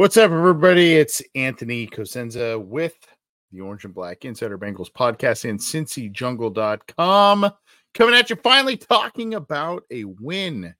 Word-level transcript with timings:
What's 0.00 0.16
up, 0.16 0.30
everybody? 0.30 0.94
It's 0.94 1.20
Anthony 1.34 1.86
Cosenza 1.86 2.58
with 2.58 2.96
the 3.52 3.60
Orange 3.60 3.84
and 3.84 3.92
Black 3.92 4.24
Insider 4.24 4.56
Bengals 4.56 4.90
podcast 4.90 5.46
and 5.46 5.60
CincyJungle.com. 5.60 7.52
Coming 7.92 8.14
at 8.14 8.30
you 8.30 8.36
finally 8.36 8.78
talking 8.78 9.34
about 9.34 9.82
a 9.90 10.04
win 10.04 10.74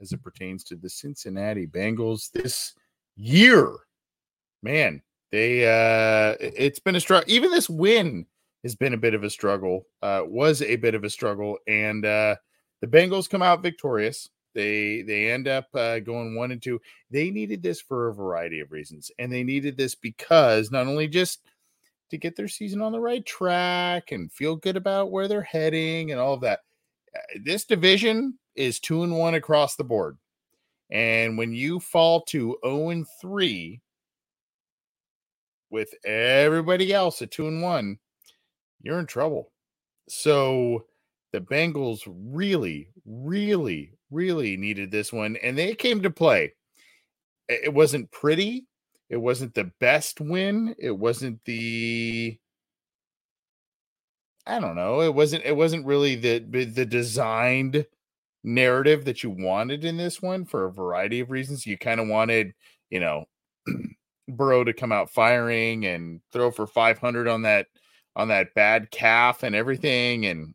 as 0.00 0.10
it 0.10 0.20
pertains 0.20 0.64
to 0.64 0.74
the 0.74 0.90
Cincinnati 0.90 1.64
Bengals 1.68 2.32
this 2.32 2.74
year. 3.14 3.72
Man, 4.64 5.00
they 5.30 5.64
uh 5.64 6.34
it's 6.40 6.80
been 6.80 6.96
a 6.96 7.00
struggle. 7.00 7.30
Even 7.32 7.52
this 7.52 7.70
win 7.70 8.26
has 8.64 8.74
been 8.74 8.94
a 8.94 8.98
bit 8.98 9.14
of 9.14 9.22
a 9.22 9.30
struggle. 9.30 9.86
Uh 10.02 10.22
was 10.26 10.60
a 10.60 10.74
bit 10.74 10.96
of 10.96 11.04
a 11.04 11.10
struggle. 11.10 11.56
And 11.68 12.04
uh 12.04 12.34
the 12.80 12.88
Bengals 12.88 13.30
come 13.30 13.42
out 13.42 13.62
victorious. 13.62 14.28
They 14.56 15.02
they 15.02 15.30
end 15.30 15.48
up 15.48 15.68
uh, 15.74 15.98
going 15.98 16.34
one 16.34 16.50
and 16.50 16.62
two. 16.62 16.80
They 17.10 17.30
needed 17.30 17.62
this 17.62 17.78
for 17.78 18.08
a 18.08 18.14
variety 18.14 18.60
of 18.60 18.72
reasons, 18.72 19.10
and 19.18 19.30
they 19.30 19.44
needed 19.44 19.76
this 19.76 19.94
because 19.94 20.70
not 20.70 20.86
only 20.86 21.08
just 21.08 21.42
to 22.10 22.16
get 22.16 22.36
their 22.36 22.48
season 22.48 22.80
on 22.80 22.92
the 22.92 23.00
right 23.00 23.24
track 23.26 24.12
and 24.12 24.32
feel 24.32 24.56
good 24.56 24.78
about 24.78 25.10
where 25.10 25.28
they're 25.28 25.42
heading 25.42 26.10
and 26.10 26.18
all 26.18 26.32
of 26.32 26.40
that. 26.40 26.60
Uh, 27.14 27.38
this 27.44 27.66
division 27.66 28.38
is 28.54 28.80
two 28.80 29.02
and 29.02 29.14
one 29.14 29.34
across 29.34 29.76
the 29.76 29.84
board, 29.84 30.16
and 30.90 31.36
when 31.36 31.52
you 31.52 31.78
fall 31.78 32.22
to 32.22 32.38
zero 32.38 32.58
oh 32.62 32.88
and 32.88 33.06
three 33.20 33.82
with 35.68 35.92
everybody 36.06 36.94
else 36.94 37.20
at 37.20 37.30
two 37.30 37.46
and 37.46 37.60
one, 37.60 37.98
you're 38.80 39.00
in 39.00 39.06
trouble. 39.06 39.52
So 40.08 40.86
the 41.32 41.40
Bengals 41.42 42.00
really, 42.06 42.88
really, 43.04 43.92
really 44.10 44.56
needed 44.56 44.90
this 44.90 45.12
one, 45.12 45.36
and 45.36 45.56
they 45.56 45.74
came 45.74 46.02
to 46.02 46.10
play. 46.10 46.54
It 47.48 47.72
wasn't 47.72 48.10
pretty. 48.10 48.66
It 49.08 49.18
wasn't 49.18 49.54
the 49.54 49.70
best 49.80 50.20
win. 50.20 50.74
It 50.78 50.96
wasn't 50.96 51.44
the 51.44 52.38
I 54.46 54.60
don't 54.60 54.76
know. 54.76 55.00
It 55.00 55.14
wasn't 55.14 55.44
it 55.44 55.56
wasn't 55.56 55.86
really 55.86 56.14
the 56.14 56.38
the 56.38 56.86
designed 56.86 57.86
narrative 58.44 59.04
that 59.04 59.22
you 59.22 59.30
wanted 59.30 59.84
in 59.84 59.96
this 59.96 60.22
one 60.22 60.44
for 60.44 60.66
a 60.66 60.72
variety 60.72 61.20
of 61.20 61.30
reasons. 61.30 61.66
You 61.66 61.76
kind 61.76 62.00
of 62.00 62.06
wanted, 62.06 62.54
you 62.90 63.00
know, 63.00 63.24
Burrow 64.28 64.64
to 64.64 64.72
come 64.72 64.92
out 64.92 65.10
firing 65.10 65.86
and 65.86 66.20
throw 66.32 66.50
for 66.50 66.66
500 66.66 67.28
on 67.28 67.42
that 67.42 67.66
on 68.14 68.28
that 68.28 68.54
bad 68.54 68.90
calf 68.90 69.42
and 69.42 69.54
everything 69.54 70.26
and 70.26 70.54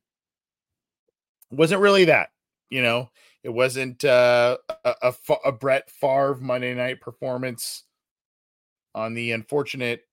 wasn't 1.52 1.82
really 1.82 2.06
that, 2.06 2.30
you 2.70 2.82
know. 2.82 3.10
It 3.44 3.50
wasn't 3.50 4.06
uh, 4.06 4.58
a, 4.86 4.96
a, 5.02 5.14
a 5.46 5.52
Brett 5.52 5.90
Favre 5.90 6.38
Monday 6.40 6.74
night 6.74 7.02
performance 7.02 7.84
on 8.94 9.14
the 9.14 9.32
unfortunate 9.32 10.04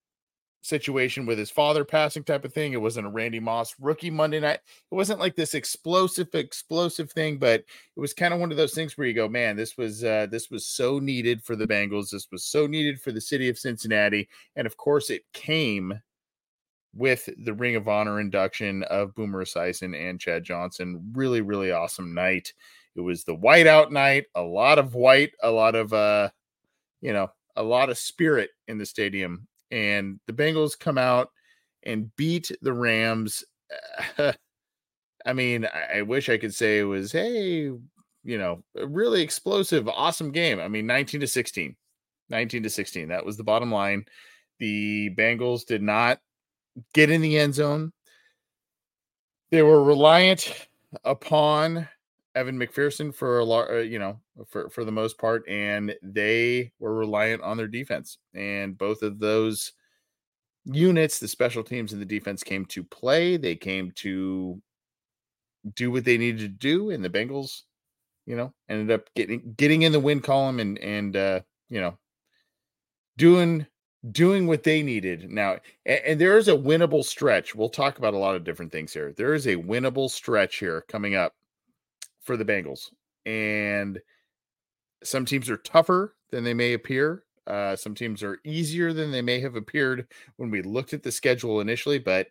situation 0.61 1.25
with 1.25 1.39
his 1.39 1.51
father 1.51 1.85
passing 1.85 2.25
type 2.25 2.45
of 2.45 2.53
thing. 2.53 2.73
It 2.73 2.81
wasn't 2.81 3.07
a 3.07 3.11
Randy 3.11 3.41
Moss 3.41 3.75
rookie 3.81 4.11
Monday 4.11 4.41
night. 4.41 4.61
It 4.91 4.95
wasn't 4.95 5.21
like 5.21 5.37
this 5.37 5.55
explosive, 5.55 6.29
explosive 6.35 7.11
thing, 7.13 7.39
but 7.39 7.61
it 7.61 8.01
was 8.01 8.13
kind 8.13 8.35
of 8.35 8.41
one 8.41 8.51
of 8.51 8.57
those 8.57 8.75
things 8.75 8.97
where 8.97 9.07
you 9.07 9.15
go, 9.15 9.29
man, 9.29 9.57
this 9.57 9.77
was 9.77 10.05
uh, 10.05 10.27
this 10.31 10.51
was 10.51 10.67
so 10.67 10.99
needed 10.99 11.43
for 11.43 11.57
the 11.57 11.67
Bengals. 11.67 12.11
This 12.11 12.29
was 12.31 12.45
so 12.45 12.67
needed 12.67 13.01
for 13.01 13.13
the 13.13 13.21
city 13.21 13.49
of 13.49 13.59
Cincinnati, 13.59 14.29
and 14.57 14.67
of 14.67 14.77
course, 14.77 15.11
it 15.11 15.23
came 15.33 16.01
with 16.95 17.29
the 17.45 17.55
Ring 17.55 17.77
of 17.77 17.89
Honor 17.89 18.21
induction 18.21 18.83
of 18.85 19.15
Boomer 19.15 19.45
Esiason 19.45 19.97
and 19.97 20.19
Chad 20.19 20.43
Johnson. 20.43 21.13
Really, 21.13 21.41
really 21.41 21.71
awesome 21.71 22.15
night. 22.15 22.53
It 22.99 23.03
was 23.03 23.23
the 23.23 23.37
whiteout 23.37 23.93
night, 23.93 24.25
a 24.35 24.43
lot 24.43 24.81
of 24.81 24.97
white, 24.97 25.31
a 25.41 25.51
lot 25.53 25.77
of 25.77 25.93
uh, 25.93 26.31
you 27.01 27.13
know, 27.13 27.31
a 27.55 27.63
lot 27.63 27.91
of 27.91 27.97
spirit 27.97 28.51
in 28.67 28.77
the 28.77 28.85
stadium. 28.85 29.47
And 29.71 30.19
the 30.27 30.33
Bengals 30.33 30.77
come 30.77 30.99
out 30.99 31.31
and 31.85 32.15
beat 32.17 32.51
the 32.61 32.73
Rams. 32.73 33.45
I 34.19 35.33
mean, 35.33 35.65
I, 35.65 35.99
I 35.99 36.03
wish 36.03 36.29
I 36.29 36.39
could 36.39 36.53
say 36.53 36.81
it 36.81 36.85
was, 36.85 37.13
hey, 37.13 37.71
you 38.25 38.39
know, 38.39 38.65
a 38.77 38.85
really 38.85 39.23
explosive, 39.23 39.89
awesome 39.89 40.33
game. 40.33 40.59
I 40.59 40.67
mean, 40.67 40.87
19 40.89 41.21
to 41.21 41.29
16. 41.29 41.77
19 42.31 42.63
to 42.65 42.71
16. 42.71 43.09
That 43.09 43.25
was 43.25 43.37
the 43.37 43.45
bottom 43.45 43.71
line. 43.71 44.07
The 44.59 45.15
Bengals 45.17 45.65
did 45.65 45.83
not 45.83 46.19
get 46.95 47.11
in 47.11 47.21
the 47.21 47.39
end 47.39 47.55
zone. 47.55 47.93
They 49.51 49.63
were 49.63 49.85
reliant 49.85 50.67
upon 51.05 51.89
Evan 52.35 52.59
McPherson 52.59 53.15
for 53.15 53.39
a 53.39 53.45
lot, 53.45 53.71
uh, 53.71 53.77
you 53.79 53.99
know, 53.99 54.21
for 54.47 54.69
for 54.71 54.85
the 54.85 54.93
most 54.93 55.19
part, 55.19 55.49
and 55.49 55.95
they 56.03 56.73
were 56.79 56.95
reliant 56.95 57.43
on 57.43 57.57
their 57.57 57.67
defense. 57.67 58.19
And 58.35 58.77
both 58.77 59.03
of 59.03 59.19
those 59.19 59.73
units, 60.65 61.19
the 61.19 61.29
special 61.29 61.63
teams 61.63 61.93
and 61.93 62.01
the 62.01 62.07
defense, 62.07 62.43
came 62.43 62.65
to 62.67 62.85
play. 62.85 63.37
They 63.37 63.57
came 63.57 63.93
to 63.97 64.61
do 65.75 65.91
what 65.91 66.05
they 66.05 66.19
needed 66.19 66.41
to 66.41 66.49
do, 66.49 66.91
and 66.91 67.05
the 67.05 67.11
Bengals, 67.11 67.63
you 68.27 68.37
know, 68.37 68.53
ended 68.69 68.91
up 68.91 69.09
getting 69.17 69.55
getting 69.57 69.83
in 69.83 69.93
the 69.93 70.01
win 70.01 70.21
column 70.21 70.61
and 70.61 70.79
and 70.79 71.17
uh, 71.17 71.41
you 71.71 71.81
know, 71.81 71.99
doing 73.17 73.67
doing 74.13 74.47
what 74.47 74.63
they 74.63 74.81
needed 74.81 75.29
now 75.29 75.57
and, 75.85 76.01
and, 76.07 76.21
there 76.21 76.39
is 76.39 76.47
a 76.47 76.53
winnable 76.53 77.05
stretch 77.05 77.55
we'll 77.55 77.69
talk 77.69 77.99
about 77.99 78.15
a 78.15 78.19
lot 78.19 78.37
of 78.37 78.45
different 78.45 78.71
things 78.71 78.93
here 78.93 79.13
there 79.17 79.35
is 79.35 79.49
a 79.49 79.57
winnable 79.57 80.09
stretch 80.09 80.59
here 80.59 80.85
coming 80.89 81.17
up 81.17 81.35
for 82.29 82.37
the 82.37 82.45
Bengals. 82.45 82.91
And 83.25 83.99
some 85.03 85.25
teams 85.25 85.49
are 85.49 85.57
tougher 85.57 86.15
than 86.31 86.45
they 86.45 86.53
may 86.53 86.75
appear. 86.75 87.25
Uh, 87.47 87.75
some 87.75 87.95
teams 87.95 88.23
are 88.23 88.39
easier 88.45 88.93
than 88.93 89.11
they 89.11 89.23
may 89.23 89.41
have 89.41 89.57
appeared 89.57 90.07
when 90.37 90.51
we 90.51 90.61
looked 90.61 90.93
at 90.93 91.03
the 91.03 91.11
schedule 91.11 91.61
initially. 91.61 91.99
But 91.99 92.29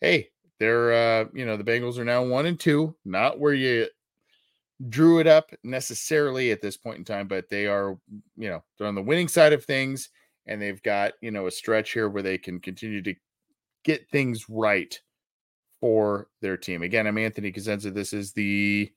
hey, 0.00 0.28
they're 0.60 0.92
uh, 0.92 1.24
you 1.34 1.44
know 1.44 1.56
the 1.56 1.64
Bengals 1.64 1.98
are 1.98 2.04
now 2.04 2.24
one 2.24 2.46
and 2.46 2.58
two, 2.58 2.94
not 3.04 3.40
where 3.40 3.54
you 3.54 3.88
drew 4.88 5.18
it 5.18 5.26
up 5.26 5.50
necessarily 5.64 6.52
at 6.52 6.62
this 6.62 6.76
point 6.76 6.98
in 6.98 7.04
time, 7.04 7.26
but 7.26 7.48
they 7.48 7.66
are 7.66 7.98
you 8.36 8.48
know 8.48 8.62
they're 8.78 8.86
on 8.86 8.94
the 8.94 9.02
winning 9.02 9.26
side 9.26 9.52
of 9.52 9.64
things, 9.64 10.10
and 10.46 10.62
they've 10.62 10.82
got 10.84 11.14
you 11.20 11.32
know 11.32 11.48
a 11.48 11.50
stretch 11.50 11.90
here 11.90 12.08
where 12.08 12.22
they 12.22 12.38
can 12.38 12.60
continue 12.60 13.02
to 13.02 13.14
get 13.82 14.08
things 14.10 14.48
right 14.48 15.00
for 15.80 16.28
their 16.42 16.56
team. 16.56 16.82
Again, 16.82 17.08
I'm 17.08 17.18
Anthony 17.18 17.50
Cosenza. 17.50 17.90
This 17.92 18.12
is 18.12 18.32
the 18.32 18.92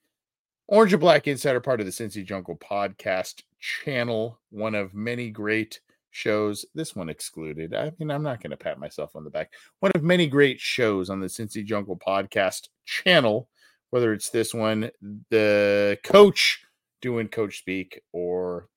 Orange 0.67 0.93
and 0.93 1.01
Black 1.01 1.27
Insider, 1.27 1.59
part 1.59 1.79
of 1.79 1.85
the 1.85 1.91
Cincy 1.91 2.25
Jungle 2.25 2.55
podcast 2.55 3.43
channel, 3.59 4.39
one 4.49 4.75
of 4.75 4.93
many 4.93 5.29
great 5.29 5.81
shows, 6.11 6.65
this 6.73 6.95
one 6.95 7.09
excluded. 7.09 7.73
I 7.73 7.91
mean, 7.99 8.11
I'm 8.11 8.23
not 8.23 8.41
going 8.41 8.51
to 8.51 8.57
pat 8.57 8.79
myself 8.79 9.15
on 9.15 9.23
the 9.23 9.29
back. 9.29 9.51
One 9.79 9.91
of 9.93 10.03
many 10.03 10.27
great 10.27 10.59
shows 10.59 11.09
on 11.09 11.19
the 11.19 11.27
Cincy 11.27 11.65
Jungle 11.65 11.97
podcast 11.97 12.69
channel, 12.85 13.49
whether 13.89 14.13
it's 14.13 14.29
this 14.29 14.53
one, 14.53 14.89
the 15.29 15.97
coach 16.03 16.63
doing 17.01 17.27
coach 17.27 17.57
speak, 17.57 18.01
or, 18.13 18.69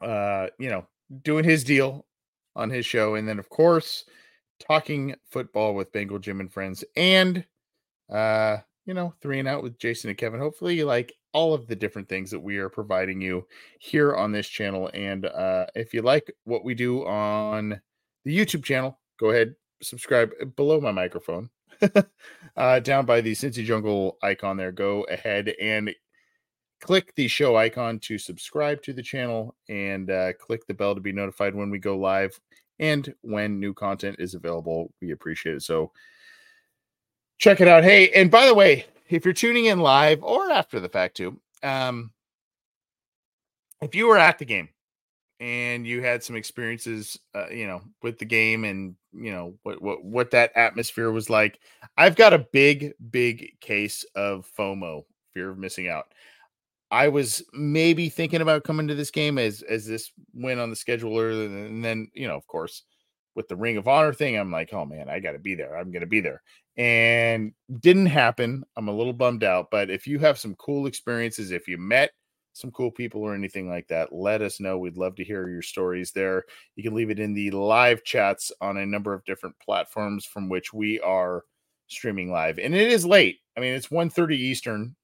uh, 0.00 0.46
you 0.58 0.70
know, 0.70 0.86
doing 1.22 1.44
his 1.44 1.64
deal 1.64 2.06
on 2.56 2.70
his 2.70 2.86
show. 2.86 3.16
And 3.16 3.28
then, 3.28 3.38
of 3.38 3.50
course, 3.50 4.04
talking 4.58 5.16
football 5.28 5.74
with 5.74 5.92
Bengal 5.92 6.18
Jim 6.18 6.40
and 6.40 6.52
friends. 6.52 6.82
And, 6.96 7.44
uh, 8.10 8.58
you 8.86 8.94
know, 8.94 9.14
three 9.20 9.38
and 9.38 9.48
out 9.48 9.62
with 9.62 9.78
Jason 9.78 10.10
and 10.10 10.18
Kevin. 10.18 10.40
Hopefully, 10.40 10.74
you 10.74 10.84
like 10.84 11.14
all 11.32 11.54
of 11.54 11.66
the 11.66 11.76
different 11.76 12.08
things 12.08 12.30
that 12.30 12.40
we 12.40 12.58
are 12.58 12.68
providing 12.68 13.20
you 13.20 13.46
here 13.78 14.14
on 14.14 14.32
this 14.32 14.48
channel. 14.48 14.90
And 14.92 15.26
uh, 15.26 15.66
if 15.74 15.94
you 15.94 16.02
like 16.02 16.32
what 16.44 16.64
we 16.64 16.74
do 16.74 17.06
on 17.06 17.80
the 18.24 18.36
YouTube 18.36 18.64
channel, 18.64 18.98
go 19.18 19.30
ahead, 19.30 19.54
subscribe 19.82 20.32
uh, 20.40 20.44
below 20.44 20.80
my 20.80 20.92
microphone, 20.92 21.48
uh, 22.56 22.80
down 22.80 23.06
by 23.06 23.20
the 23.20 23.32
Cincy 23.32 23.64
Jungle 23.64 24.18
icon 24.22 24.56
there. 24.56 24.72
Go 24.72 25.04
ahead 25.04 25.54
and 25.60 25.94
click 26.80 27.14
the 27.14 27.28
show 27.28 27.56
icon 27.56 27.98
to 28.00 28.18
subscribe 28.18 28.82
to 28.82 28.92
the 28.92 29.02
channel 29.02 29.54
and 29.68 30.10
uh, 30.10 30.32
click 30.34 30.66
the 30.66 30.74
bell 30.74 30.94
to 30.94 31.00
be 31.00 31.12
notified 31.12 31.54
when 31.54 31.70
we 31.70 31.78
go 31.78 31.96
live 31.96 32.38
and 32.80 33.14
when 33.22 33.60
new 33.60 33.72
content 33.72 34.16
is 34.18 34.34
available. 34.34 34.92
We 35.00 35.12
appreciate 35.12 35.56
it. 35.56 35.62
So, 35.62 35.92
check 37.38 37.60
it 37.60 37.68
out. 37.68 37.84
Hey, 37.84 38.10
and 38.10 38.30
by 38.30 38.46
the 38.46 38.54
way, 38.54 38.86
if 39.08 39.24
you're 39.24 39.34
tuning 39.34 39.66
in 39.66 39.80
live 39.80 40.22
or 40.22 40.50
after 40.50 40.80
the 40.80 40.88
fact 40.88 41.16
too, 41.16 41.40
um, 41.62 42.10
if 43.80 43.94
you 43.94 44.06
were 44.06 44.18
at 44.18 44.38
the 44.38 44.44
game 44.44 44.68
and 45.40 45.86
you 45.86 46.02
had 46.02 46.22
some 46.22 46.36
experiences, 46.36 47.18
uh, 47.34 47.48
you 47.50 47.66
know, 47.66 47.82
with 48.02 48.18
the 48.18 48.24
game 48.24 48.64
and 48.64 48.94
you 49.12 49.30
know 49.32 49.54
what 49.64 49.82
what 49.82 50.04
what 50.04 50.30
that 50.30 50.52
atmosphere 50.56 51.10
was 51.10 51.28
like, 51.28 51.58
I've 51.96 52.16
got 52.16 52.32
a 52.32 52.46
big 52.52 52.92
big 53.10 53.58
case 53.60 54.04
of 54.14 54.48
FOMO, 54.58 55.04
fear 55.34 55.50
of 55.50 55.58
missing 55.58 55.88
out. 55.88 56.06
I 56.90 57.08
was 57.08 57.42
maybe 57.54 58.08
thinking 58.08 58.42
about 58.42 58.64
coming 58.64 58.86
to 58.88 58.94
this 58.94 59.10
game 59.10 59.38
as 59.38 59.62
as 59.62 59.86
this 59.86 60.12
went 60.34 60.60
on 60.60 60.70
the 60.70 60.76
schedule 60.76 61.18
earlier, 61.18 61.46
and 61.46 61.84
then 61.84 62.08
you 62.14 62.28
know, 62.28 62.36
of 62.36 62.46
course, 62.46 62.84
with 63.34 63.48
the 63.48 63.56
Ring 63.56 63.76
of 63.76 63.88
Honor 63.88 64.12
thing, 64.12 64.36
I'm 64.36 64.50
like, 64.52 64.72
oh 64.72 64.84
man, 64.84 65.08
I 65.08 65.20
got 65.20 65.32
to 65.32 65.38
be 65.38 65.54
there. 65.54 65.76
I'm 65.76 65.90
going 65.90 66.00
to 66.02 66.06
be 66.06 66.20
there. 66.20 66.42
And 66.76 67.52
didn't 67.80 68.06
happen. 68.06 68.64
I'm 68.76 68.88
a 68.88 68.92
little 68.96 69.12
bummed 69.12 69.44
out. 69.44 69.68
But 69.70 69.90
if 69.90 70.06
you 70.06 70.18
have 70.20 70.38
some 70.38 70.54
cool 70.56 70.86
experiences, 70.86 71.50
if 71.50 71.68
you 71.68 71.78
met 71.78 72.10
some 72.54 72.70
cool 72.70 72.90
people 72.90 73.22
or 73.22 73.34
anything 73.34 73.68
like 73.68 73.88
that, 73.88 74.12
let 74.12 74.42
us 74.42 74.60
know. 74.60 74.78
We'd 74.78 74.96
love 74.96 75.14
to 75.16 75.24
hear 75.24 75.48
your 75.48 75.62
stories 75.62 76.12
there. 76.12 76.44
You 76.76 76.82
can 76.82 76.94
leave 76.94 77.10
it 77.10 77.18
in 77.18 77.34
the 77.34 77.50
live 77.50 78.04
chats 78.04 78.52
on 78.60 78.76
a 78.76 78.86
number 78.86 79.14
of 79.14 79.24
different 79.24 79.56
platforms 79.58 80.24
from 80.26 80.48
which 80.48 80.72
we 80.72 81.00
are 81.00 81.44
streaming 81.88 82.30
live. 82.30 82.58
And 82.58 82.74
it 82.74 82.90
is 82.92 83.06
late. 83.06 83.38
I 83.56 83.60
mean, 83.60 83.74
it's 83.74 83.90
1:30 83.90 84.36
Eastern 84.36 84.94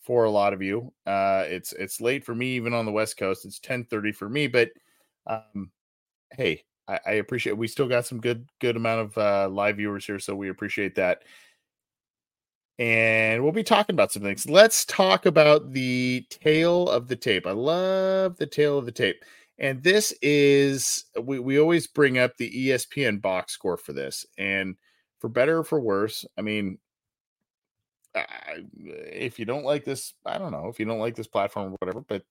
for 0.00 0.24
a 0.24 0.30
lot 0.30 0.52
of 0.52 0.62
you. 0.62 0.92
Uh, 1.06 1.44
it's 1.46 1.72
it's 1.72 2.00
late 2.00 2.24
for 2.24 2.34
me, 2.34 2.48
even 2.56 2.72
on 2.74 2.86
the 2.86 2.92
West 2.92 3.16
Coast. 3.16 3.44
It's 3.44 3.60
10:30 3.60 4.12
for 4.14 4.28
me, 4.28 4.46
but 4.46 4.70
um, 5.26 5.70
hey, 6.32 6.64
I, 6.88 7.00
I 7.06 7.12
appreciate. 7.12 7.56
We 7.56 7.68
still 7.68 7.88
got 7.88 8.06
some 8.06 8.20
good 8.20 8.48
good 8.60 8.76
amount 8.76 9.00
of 9.00 9.18
uh, 9.18 9.48
live 9.48 9.76
viewers 9.76 10.06
here, 10.06 10.18
so 10.18 10.34
we 10.34 10.48
appreciate 10.48 10.94
that. 10.96 11.22
And 12.78 13.42
we'll 13.42 13.52
be 13.52 13.64
talking 13.64 13.94
about 13.94 14.12
some 14.12 14.22
things. 14.22 14.48
Let's 14.48 14.84
talk 14.84 15.26
about 15.26 15.72
the 15.72 16.24
tale 16.30 16.88
of 16.88 17.08
the 17.08 17.16
tape. 17.16 17.46
I 17.46 17.50
love 17.52 18.36
the 18.36 18.46
tale 18.46 18.78
of 18.78 18.86
the 18.86 18.92
tape. 18.92 19.24
And 19.58 19.82
this 19.82 20.14
is 20.22 21.04
we, 21.20 21.40
we 21.40 21.58
always 21.58 21.86
bring 21.88 22.18
up 22.18 22.36
the 22.36 22.68
ESPN 22.68 23.20
box 23.20 23.52
score 23.52 23.76
for 23.76 23.92
this. 23.92 24.24
And 24.38 24.76
for 25.18 25.28
better 25.28 25.58
or 25.58 25.64
for 25.64 25.80
worse, 25.80 26.24
I 26.36 26.42
mean, 26.42 26.78
I, 28.14 28.64
if 28.76 29.38
you 29.38 29.44
don't 29.44 29.64
like 29.64 29.84
this, 29.84 30.14
I 30.24 30.38
don't 30.38 30.52
know 30.52 30.68
if 30.68 30.78
you 30.78 30.86
don't 30.86 31.00
like 31.00 31.16
this 31.16 31.26
platform 31.26 31.72
or 31.72 31.76
whatever, 31.80 32.00
but 32.00 32.22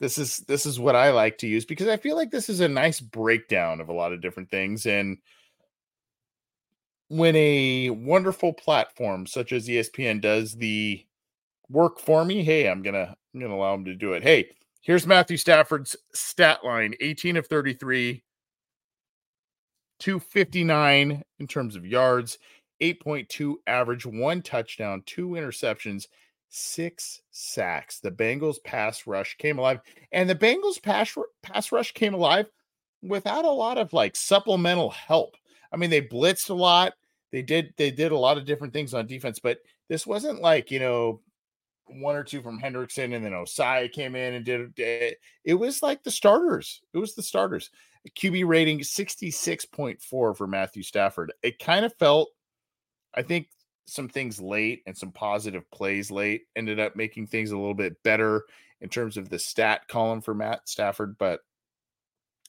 this 0.00 0.18
is 0.18 0.38
this 0.48 0.66
is 0.66 0.80
what 0.80 0.96
I 0.96 1.10
like 1.10 1.38
to 1.38 1.46
use 1.46 1.64
because 1.64 1.88
I 1.88 1.96
feel 1.96 2.16
like 2.16 2.30
this 2.30 2.48
is 2.48 2.60
a 2.60 2.68
nice 2.68 3.00
breakdown 3.00 3.80
of 3.80 3.88
a 3.88 3.92
lot 3.94 4.12
of 4.12 4.20
different 4.20 4.50
things 4.50 4.86
and 4.86 5.18
when 7.08 7.34
a 7.34 7.90
wonderful 7.90 8.52
platform 8.52 9.26
such 9.26 9.52
as 9.52 9.66
ESPN 9.66 10.20
does 10.20 10.54
the 10.54 11.04
work 11.68 11.98
for 11.98 12.24
me, 12.24 12.44
hey, 12.44 12.68
I'm 12.68 12.82
going 12.82 12.94
to 12.94 13.16
I'm 13.34 13.40
going 13.40 13.50
to 13.50 13.56
allow 13.56 13.72
them 13.72 13.84
to 13.86 13.94
do 13.94 14.12
it. 14.12 14.22
Hey, 14.22 14.50
here's 14.80 15.06
Matthew 15.06 15.36
Stafford's 15.36 15.96
stat 16.14 16.64
line, 16.64 16.94
18 17.00 17.36
of 17.36 17.46
33 17.46 18.22
259 19.98 21.22
in 21.38 21.46
terms 21.46 21.76
of 21.76 21.84
yards, 21.84 22.38
8.2 22.80 23.56
average, 23.66 24.06
one 24.06 24.40
touchdown, 24.40 25.02
two 25.04 25.30
interceptions, 25.30 26.06
six 26.50 27.22
sacks. 27.30 28.00
The 28.00 28.10
Bengals 28.10 28.62
pass 28.62 29.06
rush 29.06 29.36
came 29.38 29.58
alive, 29.58 29.80
and 30.12 30.28
the 30.28 30.34
Bengals 30.34 30.82
pass 30.82 31.16
pass 31.42 31.72
rush 31.72 31.92
came 31.92 32.14
alive 32.14 32.46
without 33.02 33.44
a 33.44 33.50
lot 33.50 33.78
of 33.78 33.92
like 33.92 34.16
supplemental 34.16 34.90
help. 34.90 35.36
I 35.72 35.76
mean, 35.76 35.90
they 35.90 36.02
blitzed 36.02 36.50
a 36.50 36.54
lot. 36.54 36.92
They 37.32 37.42
did 37.42 37.72
they 37.76 37.90
did 37.90 38.12
a 38.12 38.18
lot 38.18 38.36
of 38.36 38.44
different 38.44 38.72
things 38.72 38.92
on 38.92 39.06
defense, 39.06 39.38
but 39.38 39.58
this 39.88 40.06
wasn't 40.06 40.42
like 40.42 40.70
you 40.70 40.80
know 40.80 41.20
one 41.86 42.16
or 42.16 42.24
two 42.24 42.42
from 42.42 42.60
Hendrickson 42.60 43.14
and 43.14 43.24
then 43.24 43.32
Ossai 43.32 43.90
came 43.90 44.14
in 44.14 44.34
and 44.34 44.44
did 44.44 44.78
it. 44.78 45.18
It 45.44 45.54
was 45.54 45.82
like 45.82 46.02
the 46.02 46.10
starters. 46.10 46.80
It 46.92 46.98
was 46.98 47.14
the 47.14 47.22
starters. 47.22 47.70
QB 48.16 48.46
rating 48.46 48.80
66.4 48.80 50.00
for 50.00 50.46
Matthew 50.46 50.82
Stafford. 50.82 51.32
It 51.42 51.58
kind 51.58 51.84
of 51.84 51.92
felt, 51.94 52.30
I 53.14 53.22
think 53.22 53.48
some 53.86 54.08
things 54.08 54.40
late 54.40 54.82
and 54.86 54.96
some 54.96 55.12
positive 55.12 55.68
plays 55.70 56.10
late 56.10 56.42
ended 56.56 56.78
up 56.78 56.96
making 56.96 57.26
things 57.26 57.50
a 57.50 57.56
little 57.56 57.74
bit 57.74 58.00
better 58.02 58.44
in 58.80 58.88
terms 58.88 59.16
of 59.16 59.28
the 59.28 59.38
stat 59.38 59.88
column 59.88 60.20
for 60.20 60.34
Matt 60.34 60.68
Stafford, 60.68 61.16
but 61.18 61.40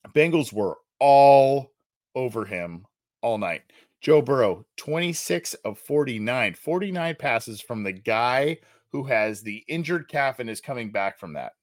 Bengals 0.10 0.54
were 0.54 0.78
all 1.00 1.72
over 2.16 2.46
him 2.46 2.86
all 3.22 3.38
night. 3.38 3.64
Joe 4.02 4.22
Burrow, 4.22 4.66
26 4.78 5.54
of 5.66 5.78
49, 5.78 6.56
49 6.56 7.16
passes 7.20 7.62
from 7.62 7.84
the 7.84 7.92
guy 7.92 8.58
who 8.92 9.04
has 9.04 9.42
the 9.42 9.64
injured 9.68 10.08
calf 10.08 10.40
and 10.40 10.50
is 10.50 10.60
coming 10.60 10.92
back 10.92 11.20
from 11.20 11.34
that. 11.34 11.54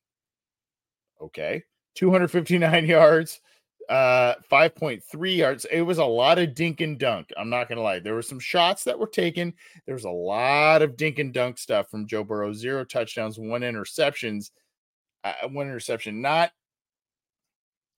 Okay. 1.20 1.64
259 1.96 2.86
yards, 2.86 3.40
uh 3.88 4.34
5.3 4.50 5.36
yards. 5.36 5.64
It 5.70 5.82
was 5.82 5.98
a 5.98 6.04
lot 6.04 6.38
of 6.38 6.54
dink 6.54 6.80
and 6.80 6.98
dunk 6.98 7.30
i'm 7.36 7.50
not 7.50 7.68
gonna 7.68 7.82
lie. 7.82 7.98
There 7.98 8.14
were 8.14 8.22
some 8.22 8.40
shots 8.40 8.84
that 8.84 8.98
were 8.98 9.06
taken. 9.06 9.54
There 9.86 9.94
was 9.94 10.04
a 10.04 10.10
lot 10.10 10.82
of 10.82 10.96
dink 10.96 11.18
and 11.18 11.32
dunk 11.32 11.58
stuff 11.58 11.90
from 11.90 12.06
joe 12.06 12.24
burrow 12.24 12.52
zero 12.52 12.84
touchdowns 12.84 13.38
one 13.38 13.62
interceptions 13.62 14.50
uh, 15.24 15.48
one 15.48 15.66
interception. 15.66 16.20
Not 16.20 16.50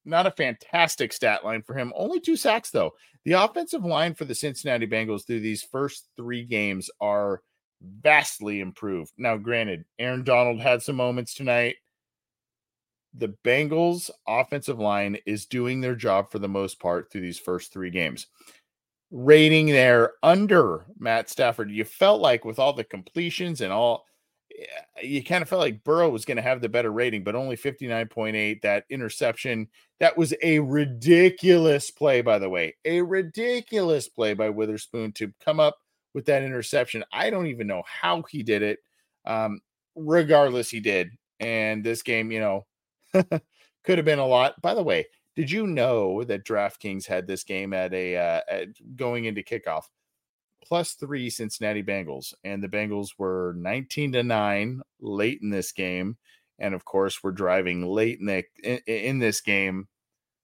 not 0.05 0.27
a 0.27 0.31
fantastic 0.31 1.13
stat 1.13 1.45
line 1.45 1.63
for 1.63 1.75
him. 1.75 1.93
Only 1.95 2.21
two 2.21 2.37
sacks 2.37 2.71
though. 2.71 2.93
The 3.25 3.33
offensive 3.33 3.85
line 3.85 4.15
for 4.15 4.25
the 4.25 4.35
cincinnati 4.35 4.87
bengals 4.87 5.27
through 5.27 5.41
these 5.41 5.63
first 5.63 6.09
three 6.17 6.45
games 6.45 6.91
are 7.01 7.43
vastly 7.83 8.61
improved. 8.61 9.13
Now 9.17 9.37
granted 9.37 9.85
aaron 9.99 10.25
donald 10.25 10.61
had 10.61 10.83
some 10.83 10.97
moments 10.97 11.35
tonight 11.35 11.77
the 13.15 13.35
Bengals 13.45 14.11
offensive 14.27 14.79
line 14.79 15.19
is 15.27 15.47
doing 15.47 15.81
their 15.81 15.95
job 15.95 16.31
for 16.31 16.39
the 16.39 16.49
most 16.49 16.79
part 16.81 17.11
through 17.11 17.23
these 17.23 17.39
first 17.39 17.73
three 17.73 17.91
games. 17.91 18.27
Rating 19.11 19.67
there 19.67 20.13
under 20.23 20.87
Matt 20.99 21.29
Stafford, 21.29 21.71
you 21.71 21.85
felt 21.85 22.21
like 22.21 22.45
with 22.45 22.59
all 22.59 22.73
the 22.73 22.85
completions 22.85 23.61
and 23.61 23.73
all, 23.73 24.05
eh, 24.57 25.03
you 25.03 25.25
kind 25.25 25.43
of 25.43 25.49
felt 25.49 25.61
like 25.61 25.83
Burrow 25.83 26.09
was 26.09 26.25
going 26.25 26.37
to 26.37 26.43
have 26.43 26.61
the 26.61 26.69
better 26.69 26.93
rating, 26.93 27.25
but 27.25 27.35
only 27.35 27.57
59.8. 27.57 28.63
That 28.63 28.85
interception, 28.89 29.67
that 29.99 30.17
was 30.17 30.33
a 30.43 30.61
ridiculous 30.61 31.91
play, 31.91 32.21
by 32.21 32.39
the 32.39 32.49
way, 32.49 32.77
a 32.85 33.03
ridiculous 33.03 34.09
play 34.09 34.35
by 34.35 34.49
Witherspoon 34.49 35.11
to 35.13 35.33
come 35.45 35.59
up 35.59 35.77
with 36.15 36.27
that 36.27 36.43
interception. 36.43 37.05
I 37.13 37.31
don't 37.31 37.49
even 37.49 37.67
know 37.67 37.83
how 37.87 38.23
he 38.29 38.45
did 38.45 38.63
it. 38.63 38.79
Um, 39.25 39.61
regardless, 39.97 40.71
he 40.71 40.79
did. 40.79 41.11
And 41.41 41.83
this 41.83 42.03
game, 42.03 42.31
you 42.31 42.39
know, 42.39 42.67
Could 43.85 43.99
have 43.99 44.05
been 44.05 44.19
a 44.19 44.27
lot. 44.27 44.61
By 44.61 44.75
the 44.75 44.83
way, 44.83 45.07
did 45.37 45.51
you 45.51 45.67
know 45.67 46.23
that 46.25 46.45
DraftKings 46.45 47.07
had 47.07 47.27
this 47.27 47.45
game 47.45 47.73
at 47.73 47.95
a 47.95 48.17
uh, 48.17 48.41
at 48.49 48.69
going 48.97 49.25
into 49.25 49.43
kickoff 49.43 49.85
plus 50.63 50.93
three 50.93 51.31
Cincinnati 51.31 51.83
Bengals, 51.83 52.35
and 52.45 52.63
the 52.63 52.69
Bengals 52.69 53.11
were 53.19 53.55
19 53.57 54.13
to 54.13 54.23
nine 54.23 54.83
late 55.01 55.41
in 55.43 55.51
this 55.51 55.73
game, 55.73 56.17
and 56.59 56.75
of 56.75 56.85
course, 56.85 57.23
we're 57.23 57.33
driving 57.33 57.87
late 57.87 58.21
in 58.21 58.27
the 58.27 58.45
in, 58.63 58.81
in 58.87 59.19
this 59.19 59.41
game 59.41 59.89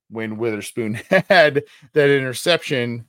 when 0.09 0.39
Witherspoon 0.39 0.95
had 1.29 1.65
that 1.93 2.11
interception. 2.11 3.07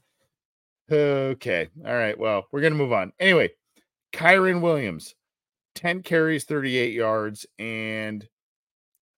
Okay, 0.92 1.70
all 1.86 1.96
right. 1.96 2.18
Well, 2.18 2.48
we're 2.52 2.62
gonna 2.62 2.76
move 2.76 2.94
on 2.94 3.14
anyway. 3.20 3.50
Kyren 4.14 4.62
Williams, 4.62 5.16
10 5.76 6.02
carries, 6.02 6.46
38 6.46 6.94
yards, 6.94 7.46
and 7.60 8.28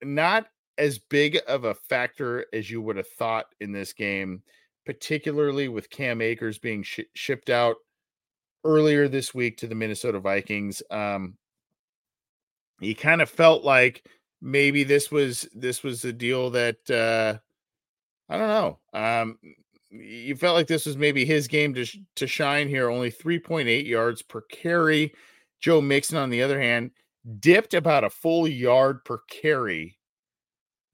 not 0.03 0.48
as 0.77 0.98
big 0.98 1.39
of 1.48 1.65
a 1.65 1.74
factor 1.74 2.46
as 2.53 2.70
you 2.70 2.82
would 2.82 2.98
have 2.98 3.08
thought 3.08 3.48
in 3.60 3.72
this 3.72 3.94
game, 3.94 4.41
particularly 4.86 5.68
with 5.68 5.89
Cam 5.89 6.22
Akers 6.22 6.58
being 6.58 6.84
sh- 6.84 7.01
shipped 7.13 7.50
out 7.50 7.75
earlier 8.63 9.08
this 9.08 9.34
week 9.34 9.58
to 9.58 9.68
the 9.68 9.75
Minnesota 9.75 10.20
Vikings. 10.20 10.82
Um, 10.89 11.36
he 12.79 12.94
kind 12.94 13.22
of 13.22 13.29
felt 13.29 13.63
like 13.63 14.06
maybe 14.41 14.84
this 14.84 15.12
was 15.12 15.48
this 15.53 15.84
was 15.84 16.06
a 16.06 16.13
deal 16.13 16.50
that 16.51 16.89
uh, 16.89 17.38
I 18.34 18.38
don't 18.38 18.48
know. 18.48 18.79
Um, 18.94 19.38
you 19.91 20.36
felt 20.36 20.56
like 20.56 20.68
this 20.68 20.86
was 20.86 20.98
maybe 20.98 21.25
his 21.25 21.48
game 21.48 21.74
to 21.74 21.86
sh- 21.86 21.98
to 22.15 22.27
shine 22.27 22.70
here. 22.70 22.89
Only 22.89 23.12
3.8 23.12 23.86
yards 23.86 24.22
per 24.22 24.41
carry. 24.41 25.13
Joe 25.60 25.82
Mixon, 25.82 26.18
on 26.18 26.29
the 26.29 26.41
other 26.41 26.60
hand, 26.60 26.91
dipped 27.40 27.74
about 27.74 28.04
a 28.04 28.10
full 28.10 28.48
yard 28.48 29.04
per 29.06 29.20
carry, 29.30 29.98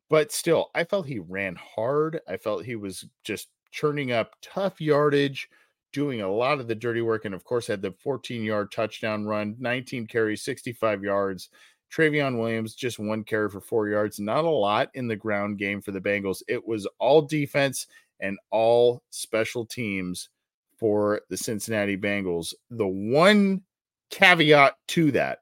but 0.09 0.31
still, 0.31 0.69
I 0.75 0.83
felt 0.83 1.07
he 1.07 1.19
ran 1.19 1.55
hard. 1.55 2.19
I 2.27 2.37
felt 2.37 2.65
he 2.65 2.75
was 2.75 3.05
just 3.23 3.49
churning 3.71 4.11
up 4.11 4.35
tough 4.41 4.79
yardage, 4.79 5.49
doing 5.93 6.21
a 6.21 6.31
lot 6.31 6.59
of 6.59 6.67
the 6.67 6.75
dirty 6.75 7.01
work, 7.01 7.25
and 7.25 7.33
of 7.33 7.43
course, 7.43 7.67
had 7.67 7.81
the 7.81 7.93
14 8.03 8.43
yard 8.43 8.71
touchdown 8.71 9.25
run, 9.25 9.55
19 9.59 10.07
carries, 10.07 10.43
65 10.43 11.03
yards. 11.03 11.49
Trayveon 11.91 12.39
Williams 12.39 12.75
just 12.75 12.99
one 12.99 13.23
carry 13.23 13.49
for 13.49 13.61
four 13.61 13.87
yards. 13.87 14.19
Not 14.19 14.43
a 14.43 14.49
lot 14.49 14.89
in 14.95 15.07
the 15.07 15.15
ground 15.15 15.57
game 15.57 15.81
for 15.81 15.91
the 15.91 16.01
Bengals. 16.01 16.41
It 16.47 16.65
was 16.65 16.87
all 16.99 17.21
defense 17.21 17.87
and 18.19 18.37
all 18.51 19.03
special 19.11 19.65
teams 19.65 20.29
for 20.77 21.21
the 21.29 21.37
Cincinnati 21.37 21.95
Bengals. 21.95 22.53
The 22.69 22.87
one 22.87 23.61
caveat 24.09 24.75
to 24.89 25.11
that 25.11 25.39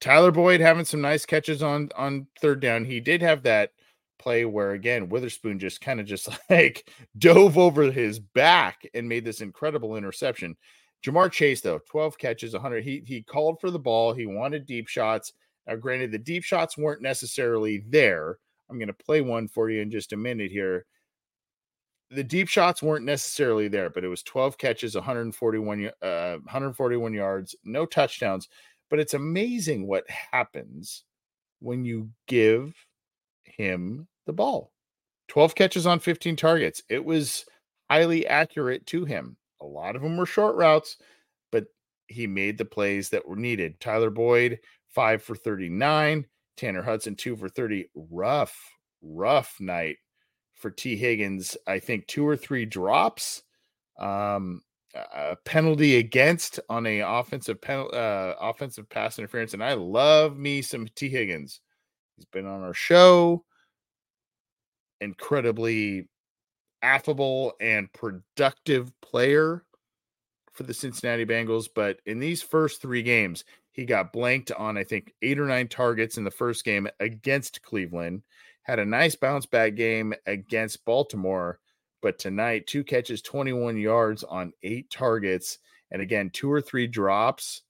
Tyler 0.00 0.30
Boyd 0.30 0.60
having 0.60 0.84
some 0.84 1.00
nice 1.00 1.26
catches 1.26 1.62
on 1.62 1.90
on 1.96 2.26
third 2.40 2.60
down. 2.60 2.84
He 2.84 3.00
did 3.00 3.22
have 3.22 3.42
that 3.42 3.72
play 4.18 4.44
where 4.44 4.72
again 4.72 5.08
Witherspoon 5.08 5.58
just 5.58 5.80
kind 5.80 6.00
of 6.00 6.06
just 6.06 6.28
like 6.50 6.90
dove 7.18 7.58
over 7.58 7.90
his 7.90 8.18
back 8.18 8.86
and 8.94 9.08
made 9.08 9.24
this 9.24 9.40
incredible 9.40 9.96
interception. 9.96 10.56
Ja'Marr 11.04 11.30
Chase 11.30 11.60
though, 11.60 11.80
12 11.90 12.18
catches, 12.18 12.52
100. 12.52 12.84
He 12.84 13.02
he 13.06 13.22
called 13.22 13.60
for 13.60 13.70
the 13.70 13.78
ball. 13.78 14.12
He 14.12 14.26
wanted 14.26 14.66
deep 14.66 14.88
shots. 14.88 15.32
Now, 15.66 15.76
granted, 15.76 16.12
the 16.12 16.18
deep 16.18 16.44
shots 16.44 16.78
weren't 16.78 17.02
necessarily 17.02 17.84
there. 17.88 18.38
I'm 18.70 18.78
going 18.78 18.88
to 18.88 18.94
play 18.94 19.20
one 19.20 19.48
for 19.48 19.70
you 19.70 19.80
in 19.82 19.90
just 19.90 20.12
a 20.12 20.16
minute 20.16 20.50
here. 20.50 20.86
The 22.10 22.24
deep 22.24 22.48
shots 22.48 22.82
weren't 22.82 23.04
necessarily 23.04 23.68
there, 23.68 23.90
but 23.90 24.02
it 24.02 24.08
was 24.08 24.22
12 24.22 24.56
catches, 24.56 24.94
141 24.94 25.90
uh, 26.02 26.36
141 26.38 27.12
yards, 27.12 27.54
no 27.64 27.84
touchdowns. 27.84 28.48
But 28.90 29.00
it's 29.00 29.14
amazing 29.14 29.86
what 29.86 30.08
happens 30.08 31.04
when 31.60 31.84
you 31.84 32.10
give 32.26 32.74
him 33.44 34.08
the 34.26 34.32
ball. 34.32 34.72
12 35.28 35.54
catches 35.54 35.86
on 35.86 36.00
15 36.00 36.36
targets. 36.36 36.82
It 36.88 37.04
was 37.04 37.44
highly 37.90 38.26
accurate 38.26 38.86
to 38.86 39.04
him. 39.04 39.36
A 39.60 39.66
lot 39.66 39.96
of 39.96 40.02
them 40.02 40.16
were 40.16 40.26
short 40.26 40.56
routes, 40.56 40.96
but 41.52 41.66
he 42.06 42.26
made 42.26 42.56
the 42.56 42.64
plays 42.64 43.10
that 43.10 43.26
were 43.26 43.36
needed. 43.36 43.80
Tyler 43.80 44.10
Boyd, 44.10 44.60
five 44.94 45.22
for 45.22 45.34
39. 45.34 46.26
Tanner 46.56 46.82
Hudson, 46.82 47.14
two 47.14 47.36
for 47.36 47.48
30. 47.48 47.90
Rough, 47.94 48.56
rough 49.02 49.56
night 49.60 49.96
for 50.54 50.70
Tee 50.70 50.96
Higgins. 50.96 51.56
I 51.66 51.78
think 51.78 52.06
two 52.06 52.26
or 52.26 52.36
three 52.36 52.64
drops. 52.64 53.42
Um, 53.98 54.62
a 54.94 55.36
penalty 55.44 55.96
against 55.96 56.60
on 56.68 56.86
a 56.86 57.00
offensive 57.00 57.60
penalty, 57.60 57.96
uh, 57.96 58.34
offensive 58.40 58.88
pass 58.88 59.18
interference, 59.18 59.54
and 59.54 59.62
I 59.62 59.74
love 59.74 60.36
me 60.36 60.62
some 60.62 60.88
Tee 60.94 61.08
Higgins. 61.08 61.60
He's 62.16 62.26
been 62.26 62.46
on 62.46 62.62
our 62.62 62.74
show. 62.74 63.44
Incredibly 65.00 66.08
affable 66.82 67.54
and 67.60 67.92
productive 67.92 68.92
player 69.00 69.64
for 70.52 70.64
the 70.64 70.74
Cincinnati 70.74 71.24
Bengals. 71.24 71.68
But 71.72 72.00
in 72.06 72.18
these 72.18 72.42
first 72.42 72.82
three 72.82 73.02
games, 73.02 73.44
he 73.72 73.84
got 73.84 74.12
blanked 74.12 74.50
on, 74.52 74.76
I 74.76 74.82
think, 74.82 75.12
eight 75.22 75.38
or 75.38 75.46
nine 75.46 75.68
targets 75.68 76.18
in 76.18 76.24
the 76.24 76.30
first 76.30 76.64
game 76.64 76.88
against 76.98 77.62
Cleveland. 77.62 78.22
Had 78.62 78.80
a 78.80 78.84
nice 78.84 79.14
bounce 79.14 79.46
back 79.46 79.76
game 79.76 80.12
against 80.26 80.84
Baltimore 80.84 81.60
but 82.00 82.18
tonight, 82.18 82.66
two 82.66 82.84
catches, 82.84 83.22
21 83.22 83.76
yards 83.76 84.24
on 84.24 84.52
eight 84.62 84.90
targets. 84.90 85.58
And 85.90 86.02
again, 86.02 86.30
two 86.30 86.50
or 86.50 86.60
three 86.60 86.86
drops, 86.86 87.62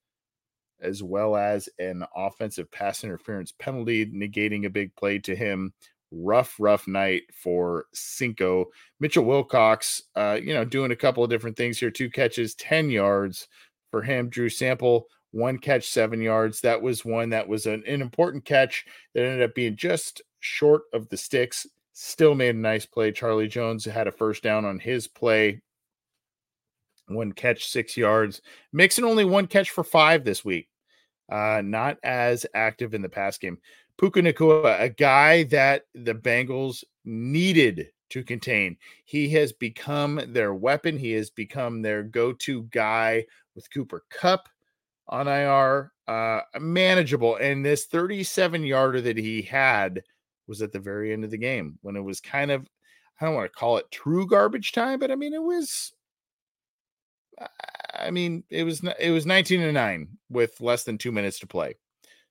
as 0.80 1.02
well 1.02 1.36
as 1.36 1.68
an 1.78 2.04
offensive 2.14 2.70
pass 2.70 3.04
interference 3.04 3.52
penalty, 3.52 4.06
negating 4.06 4.66
a 4.66 4.70
big 4.70 4.94
play 4.96 5.18
to 5.20 5.34
him. 5.34 5.72
Rough, 6.10 6.56
rough 6.58 6.86
night 6.86 7.24
for 7.34 7.86
Cinco. 7.92 8.66
Mitchell 8.98 9.24
Wilcox, 9.24 10.02
uh, 10.16 10.38
you 10.42 10.54
know, 10.54 10.64
doing 10.64 10.90
a 10.90 10.96
couple 10.96 11.22
of 11.22 11.30
different 11.30 11.56
things 11.56 11.78
here. 11.78 11.90
Two 11.90 12.10
catches, 12.10 12.54
10 12.54 12.90
yards 12.90 13.46
for 13.90 14.02
him. 14.02 14.28
Drew 14.30 14.48
Sample, 14.48 15.06
one 15.32 15.58
catch, 15.58 15.88
seven 15.88 16.20
yards. 16.22 16.60
That 16.62 16.80
was 16.80 17.04
one 17.04 17.30
that 17.30 17.46
was 17.46 17.66
an, 17.66 17.82
an 17.86 18.00
important 18.00 18.44
catch 18.44 18.86
that 19.14 19.24
ended 19.24 19.42
up 19.42 19.54
being 19.54 19.76
just 19.76 20.22
short 20.40 20.82
of 20.92 21.08
the 21.08 21.16
sticks 21.16 21.66
still 21.98 22.36
made 22.36 22.54
a 22.54 22.58
nice 22.58 22.86
play. 22.86 23.10
Charlie 23.10 23.48
Jones 23.48 23.84
had 23.84 24.06
a 24.06 24.12
first 24.12 24.42
down 24.42 24.64
on 24.64 24.78
his 24.78 25.08
play. 25.08 25.60
One 27.08 27.32
catch, 27.32 27.66
six 27.66 27.96
yards. 27.96 28.40
Mixon 28.72 29.04
only 29.04 29.24
one 29.24 29.48
catch 29.48 29.70
for 29.70 29.82
five 29.82 30.24
this 30.24 30.44
week. 30.44 30.68
Uh, 31.30 31.60
not 31.64 31.98
as 32.04 32.46
active 32.54 32.94
in 32.94 33.02
the 33.02 33.08
pass 33.08 33.36
game. 33.36 33.58
Puka 33.98 34.22
Nacua, 34.22 34.80
a 34.80 34.88
guy 34.88 35.42
that 35.44 35.82
the 35.92 36.14
Bengals 36.14 36.84
needed 37.04 37.88
to 38.10 38.22
contain. 38.22 38.76
He 39.04 39.28
has 39.30 39.52
become 39.52 40.20
their 40.28 40.54
weapon. 40.54 40.96
He 40.96 41.12
has 41.12 41.30
become 41.30 41.82
their 41.82 42.04
go-to 42.04 42.62
guy 42.64 43.24
with 43.56 43.70
Cooper 43.72 44.04
Kupp 44.08 44.48
on 45.08 45.26
IR. 45.26 45.92
Uh, 46.06 46.42
manageable. 46.60 47.36
And 47.36 47.66
this 47.66 47.86
37 47.86 48.62
yarder 48.62 49.00
that 49.00 49.16
he 49.16 49.42
had– 49.42 50.04
was 50.48 50.62
at 50.62 50.72
the 50.72 50.80
very 50.80 51.12
end 51.12 51.24
of 51.24 51.30
the 51.30 51.38
game 51.38 51.78
when 51.82 51.96
it 51.96 52.04
was 52.04 52.20
kind 52.20 52.50
of 52.50 52.66
I 53.20 53.24
don't 53.24 53.34
want 53.34 53.52
to 53.52 53.58
call 53.58 53.78
it 53.78 53.90
true 53.90 54.26
garbage 54.26 54.72
time, 54.72 54.98
but 54.98 55.10
I 55.10 55.16
mean 55.16 55.34
it 55.34 55.42
was 55.42 55.92
I 57.94 58.10
mean 58.10 58.44
it 58.50 58.64
was 58.64 58.82
it 58.98 59.10
was 59.10 59.26
19 59.26 59.60
to 59.60 59.72
9 59.72 60.08
with 60.30 60.60
less 60.60 60.84
than 60.84 60.98
2 60.98 61.12
minutes 61.12 61.38
to 61.40 61.46
play. 61.46 61.74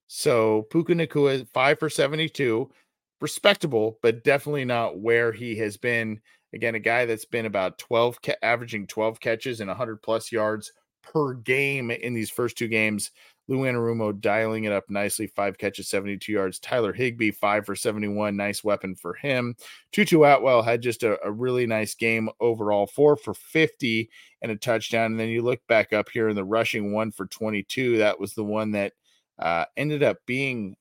So 0.07 0.63
Puka 0.71 0.93
Nacua 0.93 1.47
5 1.49 1.79
for 1.79 1.89
72, 1.89 2.71
respectable, 3.19 3.99
but 4.01 4.23
definitely 4.23 4.65
not 4.65 4.99
where 4.99 5.31
he 5.31 5.55
has 5.57 5.77
been. 5.77 6.21
Again, 6.53 6.75
a 6.75 6.79
guy 6.79 7.05
that's 7.05 7.25
been 7.25 7.45
about 7.45 7.77
12 7.77 8.21
ca- 8.21 8.35
averaging 8.41 8.87
12 8.87 9.19
catches 9.19 9.59
and 9.59 9.67
100 9.67 10.01
plus 10.01 10.31
yards 10.31 10.71
per 11.03 11.33
game 11.33 11.91
in 11.91 12.13
these 12.13 12.29
first 12.29 12.57
two 12.57 12.69
games. 12.69 13.11
Lou 13.47 13.59
Anarumo 13.59 14.19
dialing 14.19 14.65
it 14.65 14.73
up 14.73 14.89
nicely. 14.89 15.27
Five 15.27 15.57
catches, 15.57 15.87
72 15.87 16.31
yards. 16.31 16.59
Tyler 16.59 16.93
Higbee, 16.93 17.31
five 17.31 17.65
for 17.65 17.75
71. 17.75 18.35
Nice 18.35 18.63
weapon 18.63 18.95
for 18.95 19.13
him. 19.13 19.55
Tutu 19.91 20.23
Atwell 20.23 20.61
had 20.61 20.81
just 20.81 21.03
a, 21.03 21.17
a, 21.25 21.31
really 21.31 21.65
nice 21.65 21.95
game 21.95 22.29
overall. 22.39 22.87
Four 22.87 23.15
for 23.15 23.33
50 23.33 24.09
and 24.41 24.51
a 24.51 24.55
touchdown. 24.57 25.11
And 25.11 25.19
then 25.19 25.29
you 25.29 25.41
look 25.41 25.65
back 25.67 25.93
up 25.93 26.09
here 26.09 26.29
in 26.29 26.35
the 26.35 26.43
rushing 26.43 26.91
one 26.91 27.11
for 27.11 27.25
22. 27.27 27.97
That 27.97 28.19
was 28.19 28.33
the 28.33 28.43
one 28.43 28.71
that 28.71 28.93
uh, 29.39 29.65
ended 29.77 30.03
up 30.03 30.17
being, 30.25 30.75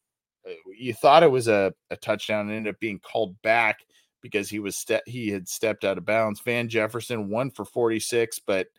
uh, 0.46 0.52
you 0.76 0.92
thought 0.92 1.22
it 1.22 1.30
was 1.30 1.46
a, 1.46 1.72
a 1.90 1.96
touchdown, 1.96 2.48
and 2.48 2.56
ended 2.56 2.74
up 2.74 2.80
being 2.80 2.98
called 2.98 3.40
back 3.42 3.80
because 4.22 4.48
he 4.48 4.58
was 4.58 4.76
ste- 4.76 5.06
he 5.06 5.28
had 5.28 5.48
stepped 5.48 5.84
out 5.84 5.98
of 5.98 6.04
bounds. 6.04 6.40
Van 6.40 6.68
Jefferson, 6.68 7.28
one 7.28 7.50
for 7.50 7.64
46, 7.64 8.40
but– 8.40 8.66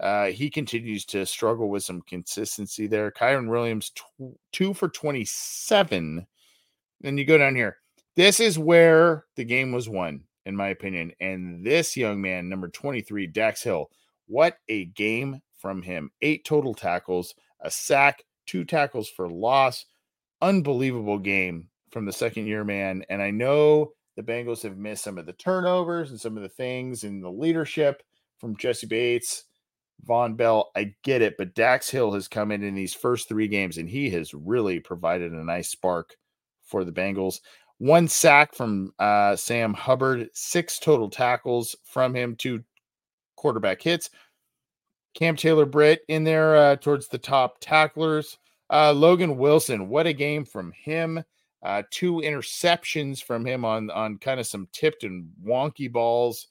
uh, 0.00 0.26
he 0.26 0.48
continues 0.48 1.04
to 1.06 1.26
struggle 1.26 1.68
with 1.68 1.82
some 1.82 2.02
consistency 2.02 2.86
there. 2.86 3.10
Kyren 3.10 3.48
Williams, 3.48 3.90
tw- 3.90 4.38
two 4.52 4.72
for 4.72 4.88
27. 4.88 6.26
Then 7.00 7.18
you 7.18 7.24
go 7.24 7.38
down 7.38 7.56
here. 7.56 7.78
This 8.16 8.40
is 8.40 8.58
where 8.58 9.24
the 9.36 9.44
game 9.44 9.72
was 9.72 9.88
won, 9.88 10.24
in 10.44 10.54
my 10.54 10.68
opinion. 10.68 11.12
And 11.20 11.64
this 11.64 11.96
young 11.96 12.20
man, 12.20 12.48
number 12.48 12.68
23, 12.68 13.26
Dax 13.28 13.62
Hill, 13.62 13.90
what 14.26 14.58
a 14.68 14.86
game 14.86 15.40
from 15.56 15.82
him. 15.82 16.10
Eight 16.22 16.44
total 16.44 16.74
tackles, 16.74 17.34
a 17.60 17.70
sack, 17.70 18.22
two 18.46 18.64
tackles 18.64 19.08
for 19.08 19.28
loss. 19.28 19.84
Unbelievable 20.40 21.18
game 21.18 21.68
from 21.90 22.06
the 22.06 22.12
second 22.12 22.46
year 22.46 22.62
man. 22.62 23.04
And 23.08 23.20
I 23.20 23.30
know 23.30 23.92
the 24.16 24.22
Bengals 24.22 24.62
have 24.62 24.78
missed 24.78 25.02
some 25.02 25.18
of 25.18 25.26
the 25.26 25.32
turnovers 25.32 26.10
and 26.10 26.20
some 26.20 26.36
of 26.36 26.42
the 26.44 26.48
things 26.48 27.02
in 27.02 27.20
the 27.20 27.30
leadership 27.30 28.02
from 28.38 28.56
Jessie 28.56 28.86
Bates 28.86 29.44
Vonn 30.06 30.36
Bell, 30.36 30.70
I 30.76 30.94
get 31.02 31.22
it, 31.22 31.36
but 31.36 31.54
Dax 31.54 31.90
Hill 31.90 32.12
has 32.12 32.28
come 32.28 32.52
in 32.52 32.62
in 32.62 32.74
these 32.74 32.94
first 32.94 33.28
three 33.28 33.48
games 33.48 33.78
and 33.78 33.88
he 33.88 34.10
has 34.10 34.34
really 34.34 34.80
provided 34.80 35.32
a 35.32 35.44
nice 35.44 35.68
spark 35.68 36.16
for 36.64 36.84
the 36.84 36.92
Bengals. 36.92 37.40
One 37.78 38.08
sack 38.08 38.54
from 38.54 38.92
uh, 38.98 39.36
Sam 39.36 39.72
Hubbard, 39.74 40.30
six 40.32 40.78
total 40.78 41.08
tackles 41.08 41.76
from 41.84 42.14
him, 42.14 42.36
two 42.36 42.64
quarterback 43.36 43.80
hits. 43.80 44.10
Cam 45.14 45.36
Taylor 45.36 45.66
Britt 45.66 46.02
in 46.08 46.24
there 46.24 46.56
uh, 46.56 46.76
towards 46.76 47.08
the 47.08 47.18
top 47.18 47.58
tacklers. 47.60 48.38
Uh, 48.70 48.92
Logan 48.92 49.36
Wilson, 49.36 49.88
what 49.88 50.06
a 50.06 50.12
game 50.12 50.44
from 50.44 50.72
him. 50.72 51.22
Uh, 51.62 51.82
two 51.90 52.16
interceptions 52.16 53.22
from 53.22 53.44
him 53.44 53.64
on 53.64 53.90
on 53.90 54.16
kind 54.18 54.38
of 54.38 54.46
some 54.46 54.68
tipped 54.72 55.02
and 55.02 55.28
wonky 55.44 55.90
balls 55.90 56.46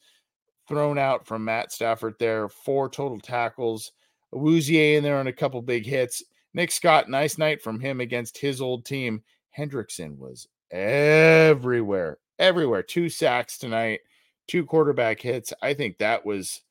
thrown 0.68 0.98
out 0.98 1.26
from 1.26 1.46
Matt 1.46 1.72
Stafford 1.72 2.16
there. 2.20 2.50
Four 2.50 2.90
total 2.90 3.20
tackles. 3.20 3.92
Awuzie 4.34 4.96
in 4.96 5.04
there 5.04 5.18
on 5.18 5.28
a 5.28 5.34
couple 5.34 5.62
big 5.62 5.86
hits. 5.86 6.24
Nick 6.54 6.72
Scott, 6.72 7.10
nice 7.10 7.38
night 7.38 7.62
from 7.62 7.80
him 7.80 8.02
against 8.02 8.38
his 8.38 8.62
old 8.62 8.86
team. 8.86 9.22
Hendrickson 9.58 10.18
was 10.18 10.48
everywhere, 10.72 12.18
everywhere. 12.40 12.84
Two 12.84 13.10
sacks 13.10 13.58
tonight, 13.58 14.02
two 14.48 14.66
quarterback 14.66 15.22
hits. 15.22 15.54
I 15.62 15.74
think 15.74 15.98
that 15.98 16.26
was 16.26 16.62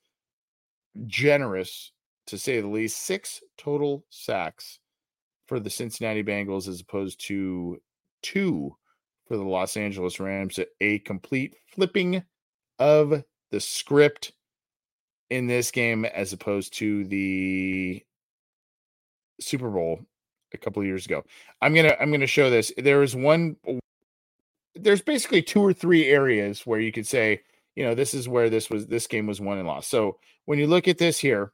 generous 1.07 1.93
to 2.27 2.39
say 2.39 2.61
the 2.61 2.69
least. 2.69 2.99
Six 2.99 3.43
total 3.57 4.05
sacks 4.11 4.79
for 5.47 5.61
the 5.61 5.71
Cincinnati 5.71 6.23
Bengals 6.23 6.69
as 6.69 6.81
opposed 6.81 7.21
to 7.27 7.81
two 8.23 8.77
for 9.27 9.37
the 9.37 9.45
Los 9.45 9.77
Angeles 9.77 10.21
Rams. 10.21 10.59
A 10.81 10.99
complete 11.01 11.57
flipping 11.67 12.23
of 12.79 13.23
the 13.57 13.61
script 13.61 14.33
in 15.31 15.47
this 15.47 15.71
game 15.71 16.05
as 16.05 16.35
opposed 16.35 16.75
to 16.75 17.07
the 17.07 18.03
Super 19.41 19.71
Bowl 19.71 20.01
a 20.53 20.59
couple 20.59 20.85
years 20.85 21.07
ago. 21.07 21.25
I'm 21.63 21.73
to 21.75 21.99
I'm 22.01 22.13
to 22.13 22.27
show 22.27 22.51
this. 22.51 22.71
There 22.77 23.03
is 23.03 23.17
one 23.17 23.57
there's 24.75 25.01
basically 25.01 25.41
two 25.41 25.63
or 25.63 25.73
three 25.73 26.05
areas 26.05 26.67
where 26.67 26.81
you 26.81 26.93
could 26.93 27.07
say, 27.07 27.41
you 27.77 27.83
know, 27.83 27.95
this 27.95 28.13
is 28.13 28.29
where 28.29 28.51
this 28.51 28.69
was 28.69 28.89
this 28.89 29.07
game 29.07 29.27
was 29.27 29.41
won 29.41 29.57
and 29.57 29.67
lost. 29.67 29.89
So, 29.89 30.19
when 30.45 30.59
you 30.59 30.67
look 30.67 30.87
at 30.87 30.99
this 30.99 31.19
here, 31.19 31.53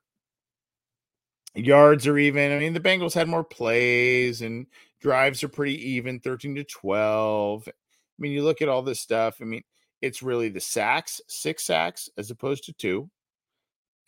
yards 1.54 2.08
are 2.08 2.18
even. 2.18 2.50
I 2.50 2.58
mean, 2.58 2.72
the 2.72 2.80
Bengals 2.80 3.14
had 3.14 3.28
more 3.28 3.44
plays 3.44 4.42
and 4.42 4.66
drives 5.00 5.44
are 5.44 5.48
pretty 5.48 5.92
even, 5.92 6.18
13 6.18 6.56
to 6.56 6.64
12. 6.64 7.68
I 7.68 7.72
mean, 8.18 8.32
you 8.32 8.42
look 8.42 8.60
at 8.60 8.68
all 8.68 8.82
this 8.82 9.00
stuff. 9.00 9.36
I 9.40 9.44
mean, 9.44 9.62
it's 10.02 10.22
really 10.22 10.48
the 10.48 10.60
sacks, 10.60 11.20
six 11.28 11.64
sacks 11.64 12.10
as 12.18 12.30
opposed 12.30 12.64
to 12.64 12.72
two. 12.72 13.08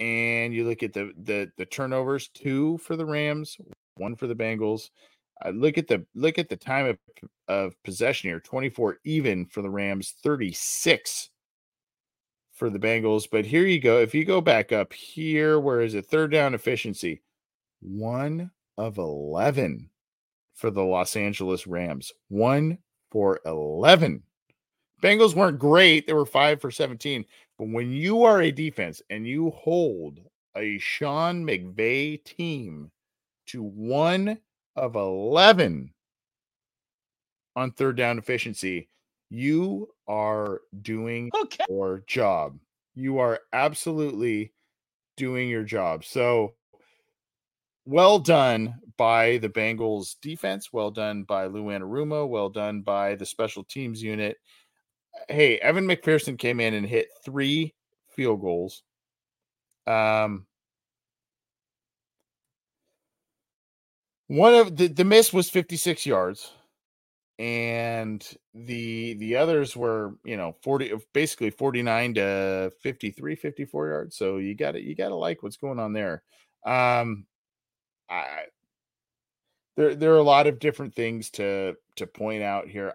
And 0.01 0.53
you 0.53 0.67
look 0.69 0.83
at 0.83 0.93
the 0.93 1.13
the 1.17 1.51
the 1.57 1.65
turnovers, 1.65 2.29
two 2.29 2.79
for 2.79 2.97
the 2.97 3.07
Rams, 3.07 3.57
one 3.97 4.17
for 4.17 4.27
the 4.27 4.35
Bengals. 4.35 4.91
Uh, 5.45 5.51
look 5.51 5.79
at 5.79 5.89
the 5.89 6.05
look 6.15 6.39
at 6.39 6.49
the 6.49 6.57
time 6.57 6.87
of, 6.87 6.99
of 7.49 7.83
possession 7.83 8.31
here 8.31 8.41
24 8.41 8.99
even 9.05 9.45
for 9.47 9.63
the 9.63 9.71
rams 9.71 10.15
36 10.23 11.31
for 12.53 12.71
the 12.71 12.79
bengals 12.79 13.27
but 13.31 13.45
here 13.45 13.67
you 13.67 13.81
go 13.81 13.99
if 13.99 14.15
you 14.15 14.25
go 14.25 14.41
back 14.41 14.71
up 14.71 14.93
here 14.93 15.59
where 15.59 15.81
is 15.81 15.95
it 15.95 16.07
third 16.07 16.31
down 16.31 16.55
efficiency 16.55 17.21
one 17.81 18.49
of 18.79 18.97
11 18.97 19.91
for 20.55 20.71
the 20.71 20.83
los 20.83 21.17
angeles 21.17 21.67
rams 21.67 22.13
one 22.29 22.79
for 23.11 23.41
11 23.45 24.23
bengals 25.05 25.35
weren't 25.35 25.59
great 25.59 26.07
they 26.07 26.13
were 26.13 26.27
five 26.27 26.61
for 26.61 26.71
17 26.71 27.25
but 27.59 27.69
when 27.69 27.91
you 27.91 28.25
are 28.25 28.43
a 28.43 28.51
defense 28.51 29.03
and 29.11 29.27
you 29.27 29.51
hold 29.51 30.19
a 30.57 30.79
sean 30.79 31.45
mcvay 31.45 32.23
team 32.25 32.91
to 33.47 33.63
one 33.63 34.39
of 34.77 34.97
11 34.97 35.93
on 37.57 37.71
third 37.73 37.97
down 37.97 38.19
efficiency, 38.19 38.89
you 39.31 39.89
are 40.09 40.61
doing 40.83 41.31
okay. 41.43 41.65
your 41.69 42.03
job. 42.07 42.59
You 42.95 43.19
are 43.19 43.41
absolutely 43.53 44.53
doing 45.17 45.49
your 45.49 45.65
job. 45.65 46.05
So 46.05 46.55
well 47.85 48.19
done 48.19 48.77
by 48.97 49.39
the 49.39 49.49
Bengals 49.49 50.17
defense. 50.21 50.73
Well 50.73 50.91
done 50.91 51.25
by 51.25 51.47
Lou 51.47 51.65
Anarumo. 51.65 52.29
Well 52.29 52.49
done 52.49 52.83
by 52.83 53.15
the 53.15 53.27
special 53.27 53.65
teams 53.65 54.03
unit. 54.03 54.37
Hey, 55.29 55.59
Evan 55.59 55.87
McPherson 55.87 56.39
came 56.39 56.61
in 56.61 56.75
and 56.75 56.87
hit 56.87 57.09
three 57.25 57.75
field 58.15 58.41
goals. 58.41 58.83
Um, 59.87 60.47
One 64.29 64.55
of 64.55 64.77
the, 64.77 64.89
the 64.89 65.05
miss 65.05 65.33
was 65.33 65.51
56 65.51 66.07
yards 66.07 66.51
and 67.39 68.27
the 68.55 69.15
the 69.15 69.37
others 69.37 69.77
were 69.77 70.15
you 70.25 70.37
know 70.37 70.55
40 70.63 70.93
basically 71.13 71.51
49 71.51 72.15
to 72.15 72.73
53 72.81 73.35
54 73.35 73.89
yards 73.89 74.17
so 74.17 74.37
you 74.37 74.55
got 74.55 74.73
to 74.73 74.81
you 74.81 74.95
got 74.95 75.09
to 75.09 75.17
like 75.17 75.43
what's 75.43 75.57
going 75.57 75.81
on 75.81 75.93
there 75.93 76.23
um 76.65 77.27
i 78.09 78.45
there 79.77 79.97
there 79.97 80.15
are 80.15 80.19
a 80.19 80.23
lot 80.23 80.47
of 80.47 80.61
different 80.61 80.95
things 80.95 81.29
to 81.31 81.75
to 81.97 82.07
point 82.07 82.45
out 82.45 82.69
here 82.69 82.95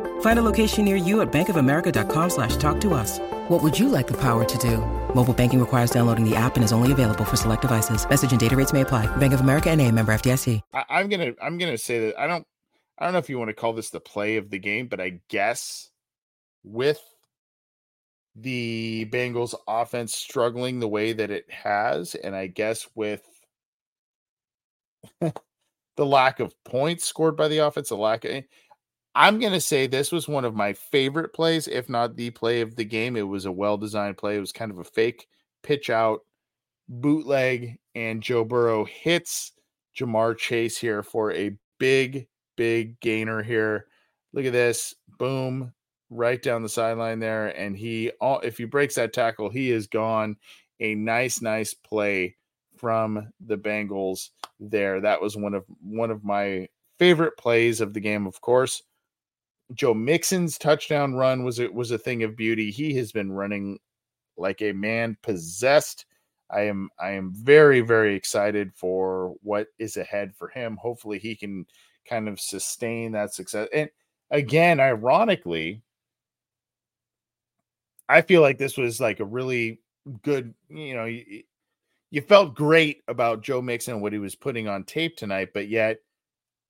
Find 0.21 0.39
a 0.39 0.43
location 0.43 0.85
near 0.85 0.95
you 0.95 1.21
at 1.21 1.31
bankofamerica.com 1.31 2.29
slash 2.29 2.55
talk 2.57 2.81
to 2.81 2.95
us. 2.95 3.19
What 3.49 3.61
would 3.61 3.77
you 3.77 3.89
like 3.89 4.07
the 4.07 4.17
power 4.17 4.43
to 4.43 4.57
do? 4.57 4.77
Mobile 5.13 5.33
banking 5.33 5.59
requires 5.59 5.91
downloading 5.91 6.27
the 6.27 6.35
app 6.35 6.55
and 6.55 6.63
is 6.63 6.71
only 6.71 6.91
available 6.91 7.25
for 7.25 7.35
select 7.35 7.61
devices. 7.61 8.07
Message 8.09 8.31
and 8.31 8.39
data 8.39 8.55
rates 8.55 8.73
may 8.73 8.81
apply. 8.81 9.13
Bank 9.17 9.33
of 9.33 9.41
America 9.41 9.69
and 9.69 9.79
a 9.79 9.91
member 9.91 10.11
FDIC. 10.11 10.61
I, 10.73 11.01
am 11.01 11.09
gonna 11.09 11.33
I'm 11.41 11.57
gonna 11.59 11.77
say 11.77 12.07
that 12.07 12.19
I 12.19 12.27
don't 12.27 12.47
I 12.97 13.03
don't 13.03 13.13
know 13.13 13.19
if 13.19 13.29
you 13.29 13.37
want 13.39 13.49
to 13.49 13.55
call 13.55 13.73
this 13.73 13.89
the 13.89 13.99
play 13.99 14.37
of 14.37 14.49
the 14.49 14.59
game, 14.59 14.87
but 14.87 15.01
I 15.01 15.19
guess 15.27 15.89
with 16.63 17.01
the 18.35 19.09
Bengals 19.11 19.55
offense 19.67 20.13
struggling 20.13 20.79
the 20.79 20.87
way 20.87 21.13
that 21.13 21.31
it 21.31 21.49
has, 21.51 22.15
and 22.15 22.35
I 22.35 22.47
guess 22.47 22.87
with 22.95 23.23
the 25.19 26.05
lack 26.05 26.39
of 26.39 26.53
points 26.63 27.05
scored 27.05 27.35
by 27.35 27.47
the 27.47 27.57
offense, 27.57 27.89
the 27.89 27.97
lack 27.97 28.23
of 28.23 28.31
I'm 29.13 29.39
going 29.39 29.53
to 29.53 29.61
say 29.61 29.87
this 29.87 30.11
was 30.11 30.27
one 30.27 30.45
of 30.45 30.55
my 30.55 30.73
favorite 30.73 31.33
plays, 31.33 31.67
if 31.67 31.89
not 31.89 32.15
the 32.15 32.29
play 32.29 32.61
of 32.61 32.75
the 32.75 32.85
game. 32.85 33.17
It 33.17 33.27
was 33.27 33.45
a 33.45 33.51
well 33.51 33.77
designed 33.77 34.17
play. 34.17 34.37
It 34.37 34.41
was 34.41 34.53
kind 34.53 34.71
of 34.71 34.79
a 34.79 34.83
fake 34.83 35.27
pitch 35.63 35.89
out 35.89 36.21
bootleg, 36.87 37.77
and 37.95 38.23
Joe 38.23 38.43
Burrow 38.43 38.85
hits 38.85 39.53
Ja'Marr 39.97 40.37
Chase 40.37 40.77
here 40.77 41.03
for 41.03 41.31
a 41.31 41.57
big, 41.79 42.27
big 42.55 42.99
gainer 42.99 43.43
here. 43.43 43.87
Look 44.33 44.45
at 44.45 44.53
this. 44.53 44.95
Boom. 45.17 45.73
Right 46.09 46.41
down 46.41 46.63
the 46.63 46.69
sideline 46.69 47.19
there. 47.19 47.47
And 47.47 47.75
he, 47.75 48.11
if 48.21 48.57
he 48.57 48.65
breaks 48.65 48.95
that 48.95 49.13
tackle, 49.13 49.49
he 49.49 49.71
is 49.71 49.87
gone. 49.87 50.35
A 50.79 50.95
nice, 50.95 51.41
nice 51.41 51.73
play 51.73 52.35
from 52.77 53.31
the 53.45 53.57
Bengals 53.57 54.29
there. 54.59 54.99
That 55.01 55.21
was 55.21 55.37
one 55.37 55.53
of 55.53 55.63
one 55.81 56.11
of 56.11 56.23
my 56.23 56.67
favorite 56.97 57.37
plays 57.37 57.81
of 57.81 57.93
the 57.93 57.99
game, 57.99 58.25
of 58.25 58.41
course. 58.41 58.81
Joe 59.73 59.93
Mixon's 59.93 60.57
touchdown 60.57 61.13
run 61.13 61.43
was 61.43 61.59
it 61.59 61.73
was 61.73 61.91
a 61.91 61.97
thing 61.97 62.23
of 62.23 62.35
beauty. 62.35 62.71
He 62.71 62.93
has 62.95 63.11
been 63.11 63.31
running 63.31 63.79
like 64.37 64.61
a 64.61 64.71
man 64.71 65.17
possessed. 65.21 66.05
I 66.49 66.61
am 66.61 66.89
I 66.99 67.11
am 67.11 67.31
very 67.33 67.81
very 67.81 68.15
excited 68.15 68.73
for 68.75 69.35
what 69.41 69.67
is 69.79 69.97
ahead 69.97 70.35
for 70.35 70.49
him. 70.49 70.77
Hopefully 70.77 71.19
he 71.19 71.35
can 71.35 71.65
kind 72.05 72.27
of 72.27 72.39
sustain 72.39 73.13
that 73.13 73.33
success. 73.33 73.67
And 73.73 73.89
again, 74.31 74.79
ironically, 74.79 75.81
I 78.09 78.21
feel 78.21 78.41
like 78.41 78.57
this 78.57 78.77
was 78.77 78.99
like 78.99 79.19
a 79.19 79.25
really 79.25 79.79
good, 80.23 80.53
you 80.69 80.95
know, 80.95 81.05
you, 81.05 81.43
you 82.09 82.21
felt 82.21 82.55
great 82.55 83.03
about 83.07 83.41
Joe 83.41 83.61
Mixon 83.61 84.01
what 84.01 84.13
he 84.13 84.19
was 84.19 84.35
putting 84.35 84.67
on 84.67 84.83
tape 84.83 85.15
tonight, 85.15 85.49
but 85.53 85.69
yet 85.69 85.99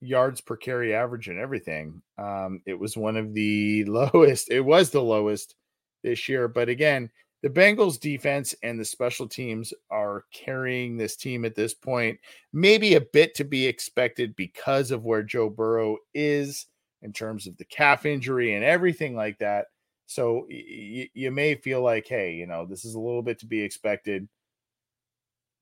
yards 0.01 0.41
per 0.41 0.55
carry 0.57 0.93
average 0.93 1.27
and 1.27 1.39
everything. 1.39 2.01
Um, 2.17 2.61
it 2.65 2.77
was 2.79 2.97
one 2.97 3.17
of 3.17 3.33
the 3.33 3.85
lowest. 3.87 4.51
It 4.51 4.61
was 4.61 4.89
the 4.89 5.01
lowest 5.01 5.55
this 6.03 6.27
year, 6.27 6.47
but 6.47 6.69
again, 6.69 7.09
the 7.43 7.49
Bengals 7.49 7.99
defense 7.99 8.53
and 8.61 8.79
the 8.79 8.85
special 8.85 9.27
teams 9.27 9.73
are 9.89 10.25
carrying 10.31 10.95
this 10.95 11.15
team 11.15 11.43
at 11.43 11.55
this 11.55 11.73
point. 11.73 12.19
Maybe 12.53 12.93
a 12.95 13.01
bit 13.01 13.33
to 13.35 13.43
be 13.43 13.65
expected 13.65 14.35
because 14.35 14.91
of 14.91 15.03
where 15.05 15.23
Joe 15.23 15.49
Burrow 15.49 15.97
is 16.13 16.67
in 17.01 17.13
terms 17.13 17.47
of 17.47 17.57
the 17.57 17.65
calf 17.65 18.05
injury 18.05 18.53
and 18.53 18.63
everything 18.63 19.15
like 19.15 19.39
that. 19.39 19.67
So 20.05 20.45
y- 20.51 21.09
you 21.13 21.31
may 21.31 21.55
feel 21.55 21.81
like, 21.81 22.07
hey, 22.07 22.33
you 22.33 22.45
know, 22.45 22.65
this 22.65 22.85
is 22.85 22.93
a 22.93 22.99
little 22.99 23.23
bit 23.23 23.39
to 23.39 23.47
be 23.47 23.61
expected. 23.61 24.27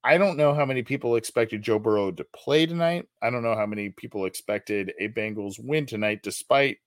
I 0.03 0.17
don't 0.17 0.37
know 0.37 0.53
how 0.53 0.65
many 0.65 0.83
people 0.83 1.15
expected 1.15 1.61
Joe 1.61 1.79
Burrow 1.79 2.11
to 2.11 2.23
play 2.33 2.65
tonight. 2.65 3.07
I 3.21 3.29
don't 3.29 3.43
know 3.43 3.55
how 3.55 3.65
many 3.65 3.89
people 3.89 4.25
expected 4.25 4.93
a 4.99 5.09
Bengals 5.09 5.55
win 5.59 5.85
tonight, 5.85 6.21
despite 6.23 6.77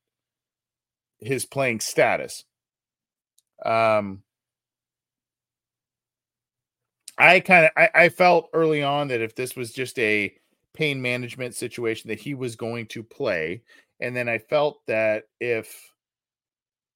his 1.20 1.44
playing 1.44 1.81
status. 1.81 2.44
Um, 3.64 4.22
I 7.18 7.40
kind 7.40 7.66
of 7.66 7.70
I, 7.77 7.90
I, 7.94 8.09
felt 8.09 8.48
early 8.53 8.83
on 8.83 9.09
that 9.09 9.20
if 9.20 9.37
this 9.37 9.55
was 9.55 9.72
just 9.72 9.98
a 10.01 10.35
pain 10.75 11.01
management 11.01 11.55
situation 11.55 12.09
that 12.09 12.18
he 12.18 12.35
was 12.35 12.57
going 12.57 12.87
to 12.87 13.05
play, 13.05 13.62
and 14.01 14.16
then 14.16 14.29
I 14.29 14.38
felt 14.38 14.81
that 14.88 15.25
if 15.38 15.92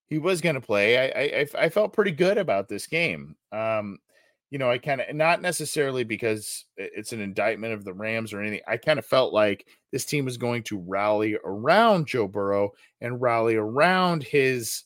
he 0.08 0.18
was 0.18 0.40
going 0.40 0.54
to 0.56 0.60
play, 0.60 0.98
I, 0.98 1.40
I 1.40 1.66
I 1.66 1.68
felt 1.68 1.92
pretty 1.92 2.10
good 2.10 2.38
about 2.38 2.68
this 2.68 2.86
game. 2.88 3.36
Um, 3.52 3.98
you 4.50 4.58
know, 4.58 4.70
I 4.70 4.78
kind 4.78 5.00
of 5.00 5.14
not 5.14 5.42
necessarily 5.42 6.04
because 6.04 6.64
it's 6.76 7.12
an 7.12 7.20
indictment 7.20 7.74
of 7.74 7.84
the 7.84 7.92
Rams 7.92 8.32
or 8.32 8.40
anything. 8.40 8.60
I 8.66 8.76
kind 8.76 8.98
of 8.98 9.04
felt 9.04 9.32
like 9.32 9.66
this 9.90 10.04
team 10.04 10.24
was 10.24 10.36
going 10.36 10.62
to 10.64 10.78
rally 10.78 11.36
around 11.44 12.06
Joe 12.06 12.28
Burrow 12.28 12.70
and 13.00 13.20
rally 13.20 13.56
around 13.56 14.22
his 14.22 14.84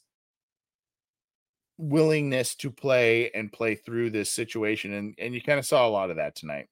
willingness 1.76 2.54
to 2.56 2.70
play 2.70 3.30
and 3.32 3.52
play 3.52 3.74
through 3.74 4.10
this 4.10 4.30
situation. 4.30 4.92
And, 4.94 5.14
and 5.18 5.34
you 5.34 5.42
kind 5.42 5.58
of 5.58 5.66
saw 5.66 5.86
a 5.86 5.90
lot 5.90 6.10
of 6.10 6.16
that 6.16 6.36
tonight. 6.36 6.68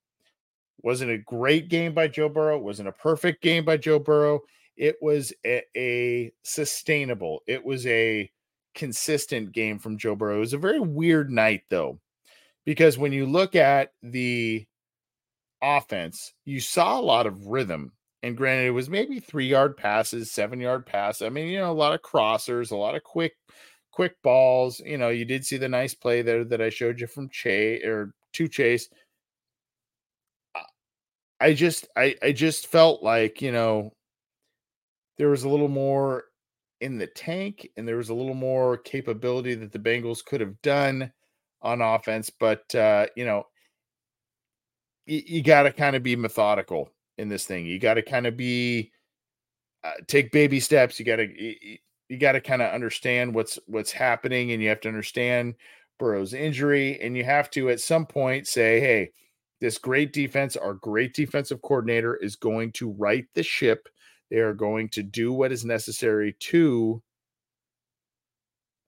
Wasn't 0.83 1.11
a 1.11 1.19
great 1.19 1.69
game 1.69 1.93
by 1.93 2.09
Joe 2.09 2.29
Burrow, 2.29 2.59
wasn't 2.59 2.89
a 2.89 2.93
perfect 2.93 3.43
game 3.43 3.65
by 3.65 3.77
Joe 3.77 3.99
Burrow. 3.99 4.41
It 4.77 4.97
was 5.03 5.33
a, 5.45 5.63
a 5.77 6.33
sustainable, 6.45 7.43
it 7.47 7.65
was 7.65 7.87
a 7.87 8.31
consistent 8.75 9.53
game 9.53 9.79
from 9.79 9.99
Joe 9.99 10.15
Burrow. 10.15 10.37
It 10.37 10.41
was 10.41 10.53
a 10.53 10.59
very 10.59 10.79
weird 10.79 11.31
night, 11.31 11.63
though, 11.69 11.99
because 12.69 12.99
when 12.99 13.15
you 13.15 13.25
look 13.25 13.57
at 13.57 13.93
the 14.03 14.67
offense, 15.63 16.35
you 16.45 16.61
saw 16.61 17.01
a 17.01 17.01
lot 17.01 17.27
of 17.27 17.47
rhythm. 17.47 17.93
And 18.23 18.37
granted, 18.37 18.67
it 18.67 18.73
was 18.73 18.91
maybe 18.91 19.21
three 19.21 19.47
yard 19.47 19.75
passes, 19.75 20.33
seven 20.33 20.61
yard 20.61 20.85
passes. 20.85 21.23
I 21.23 21.31
mean, 21.31 21.49
you 21.49 21.61
know, 21.61 21.71
a 21.71 21.73
lot 21.73 21.95
of 21.95 22.03
crossers, 22.03 22.71
a 22.71 22.77
lot 22.77 22.95
of 22.95 23.03
quick 23.03 23.33
quick 23.91 24.17
balls. 24.23 24.83
You 24.85 24.99
know, 24.99 25.09
you 25.09 25.25
did 25.25 25.47
see 25.47 25.57
the 25.57 25.67
nice 25.67 25.95
play 25.95 26.21
there 26.21 26.45
that 26.45 26.61
I 26.61 26.69
showed 26.69 27.01
you 27.01 27.07
from 27.07 27.31
Chase 27.31 27.83
or 27.87 28.13
to 28.35 28.49
Chase. 28.49 28.91
I 31.41 31.55
just 31.55 31.89
I 31.97 32.17
I 32.23 32.33
just 32.33 32.67
felt 32.67 33.03
like, 33.03 33.41
you 33.41 33.51
know, 33.51 33.95
there 35.17 35.31
was 35.31 35.45
a 35.45 35.49
little 35.49 35.69
more 35.69 36.25
in 36.83 36.99
the 36.99 37.07
tank 37.07 37.67
and 37.79 37.89
there 37.89 37.97
was 37.97 38.11
a 38.11 38.15
little 38.15 38.35
more 38.35 38.77
capability 38.77 39.55
that 39.55 39.73
the 39.73 39.79
Bengals 39.79 40.23
could 40.23 40.43
have 40.43 40.61
done 40.61 41.11
on 41.63 41.81
offense, 41.81 42.31
but 42.31 42.73
uh, 42.75 43.07
you 43.17 43.25
know, 43.25 43.45
you, 45.07 45.23
you 45.27 45.43
got 45.43 45.65
to 45.65 45.73
kind 45.73 45.97
of 45.97 46.03
be 46.03 46.17
methodical 46.17 46.91
in 47.17 47.29
this 47.29 47.45
thing. 47.45 47.67
You 47.67 47.79
got 47.79 47.95
to 47.95 48.03
kind 48.03 48.27
of 48.27 48.37
be 48.37 48.93
uh, 49.85 49.93
take 50.07 50.33
baby 50.33 50.61
steps. 50.61 50.99
You 50.99 51.05
got 51.05 51.17
to 51.17 51.79
you 52.09 52.17
got 52.19 52.33
to 52.33 52.41
kind 52.41 52.63
of 52.63 52.73
understand 52.73 53.35
what's 53.35 53.59
what's 53.67 53.93
happening 53.93 54.53
and 54.53 54.63
you 54.63 54.69
have 54.69 54.81
to 54.81 54.89
understand 54.89 55.55
Burrow's 55.99 56.33
injury 56.33 57.01
and 57.01 57.17
you 57.17 57.25
have 57.25 57.51
to 57.51 57.71
at 57.71 57.81
some 57.81 58.07
point 58.07 58.47
say, 58.47 58.81
"Hey, 58.81 59.11
this 59.61 59.79
great 59.79 60.13
defense, 60.13 60.57
our 60.57 60.75
great 60.75 61.15
defensive 61.15 61.61
coordinator 61.63 62.17
is 62.17 62.37
going 62.37 62.73
to 62.73 62.93
right 62.93 63.27
the 63.35 63.43
ship. 63.43 63.89
They 64.31 64.39
are 64.39 64.55
going 64.55 64.91
to 64.91 65.03
do 65.03 65.33
what 65.33 65.53
is 65.53 65.65
necessary 65.65 66.37
to 66.41 67.03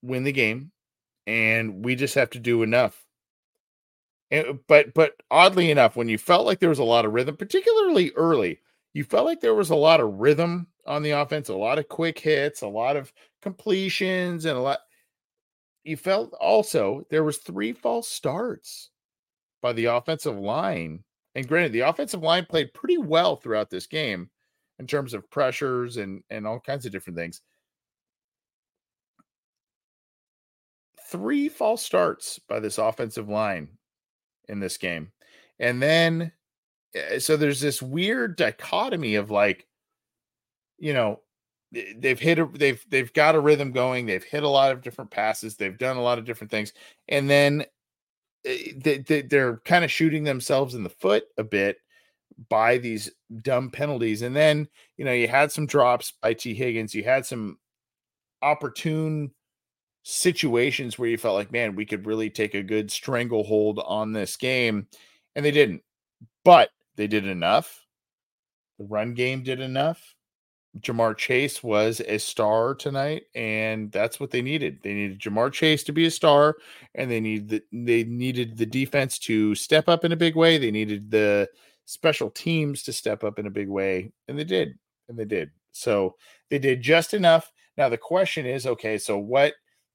win 0.03 0.25
the 0.25 0.33
game 0.33 0.71
and 1.31 1.85
we 1.85 1.95
just 1.97 2.14
have 2.16 2.31
to 2.31 2.40
do 2.40 2.62
enough." 2.62 3.07
And, 4.31 4.61
but 4.69 4.95
but 4.95 5.14
oddly 5.31 5.71
enough, 5.71 5.97
when 5.97 6.09
you 6.09 6.19
felt 6.19 6.47
like 6.47 6.61
there 6.61 6.69
was 6.69 6.79
a 6.79 6.85
lot 6.85 7.05
of 7.05 7.12
rhythm, 7.12 7.37
particularly 7.37 8.12
early, 8.16 8.61
you 8.95 9.05
felt 9.05 9.27
like 9.27 9.40
there 9.40 9.55
was 9.55 9.71
a 9.71 9.77
lot 9.77 10.01
of 10.01 10.14
rhythm 10.21 10.69
on 10.87 11.03
the 11.03 11.11
offense, 11.12 11.49
a 11.49 11.55
lot 11.57 11.79
of 11.79 11.88
quick 11.88 12.19
hits, 12.19 12.62
a 12.62 12.69
lot 12.69 12.97
of 12.97 13.12
completions, 13.43 14.45
and 14.45 14.57
a 14.57 14.61
lot. 14.61 14.81
You 15.85 15.97
felt 15.97 16.33
also 16.40 17.05
there 17.11 17.25
was 17.25 17.38
three 17.38 17.73
false 17.73 18.09
starts 18.09 18.90
by 19.62 19.73
the 19.75 19.87
offensive 19.87 20.38
line. 20.38 21.05
And 21.35 21.49
granted, 21.49 21.73
the 21.73 21.81
offensive 21.81 22.23
line 22.23 22.47
played 22.47 22.75
pretty 22.75 22.99
well 22.99 23.37
throughout 23.37 23.71
this 23.71 23.87
game 23.87 24.31
in 24.79 24.87
terms 24.87 25.14
of 25.14 25.31
pressures 25.31 25.97
and 25.99 26.23
and 26.31 26.47
all 26.47 26.61
kinds 26.61 26.87
of 26.87 26.93
different 26.93 27.19
things. 27.19 27.43
Three 31.11 31.49
false 31.49 31.83
starts 31.83 32.38
by 32.38 32.61
this 32.61 32.79
offensive 32.79 33.29
line 33.29 33.68
in 34.49 34.61
this 34.61 34.77
game. 34.77 35.12
And 35.59 35.83
then 35.83 36.33
eh, 36.94 37.18
so 37.18 37.37
there's 37.37 37.61
this 37.61 37.83
weird 37.83 38.37
dichotomy 38.37 39.16
of 39.16 39.31
like 39.31 39.66
you 40.81 40.94
know, 40.94 41.20
they've 41.70 42.18
hit 42.18 42.38
a, 42.38 42.46
they've 42.46 42.85
they've 42.88 43.12
got 43.12 43.37
a 43.37 43.40
rhythm 43.40 43.70
going. 43.70 44.07
They've 44.07 44.25
hit 44.25 44.42
a 44.42 44.49
lot 44.49 44.73
of 44.73 44.83
different 44.83 45.11
passes. 45.11 45.57
They've 45.57 45.79
done 45.79 45.96
a 45.96 46.03
lot 46.03 46.18
of 46.18 46.25
different 46.25 46.51
things, 46.51 46.73
and 47.09 47.31
then 47.31 47.64
eh, 48.44 48.73
they, 48.77 48.99
they, 48.99 49.23
they're 49.23 49.59
kind 49.59 49.85
of 49.85 49.92
shooting 49.92 50.25
themselves 50.25 50.75
in 50.75 50.83
the 50.83 50.90
foot 50.90 51.25
a 51.38 51.44
bit 51.44 51.77
by 52.49 52.79
these 52.79 53.11
dumb 53.42 53.70
penalties. 53.70 54.23
And 54.23 54.35
then 54.35 54.66
you 54.96 55.05
know 55.05 55.12
you 55.12 55.29
had 55.29 55.53
some 55.53 55.66
drops 55.66 56.14
by 56.23 56.35
Tee 56.35 56.55
Higgins. 56.55 56.94
You 56.94 57.05
had 57.05 57.27
some 57.27 57.59
opportune 58.42 59.31
situations 60.03 60.99
where 60.99 61.09
you 61.09 61.19
felt 61.19 61.37
like, 61.37 61.53
man, 61.53 61.75
we 61.75 61.87
could 61.87 62.07
really 62.07 62.31
take 62.31 62.55
a 62.55 62.63
good 62.63 62.91
stranglehold 62.91 63.81
on 63.85 64.13
this 64.13 64.37
game, 64.37 64.87
and 65.35 65.45
they 65.45 65.51
didn't. 65.51 65.83
But 66.45 66.71
they 66.97 67.07
did 67.07 67.27
enough. 67.27 67.85
The 68.79 68.87
run 68.87 69.15
game 69.15 69.43
did 69.43 69.61
enough 69.61 70.15
Ja'Marr 70.79 71.17
Chase 71.17 71.63
was 71.63 72.01
a 72.07 72.19
star 72.19 72.75
tonight, 72.75 73.25
and 73.35 73.91
that's 73.91 74.21
what 74.21 74.31
they 74.31 74.41
needed. 74.41 74.79
They 74.83 74.95
needed 74.95 75.21
Ja'Marr 75.21 75.53
Chase 75.53 75.83
to 75.85 75.93
be 75.93 76.07
a 76.07 76.11
star, 76.11 76.57
and 76.95 77.11
they 77.11 77.21
needed 77.21 77.49
the, 77.49 77.63
they 77.73 78.05
needed 78.05 78.57
the 78.57 78.67
defense 78.67 79.19
to 79.21 79.55
step 79.57 79.89
up 79.89 80.05
in 80.05 80.13
a 80.13 80.17
big 80.17 80.37
way. 80.37 80.59
They 80.59 80.71
needed 80.71 81.11
the 81.11 81.49
special 81.87 82.31
teams 82.31 82.85
to 82.85 82.93
step 82.93 83.25
up 83.25 83.39
in 83.39 83.47
a 83.47 83.51
big 83.51 83.69
way, 83.69 84.13
and 84.29 84.39
they 84.39 84.45
did, 84.45 84.79
and 85.09 85.19
they 85.19 85.25
did. 85.25 85.51
So 85.73 86.15
they 86.51 86.61
did 86.61 86.83
just 86.83 87.15
enough. 87.15 87.51
Now 87.77 87.89
the 87.89 87.99
question 87.99 88.47
is, 88.47 88.65
okay, 88.65 88.97
so 88.97 89.19
what 89.19 89.55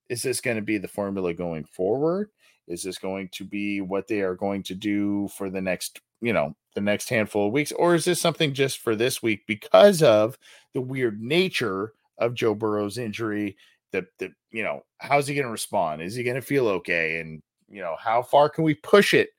is 0.10 0.22
this 0.22 0.41
going 0.41 0.58
to 0.58 0.62
be 0.62 0.78
the 0.78 0.88
formula 0.88 1.34
going 1.34 1.63
forward? 1.65 2.30
Is 2.68 2.84
this 2.84 2.98
going 2.98 3.30
to 3.34 3.44
be 3.44 3.82
what 3.82 4.08
they 4.08 4.22
are 4.22 4.36
going 4.36 4.63
to 4.63 4.76
do 4.76 5.28
for 5.30 5.50
the 5.50 5.62
next, 5.62 6.02
you 6.22 6.34
know, 6.34 6.56
the 6.74 6.82
next 6.82 7.10
handful 7.10 7.48
of 7.48 7.54
weeks? 7.54 7.72
Or 7.72 7.96
is 7.96 8.06
this 8.06 8.20
something 8.20 8.54
just 8.54 8.80
for 8.80 8.96
this 8.96 9.22
week 9.22 9.46
because 9.48 10.02
of 10.02 10.38
the 10.74 10.82
weird 10.82 11.22
nature 11.22 11.94
of 12.18 12.34
Joe 12.34 12.56
Burrow's 12.56 12.98
injury? 12.98 13.58
That, 13.91 14.06
that 14.20 14.32
you 14.52 14.63
know, 14.63 14.84
how's 14.98 15.28
he 15.28 15.36
going 15.36 15.46
to 15.46 15.52
respond? 15.52 16.02
Is 16.02 16.15
he 16.15 16.24
going 16.24 16.36
to 16.36 16.41
feel 16.41 16.68
okay? 16.68 17.20
And, 17.20 17.41
you 17.70 17.82
know, 17.82 17.96
how 18.00 18.22
far 18.22 18.50
can 18.50 18.63
we 18.63 18.74
push 18.74 19.13
it? 19.13 19.30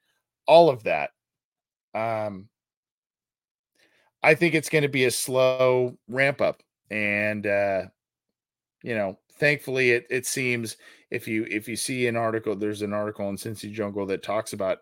All 0.46 0.70
of 0.70 0.85
that. 0.85 1.11
Um, 1.94 2.48
I 4.22 4.35
think 4.35 4.55
it's 4.55 4.68
going 4.68 4.83
to 4.83 4.88
be 4.88 5.05
a 5.05 5.11
slow 5.11 5.98
ramp 6.09 6.40
up. 6.40 6.62
And, 6.90 7.46
uh, 7.46 7.83
you 8.83 8.94
know, 8.94 9.18
thankfully 9.38 9.90
it, 9.90 10.07
it 10.11 10.27
seems 10.27 10.77
if 11.11 11.29
you 11.29 11.46
if 11.51 11.68
you 11.68 11.77
see 11.77 12.07
an 12.07 12.16
article 12.16 12.57
there's 12.57 12.83
an 12.83 12.92
article 12.92 13.29
in 13.29 13.37
cincy 13.37 13.70
jungle 13.72 14.07
that 14.07 14.22
talks 14.22 14.53
about 14.53 14.79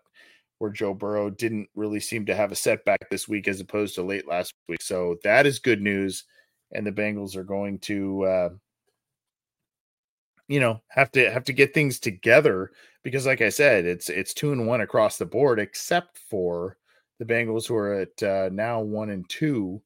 where 0.59 0.71
Joe 0.71 0.93
Burrow 0.93 1.29
didn't 1.29 1.69
really 1.75 1.99
seem 1.99 2.25
to 2.25 2.35
have 2.35 2.51
a 2.51 2.55
setback 2.55 3.09
this 3.09 3.27
week 3.27 3.47
as 3.47 3.59
opposed 3.59 3.95
to 3.95 4.03
late 4.03 4.27
last 4.27 4.53
week. 4.67 4.81
So 4.81 5.17
that 5.23 5.45
is 5.45 5.59
good 5.59 5.81
news. 5.81 6.23
And 6.71 6.85
the 6.85 6.91
Bengals 6.91 7.35
are 7.35 7.43
going 7.43 7.79
to, 7.79 8.23
uh, 8.23 8.49
you 10.47 10.59
know, 10.59 10.81
have 10.89 11.11
to 11.11 11.31
have 11.31 11.43
to 11.45 11.53
get 11.53 11.73
things 11.73 11.99
together 11.99 12.71
because, 13.03 13.25
like 13.25 13.41
I 13.41 13.49
said, 13.49 13.85
it's 13.85 14.09
it's 14.09 14.33
two 14.33 14.51
and 14.51 14.67
one 14.67 14.81
across 14.81 15.17
the 15.17 15.25
board, 15.25 15.59
except 15.59 16.17
for 16.17 16.77
the 17.19 17.25
Bengals 17.25 17.67
who 17.67 17.75
are 17.75 17.93
at 17.93 18.23
uh, 18.23 18.49
now 18.51 18.81
one 18.81 19.09
and 19.09 19.27
two 19.29 19.81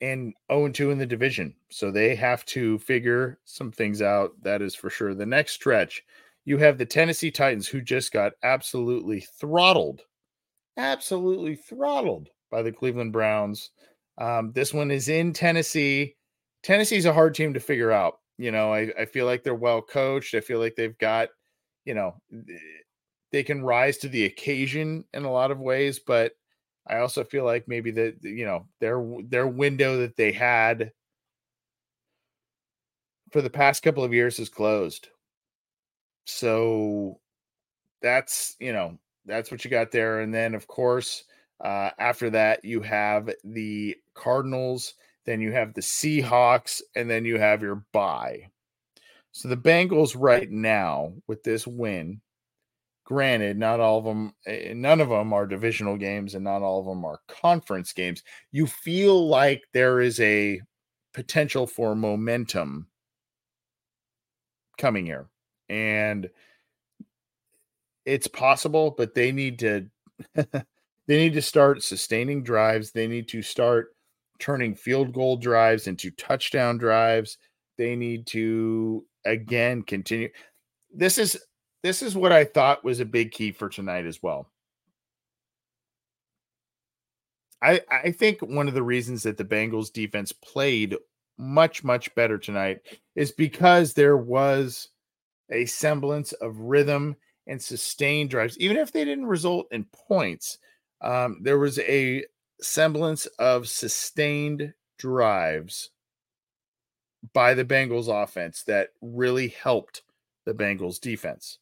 and 0.00 0.34
0 0.50 0.66
and 0.66 0.74
2 0.74 0.90
in 0.90 0.98
the 0.98 1.06
division. 1.06 1.54
So 1.70 1.90
they 1.90 2.14
have 2.16 2.44
to 2.46 2.78
figure 2.78 3.38
some 3.44 3.70
things 3.70 4.02
out. 4.02 4.32
That 4.42 4.62
is 4.62 4.74
for 4.74 4.90
sure. 4.90 5.14
The 5.14 5.26
next 5.26 5.52
stretch 5.52 6.02
you 6.44 6.58
have 6.58 6.78
the 6.78 6.86
Tennessee 6.86 7.30
Titans 7.30 7.68
who 7.68 7.80
just 7.80 8.12
got 8.12 8.32
absolutely 8.42 9.20
throttled, 9.20 10.02
absolutely 10.76 11.54
throttled 11.54 12.28
by 12.50 12.62
the 12.62 12.72
Cleveland 12.72 13.12
Browns. 13.12 13.70
Um, 14.18 14.52
this 14.52 14.72
one 14.74 14.90
is 14.90 15.08
in 15.08 15.32
Tennessee. 15.32 16.16
Tennessee's 16.62 17.06
a 17.06 17.12
hard 17.12 17.34
team 17.34 17.54
to 17.54 17.60
figure 17.60 17.92
out. 17.92 18.18
You 18.38 18.50
know, 18.50 18.72
I, 18.72 18.90
I 18.98 19.04
feel 19.04 19.26
like 19.26 19.42
they're 19.42 19.54
well 19.54 19.82
coached. 19.82 20.34
I 20.34 20.40
feel 20.40 20.58
like 20.58 20.74
they've 20.74 20.96
got, 20.98 21.28
you 21.84 21.94
know, 21.94 22.16
they 23.32 23.42
can 23.42 23.62
rise 23.62 23.98
to 23.98 24.08
the 24.08 24.24
occasion 24.24 25.04
in 25.12 25.24
a 25.24 25.32
lot 25.32 25.50
of 25.50 25.60
ways, 25.60 25.98
but 25.98 26.32
I 26.86 26.98
also 26.98 27.24
feel 27.24 27.44
like 27.44 27.68
maybe 27.68 27.90
that 27.92 28.16
you 28.22 28.44
know 28.44 28.66
their 28.80 29.04
their 29.28 29.46
window 29.46 29.98
that 29.98 30.16
they 30.16 30.32
had 30.32 30.92
for 33.30 33.42
the 33.42 33.50
past 33.50 33.82
couple 33.82 34.04
of 34.04 34.12
years 34.12 34.38
is 34.38 34.48
closed. 34.48 35.08
So 36.26 37.20
that's, 38.02 38.56
you 38.60 38.72
know, 38.72 38.98
that's 39.26 39.50
what 39.50 39.64
you 39.64 39.70
got 39.70 39.90
there. 39.90 40.20
And 40.20 40.32
then, 40.32 40.54
of 40.54 40.66
course, 40.66 41.24
uh, 41.60 41.90
after 41.98 42.30
that, 42.30 42.64
you 42.64 42.80
have 42.80 43.30
the 43.44 43.96
Cardinals, 44.14 44.94
then 45.26 45.40
you 45.40 45.52
have 45.52 45.74
the 45.74 45.80
Seahawks, 45.80 46.80
and 46.96 47.08
then 47.08 47.24
you 47.24 47.38
have 47.38 47.62
your 47.62 47.84
bye. 47.92 48.48
So 49.32 49.48
the 49.48 49.56
Bengals 49.56 50.16
right 50.18 50.50
now 50.50 51.12
with 51.26 51.42
this 51.44 51.66
win, 51.66 52.20
granted, 53.10 53.58
not 53.58 53.80
all 53.80 53.98
of 53.98 54.04
them, 54.04 54.32
eh, 54.46 54.72
none 54.72 55.00
of 55.00 55.08
them 55.08 55.32
are 55.32 55.44
divisional 55.44 55.96
games, 55.96 56.36
and 56.36 56.44
not 56.44 56.62
all 56.62 56.78
of 56.78 56.86
them 56.86 57.04
are 57.04 57.18
conference 57.26 57.92
games. 57.92 58.22
You 58.52 58.68
feel 58.68 59.26
like 59.26 59.62
there 59.74 60.00
is 60.00 60.20
a 60.20 60.60
potential 61.12 61.66
for 61.66 61.96
momentum 61.96 62.86
coming 64.78 65.04
here 65.04 65.28
and 65.68 66.30
it's 68.06 68.28
possible, 68.28 68.94
but 68.96 69.12
they 69.12 69.32
need 69.32 69.58
to 69.58 69.86
they 70.34 70.54
need 71.08 71.32
to 71.32 71.42
start 71.42 71.82
sustaining 71.82 72.44
drives. 72.44 72.92
They 72.92 73.08
need 73.08 73.26
to 73.30 73.42
start 73.42 73.88
turning 74.38 74.76
field 74.76 75.12
goal 75.12 75.36
drives 75.36 75.88
into 75.88 76.12
touchdown 76.12 76.78
drives. 76.78 77.38
They 77.76 77.96
need 77.96 78.28
to 78.28 79.04
again 79.24 79.82
continue. 79.82 80.28
This 80.94 81.18
is 81.18 81.36
this 81.82 82.02
is 82.02 82.14
what 82.14 82.32
I 82.32 82.44
thought 82.44 82.84
was 82.84 83.00
a 83.00 83.04
big 83.04 83.32
key 83.32 83.52
for 83.52 83.68
tonight 83.68 84.06
as 84.06 84.22
well. 84.22 84.50
I 87.62 87.80
I 87.90 88.12
think 88.12 88.40
one 88.40 88.68
of 88.68 88.74
the 88.74 88.82
reasons 88.82 89.22
that 89.24 89.36
the 89.36 89.44
Bengals 89.44 89.92
defense 89.92 90.32
played 90.32 90.96
much 91.38 91.82
much 91.84 92.14
better 92.14 92.38
tonight 92.38 92.80
is 93.14 93.32
because 93.32 93.94
there 93.94 94.16
was 94.16 94.88
a 95.50 95.64
semblance 95.66 96.32
of 96.32 96.58
rhythm 96.58 97.16
and 97.46 97.60
sustained 97.60 98.30
drives, 98.30 98.58
even 98.58 98.76
if 98.76 98.92
they 98.92 99.04
didn't 99.04 99.26
result 99.26 99.66
in 99.72 99.84
points. 99.84 100.58
Um, 101.00 101.38
there 101.42 101.58
was 101.58 101.78
a 101.80 102.24
semblance 102.60 103.26
of 103.38 103.68
sustained 103.68 104.74
drives 104.98 105.90
by 107.32 107.54
the 107.54 107.64
Bengals 107.64 108.08
offense 108.08 108.62
that 108.64 108.90
really 109.00 109.48
helped 109.48 110.02
the 110.44 110.54
Bengals 110.54 111.00
defense. 111.00 111.58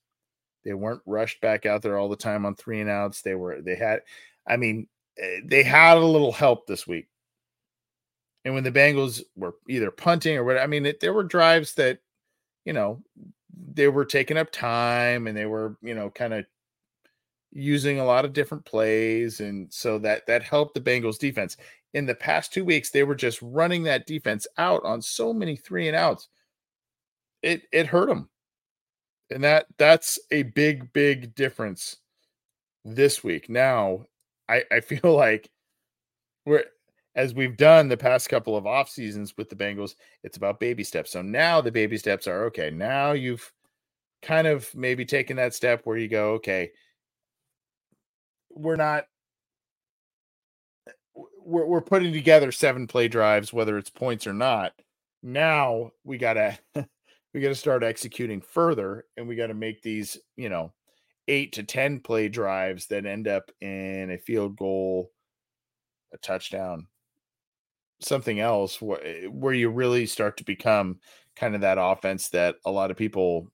They 0.69 0.75
weren't 0.75 1.01
rushed 1.07 1.41
back 1.41 1.65
out 1.65 1.81
there 1.81 1.97
all 1.97 2.11
the 2.11 2.17
time 2.17 2.45
on 2.45 2.55
three 2.55 2.83
and 2.83 2.91
outs. 2.91 3.23
They 3.23 3.35
were, 3.35 3.63
they 3.63 3.75
had, 3.75 4.01
I 4.47 4.59
mean, 4.59 4.87
eh, 5.19 5.41
they 5.47 5.63
had 5.63 5.97
a 5.97 6.05
little 6.05 6.31
help 6.31 6.67
this 6.67 6.87
week. 6.87 7.09
And 8.45 8.53
when 8.53 8.65
the 8.65 8.71
Bengals 8.71 9.23
were 9.35 9.55
either 9.67 9.91
punting 9.91 10.37
or 10.37 10.45
what, 10.45 10.59
I 10.59 10.67
mean, 10.67 10.85
it, 10.85 11.01
there 11.01 11.15
were 11.15 11.25
drives 11.25 11.73
that, 11.77 12.01
you 12.67 12.75
know, 12.75 13.03
they 13.73 13.89
were 13.89 14.05
taking 14.05 14.37
up 14.37 14.53
time 14.53 15.27
and 15.27 15.35
they 15.35 15.47
were, 15.47 15.79
you 15.81 15.95
know, 15.95 16.11
kind 16.11 16.35
of 16.35 16.45
using 17.51 17.99
a 17.99 18.05
lot 18.05 18.27
of 18.27 18.35
different 18.35 18.67
plays 18.67 19.41
and 19.41 19.73
so 19.73 19.99
that 19.99 20.27
that 20.27 20.43
helped 20.43 20.75
the 20.75 20.81
Bengals 20.83 21.19
defense. 21.19 21.57
In 21.95 22.05
the 22.05 22.15
past 22.15 22.53
2 22.53 22.63
weeks 22.63 22.91
they 22.91 23.05
were 23.05 23.15
just 23.15 23.41
running 23.41 23.85
that 23.85 24.07
defense 24.07 24.47
out 24.59 24.85
on 24.85 25.01
so 25.01 25.33
many 25.33 25.57
3 25.57 25.89
and 25.89 25.97
outs. 25.97 26.29
It 27.43 27.63
it 27.73 27.87
hurt 27.87 28.11
them. 28.11 28.29
And 29.31 29.45
that 29.45 29.67
that's 29.79 30.19
a 30.31 30.45
big 30.45 30.93
big 30.93 31.35
difference 31.35 31.97
this 32.85 33.23
week. 33.23 33.49
Now, 33.49 34.07
I 34.49 34.64
I 34.71 34.81
feel 34.81 35.14
like 35.14 35.51
we're 36.47 36.64
as 37.14 37.35
we've 37.35 37.57
done 37.57 37.88
the 37.88 37.97
past 37.97 38.29
couple 38.29 38.57
of 38.57 38.67
off 38.67 38.88
seasons 38.88 39.35
with 39.37 39.51
the 39.51 39.57
Bengals, 39.57 39.97
it's 40.23 40.37
about 40.37 40.61
baby 40.61 40.85
steps. 40.85 41.11
So 41.11 41.21
now 41.21 41.61
the 41.61 41.73
baby 41.73 41.99
steps 41.99 42.29
are 42.29 42.45
okay. 42.45 42.71
Now 42.71 43.12
you've 43.12 43.53
kind 44.23 44.47
of 44.47 44.73
maybe 44.75 45.05
taken 45.05 45.37
that 45.37 45.53
step 45.53 45.81
where 45.85 45.97
you 45.97 46.09
go, 46.09 46.35
okay, 46.35 46.71
we're 48.51 48.77
not 48.77 49.07
we're, 51.45 51.67
we're 51.67 51.81
putting 51.81 52.12
together 52.12 52.53
seven 52.53 52.87
play 52.87 53.09
drives, 53.09 53.53
whether 53.53 53.79
it's 53.79 53.91
points 53.91 54.27
or 54.27 54.33
not. 54.33 54.73
Now 55.23 55.91
we 56.05 56.19
gotta 56.19 56.59
we 57.38 57.42
gotta 57.42 57.55
start 57.55 57.85
executing 57.85 58.40
further 58.40 59.05
and 59.16 59.29
we 59.29 59.37
gotta 59.37 59.55
make 59.55 59.81
these, 59.81 60.18
you 60.35 60.48
know, 60.48 60.72
eight 61.29 61.53
to 61.53 61.62
ten 61.62 62.01
play 62.01 62.29
drives 62.29 62.88
that 62.88 63.07
end 63.07 63.29
up 63.29 63.53
in 63.61 64.11
a 64.11 64.18
field 64.18 64.57
goal, 64.57 65.12
a 66.12 66.18
touchdown, 66.18 66.88
something 68.01 68.40
else 68.40 68.83
where, 68.83 69.01
eh, 69.05 69.27
where 69.27 69.55
you 69.55 69.70
really 69.70 70.05
start 70.05 70.37
to 70.38 70.44
become 70.44 70.98
kind 71.37 71.55
of 71.55 71.61
that 71.61 71.79
offense 71.81 72.29
that 72.31 72.57
a 72.64 72.72
lot 72.72 72.90
of 72.90 72.96
people 72.96 73.46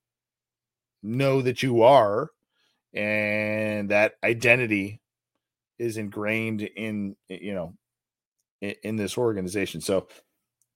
know 1.03 1.43
that 1.43 1.61
you 1.61 1.83
are 1.83 2.31
and 2.95 3.89
that 3.89 4.15
identity 4.23 4.99
is 5.77 5.97
ingrained 5.97 6.63
in 6.63 7.15
eh, 7.29 7.37
you 7.39 7.53
know 7.53 7.75
in, 8.61 8.73
in, 8.81 8.95
this 8.95 9.15
organization. 9.15 9.79
So 9.79 10.07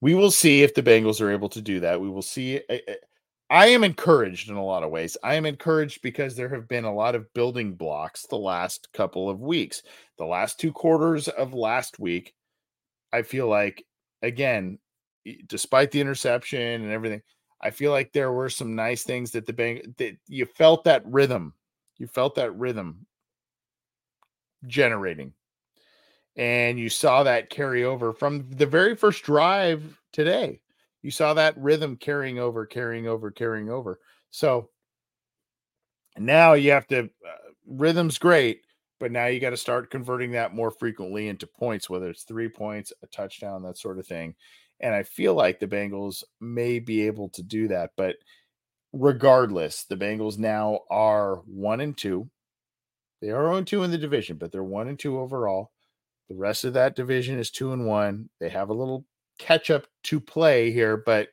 we 0.02 0.16
will 0.16 0.32
see 0.32 0.64
if 0.64 0.74
the 0.74 0.84
bengals 0.84 1.22
are 1.22 1.32
able 1.32 1.50
to 1.50 1.62
do 1.62 1.80
that 1.80 2.00
we 2.00 2.10
will 2.10 2.22
see 2.22 2.58
I, 2.70 2.82
eh, 2.88 2.96
I 3.52 3.68
am 3.68 3.84
encouraged 3.84 4.50
in 4.50 4.56
a 4.56 4.66
lot 4.66 4.84
of 4.84 4.92
ways 4.92 5.18
i 5.24 5.36
am 5.36 5.46
encouraged 5.46 6.02
because 6.02 6.36
there 6.36 6.50
have 6.50 6.68
been 6.68 6.86
a 6.86 6.94
lot 6.94 7.16
of 7.16 7.34
building 7.34 7.74
blocks 7.74 8.26
the 8.28 8.38
last 8.38 8.90
couple 8.94 9.30
of 9.30 9.40
weeks 9.40 9.84
the 10.18 10.26
last 10.26 10.60
two 10.60 10.72
quarters 10.72 11.28
of 11.28 11.54
last 11.54 12.00
week 12.00 12.34
I 13.12 13.24
feel 13.24 13.48
like 13.48 13.86
again, 14.22 14.80
despite 15.48 15.92
the 15.92 16.02
interception 16.02 16.60
and 16.60 16.92
everything, 16.92 17.22
I 17.62 17.72
feel 17.72 17.92
like 17.92 18.14
there 18.14 18.32
were 18.32 18.50
some 18.50 18.76
nice 18.76 19.04
things 19.04 19.32
that 19.32 19.46
the 19.46 19.54
bank 19.54 19.98
that 19.98 20.18
you 20.28 20.46
felt 20.46 20.84
that 20.86 21.06
rhythm. 21.06 21.54
You 21.98 22.08
felt 22.08 22.36
that 22.36 22.56
rhythm 22.56 23.06
generating. 24.66 25.34
And 26.40 26.80
you 26.80 26.88
saw 26.88 27.24
that 27.24 27.50
carry 27.50 27.84
over 27.84 28.14
from 28.14 28.50
the 28.50 28.66
very 28.66 28.96
first 28.96 29.24
drive 29.24 30.00
today. 30.14 30.62
You 31.02 31.12
saw 31.12 31.34
that 31.34 31.58
rhythm 31.58 31.98
carrying 31.98 32.40
over, 32.40 32.66
carrying 32.66 33.08
over, 33.08 33.30
carrying 33.30 33.70
over. 33.70 34.00
So 34.32 34.70
now 36.18 36.54
you 36.54 36.72
have 36.72 36.88
to, 36.88 37.04
uh, 37.04 37.52
rhythm's 37.68 38.18
great, 38.18 38.62
but 39.02 39.12
now 39.12 39.26
you 39.26 39.42
got 39.42 39.50
to 39.50 39.58
start 39.58 39.92
converting 39.92 40.32
that 40.32 40.56
more 40.56 40.72
frequently 40.72 41.28
into 41.28 41.46
points, 41.46 41.90
whether 41.90 42.10
it's 42.10 42.24
three 42.24 42.48
points, 42.48 42.94
a 43.04 43.08
touchdown, 43.08 43.62
that 43.64 43.78
sort 43.78 44.00
of 44.00 44.08
thing. 44.08 44.34
And 44.80 44.96
I 44.96 45.04
feel 45.04 45.34
like 45.34 45.60
the 45.60 45.68
Bengals 45.68 46.24
may 46.40 46.80
be 46.80 47.06
able 47.06 47.28
to 47.32 47.44
do 47.44 47.68
that. 47.68 47.92
But 47.98 48.16
regardless, 48.94 49.84
the 49.84 49.98
Bengals 49.98 50.38
now 50.38 50.80
are 50.90 51.36
one 51.48 51.82
and 51.82 51.98
two. 51.98 52.30
They 53.22 53.30
are 53.30 53.52
on 53.52 53.66
two 53.66 53.84
in 53.84 53.92
the 53.92 53.98
division, 53.98 54.38
but 54.38 54.54
they're 54.54 54.64
one 54.64 54.88
and 54.88 54.98
two 54.98 55.20
overall. 55.20 55.72
The 56.30 56.36
rest 56.36 56.64
of 56.64 56.74
that 56.74 56.96
division 56.96 57.40
is 57.40 57.50
two 57.50 57.74
and 57.74 57.88
one. 57.88 58.30
They 58.40 58.50
have 58.50 58.70
a 58.70 58.74
little 58.74 59.06
catch 59.40 59.72
up 59.72 59.88
to 60.04 60.20
play 60.20 60.72
here, 60.72 60.98
but 60.98 61.30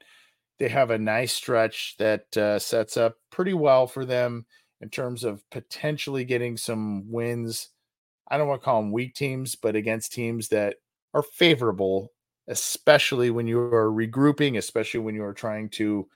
they 0.59 0.69
have 0.69 0.91
a 0.91 0.99
nice 0.99 1.35
stretch 1.35 1.97
that 1.99 2.35
uh, 2.37 2.59
sets 2.59 2.97
up 2.97 3.17
pretty 3.31 3.53
well 3.53 3.87
for 3.87 4.07
them 4.07 4.47
in 4.81 4.89
terms 4.89 5.23
of 5.23 5.49
potentially 5.51 6.25
getting 6.25 6.57
some 6.57 7.11
wins. 7.11 7.69
I 8.29 8.39
don't 8.39 8.49
want 8.49 8.63
to 8.63 8.65
call 8.65 8.81
them 8.81 8.93
weak 8.93 9.15
teams, 9.15 9.55
but 9.55 9.77
against 9.77 10.13
teams 10.13 10.49
that 10.49 10.77
are 11.13 11.23
favorable, 11.23 12.13
especially 12.49 13.31
when 13.31 13.47
you 13.47 13.61
are 13.61 13.91
regrouping, 13.91 14.57
especially 14.57 15.01
when 15.01 15.15
you 15.15 15.25
are 15.25 15.35
trying 15.35 15.69
to 15.71 16.09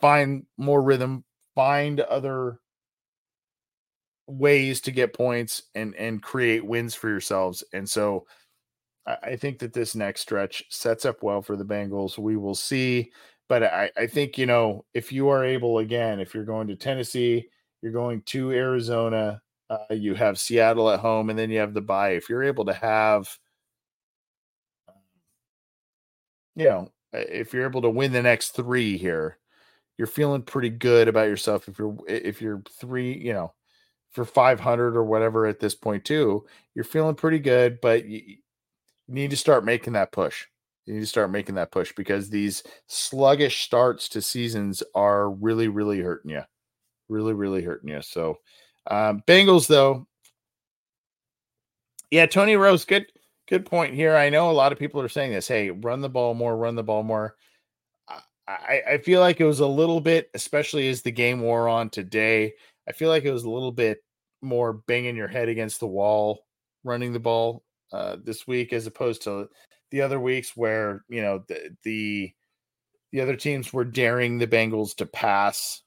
find 0.00 0.46
more 0.56 0.82
rhythm, 0.82 1.24
find 1.54 2.00
other 2.00 2.58
ways 4.38 4.80
to 4.82 4.90
get 4.90 5.14
points 5.14 5.62
and 5.74 5.94
and 5.96 6.22
create 6.22 6.64
wins 6.64 6.94
for 6.94 7.08
yourselves. 7.08 7.62
And 7.72 7.88
so 7.88 8.26
I, 9.06 9.36
think 9.36 9.58
that 9.58 9.72
this 9.72 9.94
next 9.94 10.20
stretch 10.20 10.64
sets 10.70 11.04
up 11.04 11.22
well 11.22 11.42
for 11.42 11.56
the 11.56 11.64
Bengals. 11.64 12.18
We 12.18 12.36
will 12.36 12.54
see. 12.54 13.10
But 13.48 13.64
I, 13.64 13.90
I 13.96 14.06
think, 14.06 14.38
you 14.38 14.46
know, 14.46 14.84
if 14.94 15.12
you 15.12 15.28
are 15.28 15.44
able 15.44 15.78
again, 15.78 16.20
if 16.20 16.34
you're 16.34 16.44
going 16.44 16.68
to 16.68 16.76
Tennessee, 16.76 17.48
you're 17.82 17.92
going 17.92 18.22
to 18.26 18.52
Arizona, 18.52 19.42
uh, 19.68 19.78
you 19.90 20.14
have 20.14 20.38
Seattle 20.38 20.90
at 20.90 21.00
home, 21.00 21.30
and 21.30 21.38
then 21.38 21.50
you 21.50 21.58
have 21.58 21.74
the 21.74 21.80
bye. 21.80 22.10
If 22.10 22.28
you're 22.28 22.44
able 22.44 22.64
to 22.66 22.74
have, 22.74 23.28
you 26.54 26.66
know, 26.66 26.88
if 27.12 27.52
you're 27.52 27.66
able 27.66 27.82
to 27.82 27.90
win 27.90 28.12
the 28.12 28.22
next 28.22 28.50
three 28.50 28.96
here, 28.96 29.38
you're 29.98 30.06
feeling 30.06 30.42
pretty 30.42 30.70
good 30.70 31.08
about 31.08 31.28
yourself. 31.28 31.68
If 31.68 31.78
you're 31.78 31.96
if 32.06 32.40
you're 32.40 32.62
three, 32.80 33.18
you 33.18 33.32
know, 33.32 33.52
for 34.12 34.24
500 34.24 34.96
or 34.96 35.04
whatever 35.04 35.46
at 35.46 35.60
this 35.60 35.74
point 35.74 36.04
too, 36.04 36.46
you're 36.74 36.84
feeling 36.84 37.14
pretty 37.14 37.38
good. 37.38 37.80
But 37.80 38.04
you, 38.06 38.36
need 39.08 39.30
to 39.30 39.36
start 39.36 39.64
making 39.64 39.92
that 39.92 40.12
push. 40.12 40.46
You 40.86 40.94
need 40.94 41.00
to 41.00 41.06
start 41.06 41.30
making 41.30 41.56
that 41.56 41.70
push 41.70 41.92
because 41.94 42.30
these 42.30 42.62
sluggish 42.86 43.62
starts 43.62 44.08
to 44.10 44.22
seasons 44.22 44.82
are 44.94 45.30
really, 45.30 45.68
really 45.68 46.00
hurting 46.00 46.30
you. 46.30 46.42
Really, 47.08 47.34
really 47.34 47.62
hurting 47.62 47.90
you. 47.90 48.02
So, 48.02 48.38
um, 48.90 49.22
Bengals 49.26 49.66
though, 49.66 50.06
yeah, 52.10 52.26
Tony 52.26 52.56
Rose, 52.56 52.84
good, 52.84 53.06
good 53.48 53.64
point 53.64 53.94
here. 53.94 54.16
I 54.16 54.28
know 54.28 54.50
a 54.50 54.52
lot 54.52 54.72
of 54.72 54.78
people 54.78 55.00
are 55.00 55.08
saying 55.08 55.32
this. 55.32 55.48
Hey, 55.48 55.70
run 55.70 56.00
the 56.00 56.08
ball 56.08 56.34
more, 56.34 56.56
run 56.56 56.74
the 56.74 56.82
ball 56.82 57.02
more. 57.02 57.36
I, 58.48 58.82
I 58.92 58.98
feel 58.98 59.20
like 59.20 59.40
it 59.40 59.46
was 59.46 59.60
a 59.60 59.66
little 59.66 60.00
bit, 60.00 60.30
especially 60.34 60.88
as 60.88 61.02
the 61.02 61.12
game 61.12 61.40
wore 61.40 61.68
on 61.68 61.90
today. 61.90 62.54
I 62.88 62.92
feel 62.92 63.08
like 63.08 63.24
it 63.24 63.32
was 63.32 63.44
a 63.44 63.50
little 63.50 63.72
bit 63.72 63.98
more 64.40 64.72
banging 64.72 65.16
your 65.16 65.28
head 65.28 65.48
against 65.48 65.80
the 65.80 65.86
wall 65.86 66.44
running 66.84 67.12
the 67.12 67.20
ball 67.20 67.62
uh, 67.92 68.16
this 68.22 68.46
week 68.46 68.72
as 68.72 68.86
opposed 68.86 69.22
to 69.22 69.48
the 69.90 70.00
other 70.00 70.18
weeks 70.18 70.56
where 70.56 71.04
you 71.08 71.22
know 71.22 71.44
the, 71.48 71.76
the 71.84 72.32
the 73.12 73.20
other 73.20 73.36
teams 73.36 73.72
were 73.72 73.84
daring 73.84 74.38
the 74.38 74.46
Bengals 74.46 74.96
to 74.96 75.06
pass 75.06 75.82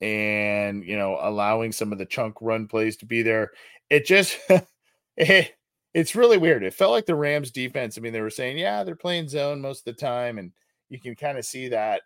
and 0.00 0.84
you 0.84 0.96
know 0.96 1.18
allowing 1.20 1.72
some 1.72 1.90
of 1.92 1.98
the 1.98 2.06
chunk 2.06 2.36
run 2.40 2.68
plays 2.68 2.96
to 2.98 3.06
be 3.06 3.22
there. 3.22 3.50
It 3.90 4.06
just 4.06 4.38
it, 5.16 5.54
it's 5.94 6.14
really 6.14 6.38
weird. 6.38 6.62
It 6.62 6.74
felt 6.74 6.92
like 6.92 7.06
the 7.06 7.14
Rams 7.14 7.50
defense. 7.50 7.96
I 7.96 8.00
mean, 8.00 8.12
they 8.12 8.20
were 8.20 8.30
saying, 8.30 8.58
yeah, 8.58 8.84
they're 8.84 8.94
playing 8.94 9.28
zone 9.28 9.60
most 9.60 9.86
of 9.86 9.96
the 9.96 10.00
time, 10.00 10.38
and 10.38 10.52
you 10.90 11.00
can 11.00 11.16
kind 11.16 11.38
of 11.38 11.44
see 11.44 11.68
that. 11.68 12.02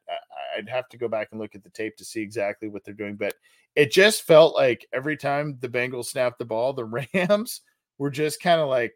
I'd 0.57 0.69
have 0.69 0.89
to 0.91 0.99
go 0.99 1.09
back 1.09 1.29
and 1.31 1.41
look 1.41 1.55
at 1.55 1.63
the 1.63 1.71
tape 1.71 1.97
to 1.97 2.05
see 2.05 2.21
exactly 2.21 2.69
what 2.69 2.85
they're 2.85 2.95
doing, 2.95 3.17
but 3.17 3.35
it 3.75 3.91
just 3.91 4.23
felt 4.23 4.55
like 4.55 4.87
every 4.93 5.17
time 5.17 5.59
the 5.61 5.69
Bengals 5.69 6.07
snapped 6.07 6.39
the 6.39 6.45
ball, 6.45 6.73
the 6.73 6.85
Rams 7.15 7.61
were 7.99 8.11
just 8.11 8.41
kind 8.41 8.61
of 8.61 8.69
like, 8.69 8.95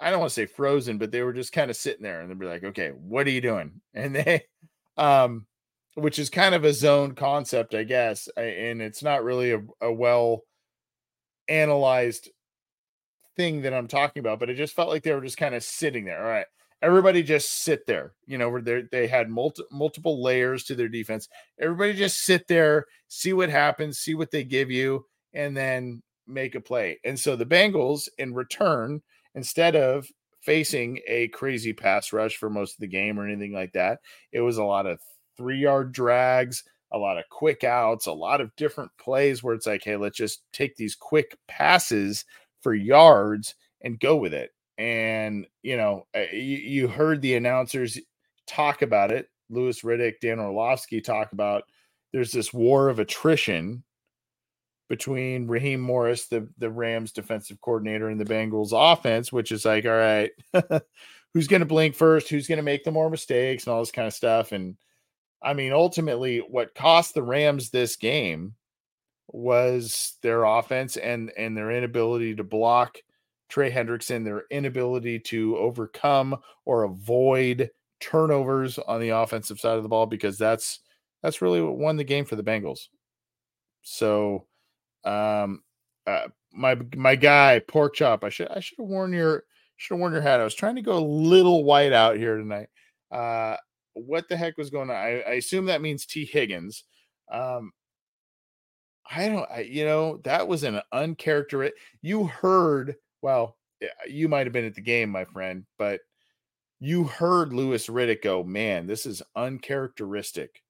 I 0.00 0.10
don't 0.10 0.20
want 0.20 0.30
to 0.30 0.34
say 0.34 0.46
frozen, 0.46 0.98
but 0.98 1.10
they 1.10 1.22
were 1.22 1.32
just 1.32 1.52
kind 1.52 1.70
of 1.70 1.76
sitting 1.76 2.02
there 2.02 2.20
and 2.20 2.30
they'd 2.30 2.38
be 2.38 2.46
like, 2.46 2.64
okay, 2.64 2.88
what 2.88 3.26
are 3.26 3.30
you 3.30 3.40
doing? 3.40 3.80
And 3.94 4.16
they, 4.16 4.42
um, 4.96 5.46
which 5.94 6.18
is 6.18 6.30
kind 6.30 6.54
of 6.54 6.64
a 6.64 6.72
zone 6.72 7.14
concept, 7.14 7.74
I 7.74 7.84
guess. 7.84 8.28
And 8.36 8.80
it's 8.80 9.02
not 9.02 9.24
really 9.24 9.52
a, 9.52 9.62
a 9.80 9.92
well 9.92 10.44
analyzed 11.48 12.30
thing 13.36 13.62
that 13.62 13.74
I'm 13.74 13.88
talking 13.88 14.20
about, 14.20 14.38
but 14.38 14.50
it 14.50 14.54
just 14.56 14.74
felt 14.74 14.88
like 14.88 15.02
they 15.02 15.12
were 15.12 15.20
just 15.20 15.36
kind 15.36 15.54
of 15.54 15.62
sitting 15.62 16.04
there. 16.04 16.22
All 16.22 16.30
right, 16.30 16.46
everybody 16.82 17.22
just 17.22 17.62
sit 17.62 17.86
there. 17.86 18.12
You 18.26 18.38
know, 18.38 18.50
where 18.50 18.82
they 18.90 19.06
had 19.06 19.28
multi, 19.28 19.62
multiple 19.70 20.22
layers 20.22 20.64
to 20.64 20.74
their 20.74 20.88
defense. 20.88 21.28
Everybody 21.58 21.94
just 21.94 22.24
sit 22.24 22.46
there, 22.48 22.86
see 23.08 23.32
what 23.32 23.50
happens, 23.50 23.98
see 23.98 24.14
what 24.14 24.30
they 24.30 24.44
give 24.44 24.70
you, 24.70 25.04
and 25.32 25.56
then 25.56 26.02
make 26.26 26.54
a 26.54 26.60
play. 26.60 26.98
And 27.04 27.18
so 27.18 27.36
the 27.36 27.46
Bengals, 27.46 28.08
in 28.18 28.34
return, 28.34 29.02
instead 29.34 29.76
of 29.76 30.06
facing 30.40 31.00
a 31.06 31.28
crazy 31.28 31.72
pass 31.72 32.12
rush 32.12 32.36
for 32.36 32.48
most 32.48 32.74
of 32.74 32.80
the 32.80 32.86
game 32.86 33.18
or 33.18 33.26
anything 33.26 33.52
like 33.52 33.72
that, 33.72 34.00
it 34.32 34.40
was 34.40 34.58
a 34.58 34.64
lot 34.64 34.86
of 34.86 35.00
three 35.36 35.58
yard 35.58 35.92
drags. 35.92 36.64
A 36.92 36.98
lot 36.98 37.18
of 37.18 37.24
quick 37.30 37.62
outs, 37.62 38.06
a 38.06 38.12
lot 38.12 38.40
of 38.40 38.50
different 38.56 38.90
plays 38.98 39.44
where 39.44 39.54
it's 39.54 39.66
like, 39.68 39.84
hey, 39.84 39.94
let's 39.94 40.16
just 40.16 40.42
take 40.52 40.74
these 40.74 40.96
quick 40.96 41.36
passes 41.46 42.24
for 42.62 42.74
yards 42.74 43.54
and 43.80 44.00
go 44.00 44.16
with 44.16 44.34
it 44.34 44.50
and 44.80 45.46
you 45.62 45.76
know 45.76 46.06
uh, 46.16 46.24
you, 46.32 46.56
you 46.56 46.88
heard 46.88 47.20
the 47.20 47.36
announcers 47.36 47.98
talk 48.46 48.82
about 48.82 49.12
it 49.12 49.28
Louis 49.50 49.80
Riddick 49.82 50.20
dan 50.20 50.40
orlovsky 50.40 51.00
talk 51.00 51.32
about 51.32 51.64
there's 52.12 52.32
this 52.32 52.52
war 52.52 52.88
of 52.88 52.98
attrition 52.98 53.84
between 54.88 55.46
raheem 55.46 55.80
morris 55.80 56.26
the, 56.26 56.48
the 56.58 56.70
rams 56.70 57.12
defensive 57.12 57.60
coordinator 57.60 58.08
and 58.08 58.20
the 58.20 58.24
bengals 58.24 58.72
offense 58.72 59.32
which 59.32 59.52
is 59.52 59.64
like 59.64 59.84
all 59.84 59.92
right 59.92 60.32
who's 61.34 61.48
going 61.48 61.60
to 61.60 61.66
blink 61.66 61.94
first? 61.94 62.28
Who's 62.28 62.46
going 62.46 62.58
to 62.58 62.62
make 62.62 62.84
the 62.84 62.90
more 62.90 63.10
mistakes? 63.10 63.66
and 63.66 63.72
all 63.72 63.80
this 63.80 63.92
kind 63.92 64.08
of 64.08 64.14
stuff 64.14 64.52
and 64.52 64.76
i 65.42 65.54
mean 65.54 65.72
ultimately 65.72 66.38
what 66.38 66.74
cost 66.74 67.14
the 67.14 67.22
rams 67.22 67.70
this 67.70 67.96
game 67.96 68.54
was 69.28 70.16
their 70.22 70.44
offense 70.44 70.96
and 70.96 71.32
and 71.38 71.56
their 71.56 71.70
inability 71.70 72.34
to 72.34 72.44
block 72.44 72.98
Trey 73.50 73.70
Hendrickson, 73.70 74.24
their 74.24 74.44
inability 74.50 75.18
to 75.20 75.58
overcome 75.58 76.36
or 76.64 76.84
avoid 76.84 77.70
turnovers 78.00 78.78
on 78.78 79.00
the 79.00 79.10
offensive 79.10 79.60
side 79.60 79.76
of 79.76 79.82
the 79.82 79.88
ball 79.88 80.06
because 80.06 80.38
that's 80.38 80.80
that's 81.22 81.42
really 81.42 81.60
what 81.60 81.76
won 81.76 81.96
the 81.96 82.04
game 82.04 82.24
for 82.24 82.36
the 82.36 82.42
Bengals. 82.42 82.88
So 83.82 84.46
um 85.04 85.62
uh, 86.06 86.28
my 86.52 86.78
my 86.96 87.14
guy 87.14 87.60
pork 87.66 87.94
chop 87.94 88.24
I 88.24 88.28
should 88.30 88.48
I 88.48 88.60
should 88.60 88.78
have 88.78 88.88
worn 88.88 89.12
your 89.12 89.44
should 89.76 89.94
have 89.94 90.00
worn 90.00 90.12
your 90.12 90.22
hat. 90.22 90.40
I 90.40 90.44
was 90.44 90.54
trying 90.54 90.76
to 90.76 90.82
go 90.82 90.98
a 90.98 91.00
little 91.00 91.64
white 91.64 91.92
out 91.92 92.16
here 92.16 92.36
tonight. 92.36 92.68
Uh 93.10 93.56
what 93.94 94.28
the 94.28 94.36
heck 94.36 94.56
was 94.56 94.70
going 94.70 94.88
on? 94.88 94.96
I, 94.96 95.20
I 95.22 95.32
assume 95.32 95.66
that 95.66 95.82
means 95.82 96.06
Tee 96.06 96.24
Higgins. 96.24 96.84
Um 97.30 97.72
I 99.10 99.28
don't 99.28 99.50
I, 99.50 99.60
you 99.60 99.84
know 99.84 100.18
that 100.24 100.48
was 100.48 100.62
an 100.62 100.80
uncharacteristic 100.92 101.78
you 102.00 102.26
heard 102.26 102.96
well, 103.22 103.56
you 104.08 104.28
might 104.28 104.46
have 104.46 104.52
been 104.52 104.64
at 104.64 104.74
the 104.74 104.80
game, 104.80 105.10
my 105.10 105.24
friend, 105.24 105.64
but 105.78 106.00
you 106.80 107.04
heard 107.04 107.52
Louis 107.52 107.86
Riddick 107.88 108.22
go, 108.22 108.42
man, 108.42 108.86
this 108.86 109.06
is 109.06 109.22
uncharacteristic 109.36 110.62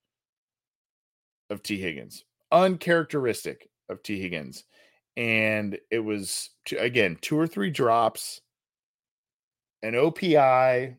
of 1.50 1.62
Tee 1.62 1.78
Higgins. 1.78 2.24
Uncharacteristic 2.52 3.68
of 3.88 4.02
Tee 4.02 4.20
Higgins. 4.20 4.64
And 5.16 5.78
it 5.90 6.00
was, 6.00 6.50
again, 6.78 7.16
two 7.20 7.38
or 7.38 7.46
three 7.46 7.70
drops, 7.70 8.40
an 9.82 9.94
OPI. 9.94 10.96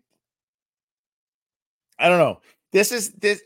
I 2.00 2.10
don't 2.10 2.20
know. 2.20 2.42
This 2.72 2.92
is 2.92 3.12
this. 3.14 3.42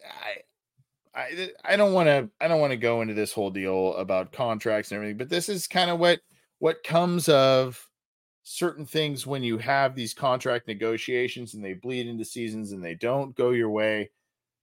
I, 1.15 1.19
I, 1.19 1.49
I 1.63 1.75
don't 1.75 1.93
want 1.93 2.07
to. 2.07 2.29
I 2.39 2.47
don't 2.47 2.61
want 2.61 2.71
to 2.71 2.77
go 2.77 3.01
into 3.01 3.13
this 3.13 3.33
whole 3.33 3.49
deal 3.49 3.95
about 3.95 4.31
contracts 4.31 4.91
and 4.91 4.97
everything. 4.97 5.17
But 5.17 5.29
this 5.29 5.49
is 5.49 5.67
kind 5.67 5.89
of 5.89 5.99
what 5.99 6.19
what 6.59 6.83
comes 6.83 7.29
of 7.29 7.87
certain 8.47 8.85
things 8.85 9.25
when 9.25 9.43
you 9.43 9.57
have 9.57 9.95
these 9.95 10.13
contract 10.13 10.67
negotiations 10.67 11.55
and 11.55 11.65
they 11.65 11.73
bleed 11.73 12.05
into 12.05 12.23
seasons 12.23 12.73
and 12.73 12.85
they 12.85 12.93
don't 12.93 13.35
go 13.35 13.49
your 13.49 13.71
way. 13.71 14.11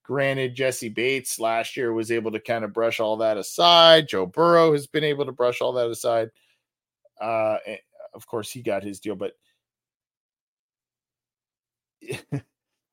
Granted, 0.04 0.54
Jessie 0.54 0.88
Bates 0.88 1.40
last 1.40 1.76
year 1.76 1.92
was 1.92 2.12
able 2.12 2.30
to 2.30 2.38
kind 2.38 2.64
of 2.64 2.72
brush 2.72 3.00
all 3.00 3.16
that 3.16 3.36
aside. 3.36 4.06
Joe 4.08 4.24
Burrow 4.24 4.72
has 4.72 4.86
been 4.86 5.02
able 5.02 5.26
to 5.26 5.32
brush 5.32 5.60
all 5.60 5.72
that 5.72 5.90
aside. 5.90 6.30
Uh, 7.20 7.56
of 8.14 8.24
course, 8.24 8.50
he 8.50 8.62
got 8.62 8.84
his 8.84 9.00
deal, 9.00 9.16
but 9.16 9.32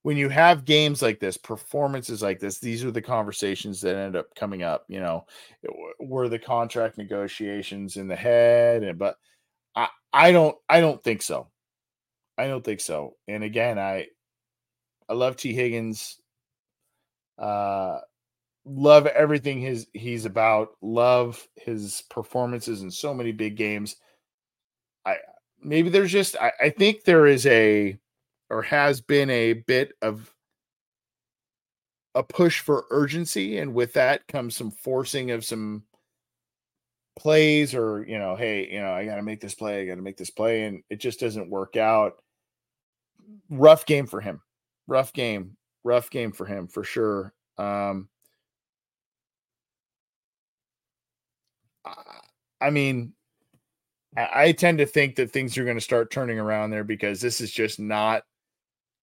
when 0.02 0.17
you 0.17 0.28
have 0.28 0.65
games 0.65 1.04
like 1.04 1.19
this, 1.19 1.38
performances 1.38 2.23
like 2.23 2.39
this, 2.39 2.58
these 2.58 2.84
are 2.84 2.91
the 2.91 3.02
conversations 3.02 3.80
that 3.82 3.95
end 3.95 4.15
up 4.15 4.34
coming 4.34 4.63
up. 4.63 4.86
You 4.88 5.02
know, 5.02 5.25
were 5.99 6.30
the 6.30 6.39
contract 6.39 6.97
negotiations 6.97 7.95
in 7.97 8.08
the 8.08 8.15
head, 8.15 8.82
and 8.82 8.97
but 8.97 9.17
I 10.12 10.32
don't 10.32 10.56
I 10.68 10.82
don't 10.82 11.04
think 11.04 11.22
so. 11.22 11.48
I 12.38 12.48
don't 12.48 12.63
think 12.63 12.80
so. 12.80 13.15
And 13.27 13.44
again, 13.44 13.77
I 13.77 14.08
I 15.08 15.13
love 15.13 15.38
Tee 15.38 15.54
Higgins. 15.54 16.19
Uh 17.38 18.00
love 18.65 19.08
everything 19.08 19.62
his 19.62 19.88
he's 19.94 20.25
about. 20.25 20.69
Love 20.82 21.48
his 21.56 22.04
performances 22.10 22.82
in 22.82 22.92
so 22.92 23.13
many 23.13 23.32
big 23.32 23.56
games. 23.56 23.96
I 25.06 25.17
maybe 25.62 25.90
there's 25.90 26.12
just 26.12 26.36
I, 26.38 26.52
I 26.60 26.69
think 26.69 27.04
there 27.04 27.27
is 27.27 27.46
a 27.46 27.98
or 28.50 28.62
has 28.63 29.02
been 29.02 29.30
a 29.30 29.54
bit 29.54 29.94
of 30.02 30.34
a 32.15 32.23
push 32.23 32.60
for 32.60 32.86
urgency 32.90 33.60
and 33.60 33.73
with 33.73 33.94
that 33.94 34.27
comes 34.27 34.56
some 34.56 34.71
forcing 34.71 35.30
of 35.32 35.46
some 35.46 35.84
plays 37.20 37.76
or 37.76 38.06
you 38.08 38.17
know 38.17 38.36
hey 38.36 38.67
you 38.72 38.80
know 38.80 38.92
i 38.92 39.06
got 39.06 39.15
to 39.15 39.22
make 39.22 39.42
this 39.42 39.56
play 39.56 39.82
i 39.82 39.86
got 39.86 39.96
to 39.96 40.02
make 40.02 40.17
this 40.17 40.30
play 40.30 40.63
and 40.63 40.82
it 40.90 41.00
just 41.00 41.20
doesn't 41.20 41.50
work 41.50 41.78
out. 41.78 42.13
Rough 43.50 43.86
game 43.86 44.08
for 44.08 44.22
him. 44.22 44.42
Rough 44.88 45.13
game. 45.13 45.56
Rough 45.84 46.10
game 46.10 46.32
for 46.32 46.46
him 46.46 46.67
for 46.67 46.84
sure. 46.84 47.34
Um 47.58 48.10
I 52.62 52.70
mean, 52.70 53.13
I 54.17 54.52
tend 54.52 54.80
to 54.80 54.86
think 54.86 55.15
that 55.15 55.32
things 55.32 55.58
are 55.58 55.63
going 55.63 55.78
to 55.78 55.82
start 55.82 56.12
turning 56.12 56.40
around 56.40 56.72
there 56.72 56.84
because 56.84 57.22
this 57.22 57.40
is 57.40 57.52
just 57.52 57.80
not 57.80 58.24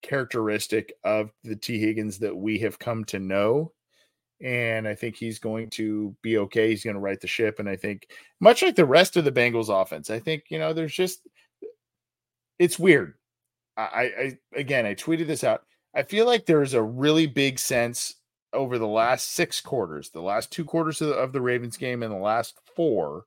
characteristic 0.03 0.93
of 1.05 1.31
the 1.43 1.57
Tee 1.57 1.79
Higgins 1.79 2.19
that 2.19 2.37
we 2.37 2.59
have 2.59 2.79
come 2.79 3.05
to 3.07 3.19
know. 3.19 3.73
And 4.43 4.87
I 4.87 4.95
think 4.95 5.17
he's 5.17 5.39
going 5.39 5.71
to 5.71 6.15
be 6.23 6.39
okay. 6.39 6.69
He's 6.69 6.85
going 6.85 6.95
to 6.95 7.01
right 7.01 7.21
the 7.21 7.27
ship. 7.27 7.59
And 7.59 7.69
I 7.69 7.77
think, 7.77 8.09
much 8.41 8.63
like 8.63 8.77
the 8.77 8.85
rest 8.85 9.17
of 9.17 9.25
the 9.25 9.33
Bengals 9.33 9.71
offense, 9.71 10.11
I 10.11 10.19
think, 10.19 10.45
you 10.51 10.59
know, 10.59 10.73
there's 10.73 10.95
just, 10.95 11.27
it's 12.59 12.79
weird. 12.79 13.15
I, 13.79 13.83
I 14.19 14.39
again, 14.55 14.87
I 14.87 14.95
tweeted 14.95 15.27
this 15.27 15.45
out. 15.45 15.63
I 15.95 16.03
feel 16.03 16.27
like 16.27 16.47
there's 16.47 16.75
a 16.75 16.83
really 16.83 17.27
big 17.27 17.59
sense 17.59 18.15
over 18.53 18.79
the 18.79 18.87
last 18.87 19.33
six 19.33 19.61
quarters, 19.61 20.11
the 20.11 20.21
last 20.21 20.51
two 20.51 20.65
quarters 20.65 21.01
of 21.01 21.09
the, 21.09 21.15
of 21.15 21.33
the 21.33 21.41
Ravens 21.41 21.77
game 21.77 22.03
and 22.03 22.13
the 22.13 22.19
last 22.19 22.59
four 22.75 23.25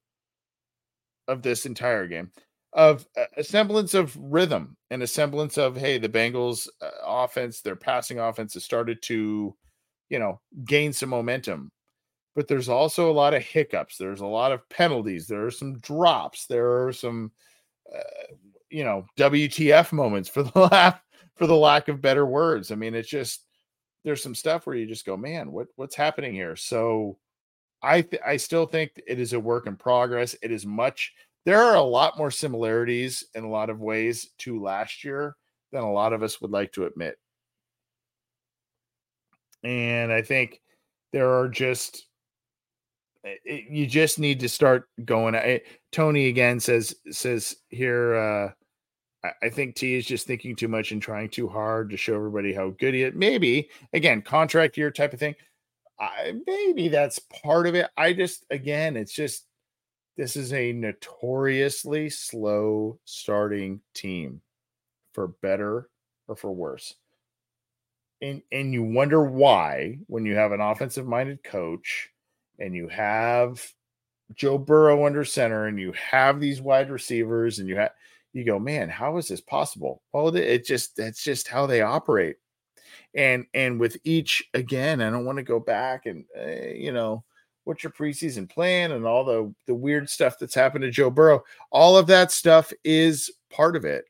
of 1.28 1.42
this 1.42 1.66
entire 1.66 2.08
game, 2.08 2.32
of 2.74 3.06
a 3.38 3.44
semblance 3.44 3.94
of 3.94 4.16
rhythm 4.20 4.76
and 4.90 5.04
a 5.04 5.08
semblance 5.08 5.58
of 5.58 5.76
hey, 5.76 5.98
the 5.98 6.10
Bengals 6.10 6.68
uh, 6.82 6.90
offense, 7.06 7.62
their 7.62 7.76
passing 7.76 8.20
offense 8.20 8.56
has 8.56 8.64
started 8.64 9.02
to, 9.04 9.56
you 10.10 10.20
know, 10.20 10.40
gain 10.66 10.94
some 10.94 11.10
momentum. 11.10 11.72
But 12.36 12.48
there's 12.48 12.70
also 12.70 13.10
a 13.10 13.14
lot 13.14 13.34
of 13.34 13.44
hiccups. 13.44 13.98
There's 13.98 14.22
a 14.22 14.26
lot 14.26 14.52
of 14.52 14.68
penalties. 14.70 15.28
There 15.28 15.46
are 15.46 15.52
some 15.52 15.80
drops. 15.80 16.46
There 16.46 16.86
are 16.86 16.94
some, 16.94 17.32
uh, 17.94 18.34
you 18.70 18.84
know, 18.84 19.06
WTF 19.18 19.92
moments 19.92 20.30
for 20.30 20.44
the 20.44 20.60
lack 20.72 21.02
for 21.36 21.48
the 21.48 21.56
lack 21.56 21.88
of 21.88 22.02
better 22.02 22.26
words. 22.26 22.72
I 22.72 22.76
mean, 22.76 22.96
it's 22.96 23.10
just 23.10 23.46
there's 24.04 24.24
some 24.24 24.36
stuff 24.36 24.66
where 24.66 24.76
you 24.76 24.86
just 24.86 25.06
go, 25.06 25.18
man, 25.18 25.52
what 25.52 25.68
what's 25.76 25.96
happening 25.96 26.34
here? 26.34 26.56
So 26.56 27.18
I 27.82 28.02
th- 28.02 28.22
I 28.26 28.38
still 28.38 28.66
think 28.66 28.92
it 29.08 29.20
is 29.20 29.34
a 29.34 29.40
work 29.40 29.68
in 29.68 29.76
progress. 29.76 30.36
It 30.42 30.52
is 30.52 30.66
much 30.66 31.14
there 31.46 31.62
are 31.62 31.76
a 31.76 31.82
lot 31.82 32.18
more 32.18 32.32
similarities 32.32 33.24
in 33.34 33.44
a 33.44 33.50
lot 33.50 33.70
of 33.70 33.80
ways 33.80 34.32
to 34.40 34.62
last 34.62 35.04
year 35.04 35.36
than 35.72 35.82
a 35.82 35.92
lot 35.92 36.14
of 36.14 36.24
us 36.24 36.42
would 36.42 36.52
like 36.52 36.72
to 36.74 36.86
admit. 36.86 37.18
And 39.64 40.12
I 40.12 40.22
think 40.22 40.62
there 41.12 41.30
are 41.30 41.50
just 41.50 42.06
it, 43.24 43.40
eh, 43.46 43.54
eh, 43.54 43.62
you 43.70 43.88
just 43.88 44.20
need 44.20 44.40
to 44.42 44.50
start 44.50 44.90
going. 45.04 45.36
I, 45.36 45.40
eh, 45.40 45.60
Tony 45.92 46.28
again 46.28 46.60
says 46.60 46.96
says 47.12 47.56
here. 47.70 48.16
uh 48.16 48.52
I, 49.24 49.32
I 49.44 49.50
think 49.50 49.76
Tee 49.76 49.96
is 49.96 50.06
just 50.06 50.28
thinking 50.28 50.56
too 50.56 50.68
much 50.68 50.92
and 50.92 51.02
trying 51.02 51.30
too 51.30 51.48
hard 51.48 51.90
to 51.90 51.98
show 51.98 52.16
everybody 52.16 52.54
how 52.54 52.70
good 52.80 52.94
he 52.94 53.04
is. 53.04 53.14
Maybe 53.16 53.70
again, 53.94 54.22
contract 54.22 54.78
year 54.78 54.92
type 54.92 55.14
of 55.14 55.20
thing. 55.20 55.36
I, 56.00 56.34
maybe 56.48 56.88
that's 56.88 57.20
part 57.20 57.68
of 57.68 57.76
it. 57.76 57.90
I 57.98 58.14
just 58.14 58.46
again, 58.50 58.96
it's 58.96 59.14
just 59.14 59.46
this 60.18 60.36
is 60.36 60.54
a 60.54 60.74
notoriously 60.74 62.10
slow 62.10 63.00
starting 63.06 63.82
team 63.94 64.42
for 65.14 65.30
better 65.42 65.90
or 66.28 66.36
for 66.36 66.52
worse. 66.52 66.96
And 68.22 68.42
and 68.52 68.74
you 68.74 68.84
wonder 68.84 69.24
why 69.24 69.98
when 70.08 70.26
you 70.26 70.36
have 70.36 70.52
an 70.52 70.62
offensive 70.62 71.08
minded 71.08 71.44
coach 71.44 72.10
and 72.60 72.76
you 72.76 72.88
have 72.90 73.66
Joe 74.36 74.58
Burrow 74.58 75.06
under 75.06 75.24
center 75.24 75.68
and 75.68 75.80
you 75.80 75.94
have 75.94 76.40
these 76.40 76.62
wide 76.62 76.90
receivers 76.90 77.60
and 77.60 77.70
you 77.70 77.78
have 77.78 77.92
you 78.34 78.44
go, 78.46 78.60
man, 78.60 78.90
how 78.90 79.18
is 79.18 79.28
this 79.28 79.42
possible? 79.42 80.04
Well, 80.14 80.36
it 80.36 80.66
just 80.66 80.96
that's 80.96 81.24
just 81.24 81.48
how 81.48 81.66
they 81.66 81.82
operate. 81.82 82.38
And 83.16 83.46
and 83.54 83.80
with 83.80 83.98
each 84.04 84.44
again, 84.54 85.02
I 85.02 85.10
don't 85.10 85.26
want 85.26 85.38
to 85.38 85.44
go 85.44 85.60
back 85.60 86.06
and 86.06 86.26
uh, 86.38 86.74
you 86.74 86.92
know 86.92 87.24
what's 87.64 87.84
your 87.84 87.92
preseason 87.92 88.50
plan 88.50 88.92
and 88.92 89.06
all 89.06 89.24
the 89.24 89.54
the 89.66 89.76
weird 89.76 90.10
stuff 90.10 90.38
that's 90.40 90.56
happened 90.56 90.84
to 90.84 90.92
Joe 90.92 91.10
Burrow. 91.10 91.44
All 91.72 91.98
of 91.98 92.08
that 92.08 92.32
stuff 92.32 92.72
is 92.84 93.32
part 93.50 93.76
of 93.76 93.86
it. 93.86 94.06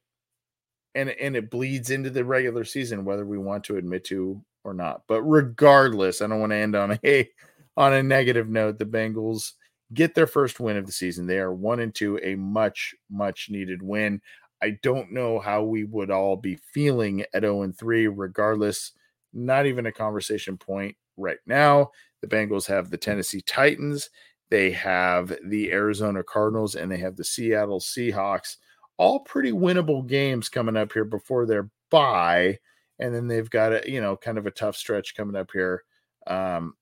And 0.96 1.10
and 1.10 1.36
it 1.36 1.52
bleeds 1.52 1.92
into 1.92 2.10
the 2.10 2.26
regular 2.26 2.64
season 2.64 3.06
whether 3.06 3.26
we 3.26 3.38
want 3.38 3.64
to 3.66 3.78
admit 3.78 4.04
to 4.06 4.44
or 4.64 4.74
not. 4.74 5.04
But 5.08 5.22
regardless, 5.24 6.22
I 6.22 6.28
don't 6.28 6.40
want 6.40 6.52
to 6.52 6.58
end 6.58 6.76
on 6.76 7.00
a 7.04 7.30
on 7.78 7.94
a 7.94 8.04
negative 8.04 8.50
note. 8.50 8.80
The 8.80 8.86
Bengals 8.86 9.54
get 9.94 10.16
their 10.16 10.28
first 10.28 10.60
win 10.60 10.78
of 10.78 10.86
the 10.86 10.92
season. 10.92 11.26
They 11.26 11.40
are 11.40 11.54
1 11.54 11.80
and 11.80 11.94
2, 11.94 12.20
a 12.24 12.36
much 12.36 12.94
much 13.10 13.50
needed 13.50 13.82
win. 13.82 14.22
I 14.62 14.78
don't 14.84 15.12
know 15.12 15.40
how 15.40 15.64
we 15.64 15.86
would 15.86 16.12
all 16.12 16.36
be 16.36 16.60
feeling 16.74 17.24
at 17.34 17.44
0 17.44 17.64
and 17.64 17.78
3 17.78 18.08
regardless. 18.08 18.92
Not 19.34 19.66
even 19.66 19.86
a 19.86 19.92
conversation 19.92 20.58
point 20.58 20.96
right 21.18 21.38
now. 21.46 21.92
The 22.22 22.28
Bengals 22.28 22.68
have 22.68 22.90
the 22.90 22.98
Tennessee 22.98 23.42
Titans, 23.42 24.10
they 24.50 24.72
have 24.72 25.38
the 25.46 25.72
Arizona 25.72 26.24
Cardinals, 26.24 26.76
and 26.76 26.92
they 26.92 26.98
have 26.98 27.16
the 27.16 27.24
Seattle 27.24 27.80
Seahawks. 27.80 28.58
All 29.00 29.22
pretty 29.22 29.52
winnable 29.52 30.06
games 30.06 30.48
coming 30.48 30.78
up 30.78 30.94
here 30.94 31.06
before 31.06 31.48
their 31.48 31.70
bye. 31.90 32.60
And 33.00 33.16
then 33.16 33.28
they've 33.28 33.50
got 33.50 33.74
a, 33.74 33.92
you 33.92 34.02
know, 34.02 34.16
kind 34.16 34.38
of 34.38 34.46
a 34.46 34.52
tough 34.52 34.76
stretch 34.76 35.16
coming 35.16 35.36
up 35.36 35.50
here. 35.52 35.84
Um, 36.28 36.76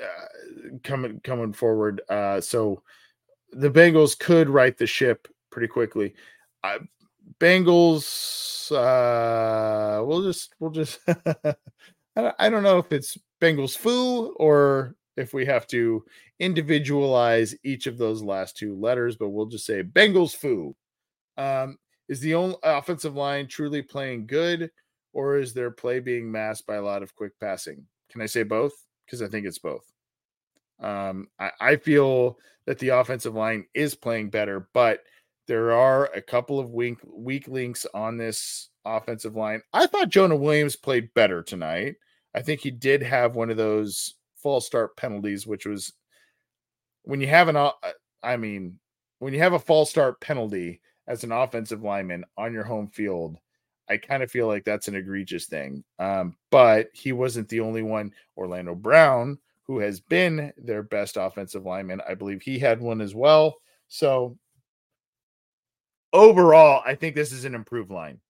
uh, 0.00 0.76
coming 0.84 1.20
coming 1.24 1.52
forward. 1.52 2.02
Uh, 2.08 2.40
so 2.40 2.82
the 3.52 3.70
Bengals 3.70 4.18
could 4.18 4.48
right 4.48 4.76
the 4.76 4.86
ship 4.86 5.28
pretty 5.50 5.68
quickly. 5.68 6.14
Uh, 6.62 6.78
Bengals, 7.40 8.70
uh, 8.72 10.04
we'll 10.04 10.22
just 10.22 10.54
we'll 10.60 10.70
just 10.70 11.00
I 12.16 12.50
don't 12.50 12.62
know 12.62 12.78
if 12.78 12.92
it's 12.92 13.18
Bengals 13.40 13.76
foo 13.76 14.34
or 14.34 14.94
if 15.16 15.34
we 15.34 15.44
have 15.46 15.66
to 15.68 16.04
individualize 16.38 17.54
each 17.64 17.86
of 17.86 17.98
those 17.98 18.22
last 18.22 18.56
two 18.56 18.74
letters, 18.76 19.16
but 19.16 19.30
we'll 19.30 19.46
just 19.46 19.66
say 19.66 19.82
Bengals 19.82 20.34
foo. 20.34 20.74
Um, 21.36 21.78
is 22.08 22.20
the 22.20 22.34
only 22.34 22.56
offensive 22.62 23.14
line 23.14 23.46
truly 23.46 23.82
playing 23.82 24.26
good, 24.26 24.70
or 25.12 25.38
is 25.38 25.54
their 25.54 25.70
play 25.70 26.00
being 26.00 26.30
masked 26.30 26.66
by 26.66 26.76
a 26.76 26.82
lot 26.82 27.02
of 27.02 27.14
quick 27.14 27.32
passing? 27.40 27.86
Can 28.10 28.20
I 28.20 28.26
say 28.26 28.42
both? 28.42 28.72
Because 29.06 29.22
I 29.22 29.28
think 29.28 29.46
it's 29.46 29.58
both. 29.58 29.84
Um, 30.80 31.28
I, 31.38 31.50
I 31.60 31.76
feel 31.76 32.38
that 32.66 32.78
the 32.78 32.90
offensive 32.90 33.34
line 33.34 33.66
is 33.74 33.94
playing 33.94 34.30
better, 34.30 34.68
but 34.74 35.00
there 35.46 35.72
are 35.72 36.06
a 36.14 36.22
couple 36.22 36.58
of 36.58 36.70
weak 36.70 36.98
weak 37.06 37.48
links 37.48 37.86
on 37.94 38.16
this 38.16 38.70
offensive 38.84 39.36
line. 39.36 39.62
I 39.72 39.86
thought 39.86 40.08
Jonah 40.08 40.36
Williams 40.36 40.76
played 40.76 41.14
better 41.14 41.42
tonight. 41.42 41.96
I 42.34 42.42
think 42.42 42.60
he 42.60 42.70
did 42.70 43.02
have 43.02 43.36
one 43.36 43.50
of 43.50 43.56
those 43.56 44.14
false 44.36 44.66
start 44.66 44.96
penalties, 44.96 45.46
which 45.46 45.66
was 45.66 45.92
when 47.02 47.20
you 47.20 47.26
have 47.26 47.48
an, 47.48 47.56
uh, 47.56 47.72
I 48.22 48.36
mean, 48.36 48.78
when 49.18 49.32
you 49.34 49.40
have 49.40 49.52
a 49.52 49.58
false 49.58 49.90
start 49.90 50.20
penalty 50.20 50.80
as 51.06 51.24
an 51.24 51.32
offensive 51.32 51.82
lineman 51.82 52.24
on 52.36 52.52
your 52.52 52.64
home 52.64 52.88
field, 52.88 53.36
I 53.88 53.96
kind 53.96 54.22
of 54.22 54.30
feel 54.30 54.46
like 54.46 54.64
that's 54.64 54.88
an 54.88 54.94
egregious 54.94 55.46
thing. 55.46 55.84
Um, 55.98 56.36
but 56.50 56.88
he 56.92 57.12
wasn't 57.12 57.48
the 57.48 57.60
only 57.60 57.82
one. 57.82 58.12
Orlando 58.36 58.74
Brown, 58.74 59.38
who 59.64 59.78
has 59.80 60.00
been 60.00 60.52
their 60.56 60.82
best 60.82 61.16
offensive 61.16 61.66
lineman, 61.66 62.00
I 62.08 62.14
believe 62.14 62.42
he 62.42 62.58
had 62.58 62.80
one 62.80 63.00
as 63.00 63.14
well. 63.14 63.56
So 63.88 64.38
overall, 66.12 66.82
I 66.86 66.94
think 66.94 67.14
this 67.14 67.32
is 67.32 67.44
an 67.44 67.54
improved 67.54 67.90
line 67.90 68.20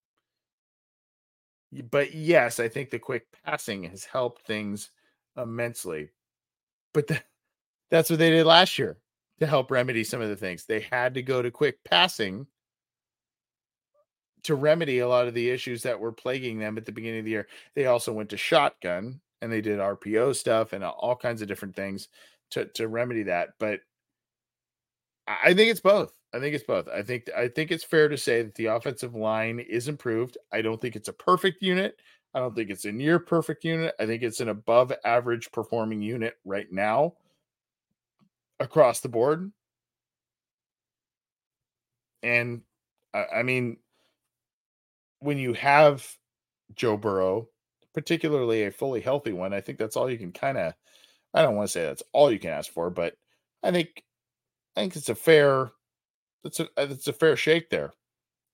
but 1.91 2.15
yes, 2.15 2.61
I 2.61 2.69
think 2.69 2.91
the 2.91 2.99
quick 2.99 3.27
passing 3.45 3.85
has 3.85 4.05
helped 4.05 4.43
things 4.47 4.91
immensely. 5.37 6.11
But 6.93 7.07
the, 7.07 7.23
that's 7.91 8.11
what 8.11 8.19
they 8.19 8.31
did 8.31 8.47
last 8.47 8.79
year 8.79 8.99
to 9.41 9.47
help 9.47 9.71
remedy 9.71 10.05
some 10.05 10.21
of 10.21 10.29
the 10.29 10.37
things. 10.37 10.65
They 10.65 10.81
had 10.81 11.15
to 11.15 11.23
go 11.23 11.41
to 11.41 11.51
quick 11.51 11.83
passing 11.85 12.47
to 14.45 14.55
remedy 14.55 14.99
a 14.99 15.09
lot 15.09 15.29
of 15.29 15.35
the 15.35 15.51
issues 15.51 15.83
that 15.83 15.99
were 15.99 16.13
plaguing 16.13 16.59
them 16.59 16.77
at 16.77 16.85
the 16.85 16.93
beginning 16.93 17.21
of 17.21 17.25
the 17.25 17.31
year. 17.31 17.49
They 17.75 17.87
also 17.87 18.13
went 18.13 18.31
to 18.31 18.37
shotgun 18.37 19.21
and 19.41 19.53
they 19.53 19.61
did 19.61 19.79
RPO 19.79 20.37
stuff 20.37 20.73
and 20.73 20.85
all 20.85 21.17
kinds 21.17 21.43
of 21.43 21.49
different 21.49 21.77
things 21.77 22.09
to 22.51 22.67
to 22.67 22.89
remedy 22.89 23.25
that. 23.25 23.51
But 23.59 23.81
I 25.27 25.55
think 25.55 25.71
it's 25.71 25.81
both. 25.81 26.13
I 26.35 26.41
think 26.41 26.55
it's 26.55 26.65
both. 26.65 26.89
I 26.89 27.03
think 27.03 27.29
I 27.37 27.49
think 27.49 27.71
it's 27.71 27.85
fair 27.85 28.09
to 28.09 28.17
say 28.17 28.43
that 28.43 28.55
the 28.55 28.67
offensive 28.67 29.15
line 29.15 29.61
is 29.61 29.89
improved. 29.89 30.39
I 30.53 30.63
don't 30.63 30.81
think 30.81 30.97
it's 30.97 31.09
a 31.09 31.13
perfect 31.13 31.63
unit. 31.63 32.01
I 32.35 32.39
don't 32.41 32.55
think 32.55 32.71
it's 32.71 32.87
a 32.87 32.93
near 32.93 33.19
perfect 33.19 33.65
unit. 33.65 33.95
I 34.01 34.07
think 34.07 34.23
it's 34.23 34.41
an 34.41 34.49
above 34.49 34.93
average 35.05 35.53
performing 35.53 36.01
unit 36.01 36.39
right 36.45 36.71
now 36.71 37.15
across 38.59 39.01
the 39.01 39.09
board. 39.09 39.53
And 42.23 42.63
I, 43.13 43.27
I 43.37 43.43
mean, 43.43 43.77
when 45.23 45.39
you 45.39 45.53
have 45.55 46.07
Joe 46.75 46.97
Burrow, 46.99 47.49
particularly 47.95 48.65
a 48.65 48.73
fully 48.73 49.01
healthy 49.01 49.33
one, 49.33 49.55
I 49.55 49.61
think 49.63 49.79
that's 49.79 49.97
all 49.97 50.11
you 50.11 50.19
can 50.19 50.33
kind 50.33 50.59
of. 50.59 50.75
I 51.35 51.43
don't 51.43 51.57
want 51.57 51.69
to 51.69 51.73
say 51.73 51.85
that's 51.85 52.03
all 52.13 52.33
you 52.33 52.39
can 52.41 52.51
ask 52.51 52.73
for, 52.73 52.91
but 52.91 53.17
I 53.63 53.73
think 53.73 54.05
I 54.77 54.83
think 54.83 54.97
it's 54.97 55.09
a 55.09 55.15
fair 55.15 55.71
that's 56.45 56.61
a 56.61 56.69
that's 56.77 57.09
a 57.09 57.13
fair 57.13 57.37
shake 57.37 57.71
there. 57.71 57.93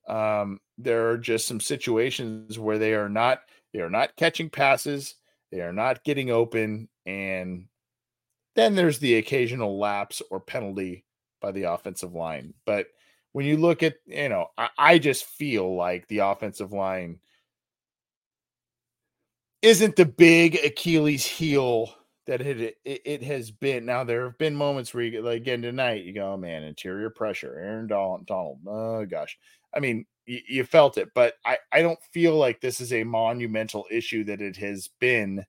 Um, 0.08 0.60
there 0.78 1.10
are 1.10 1.18
just 1.18 1.48
some 1.48 1.60
situations 1.60 2.58
where 2.58 2.78
they 2.78 2.94
are 2.94 3.08
not 3.10 3.42
they 3.74 3.80
are 3.80 3.90
not 3.90 4.16
catching 4.16 4.50
passes, 4.50 5.16
they 5.52 5.60
are 5.62 5.72
not 5.72 6.04
getting 6.04 6.30
open, 6.30 6.88
and 7.06 7.68
Then 8.54 8.74
there's 8.74 8.98
the 8.98 9.16
occasional 9.16 9.78
lapse 9.78 10.22
or 10.30 10.40
penalty 10.40 11.04
by 11.40 11.52
the 11.52 11.64
offensive 11.64 12.14
line. 12.14 12.54
But 12.66 12.88
when 13.38 13.46
you 13.46 13.56
look 13.56 13.84
at, 13.84 13.94
you 14.04 14.28
know, 14.28 14.48
I, 14.58 14.68
I 14.76 14.98
just 14.98 15.24
feel 15.24 15.76
like 15.76 16.08
the 16.08 16.18
offensive 16.18 16.72
line 16.72 17.20
isn't 19.62 19.94
the 19.94 20.06
big 20.06 20.56
Achilles 20.56 21.24
heel 21.24 21.94
that 22.26 22.40
it, 22.40 22.76
it, 22.84 23.00
it 23.04 23.22
has 23.22 23.52
been. 23.52 23.86
Now 23.86 24.02
there 24.02 24.24
have 24.24 24.38
been 24.38 24.56
moments 24.56 24.92
where 24.92 25.04
you 25.04 25.22
like 25.22 25.36
again 25.36 25.62
tonight, 25.62 26.02
you 26.02 26.14
go, 26.14 26.32
oh, 26.32 26.36
man, 26.36 26.64
interior 26.64 27.10
pressure, 27.10 27.56
Aaron 27.60 27.86
Donald, 27.86 28.26
Donald. 28.26 28.58
Oh 28.66 29.06
gosh, 29.06 29.38
I 29.72 29.78
mean, 29.78 30.04
you, 30.26 30.40
you 30.48 30.64
felt 30.64 30.98
it, 30.98 31.10
but 31.14 31.34
I 31.46 31.58
I 31.70 31.80
don't 31.80 32.02
feel 32.12 32.34
like 32.34 32.60
this 32.60 32.80
is 32.80 32.92
a 32.92 33.04
monumental 33.04 33.86
issue 33.88 34.24
that 34.24 34.42
it 34.42 34.56
has 34.56 34.88
been 34.98 35.46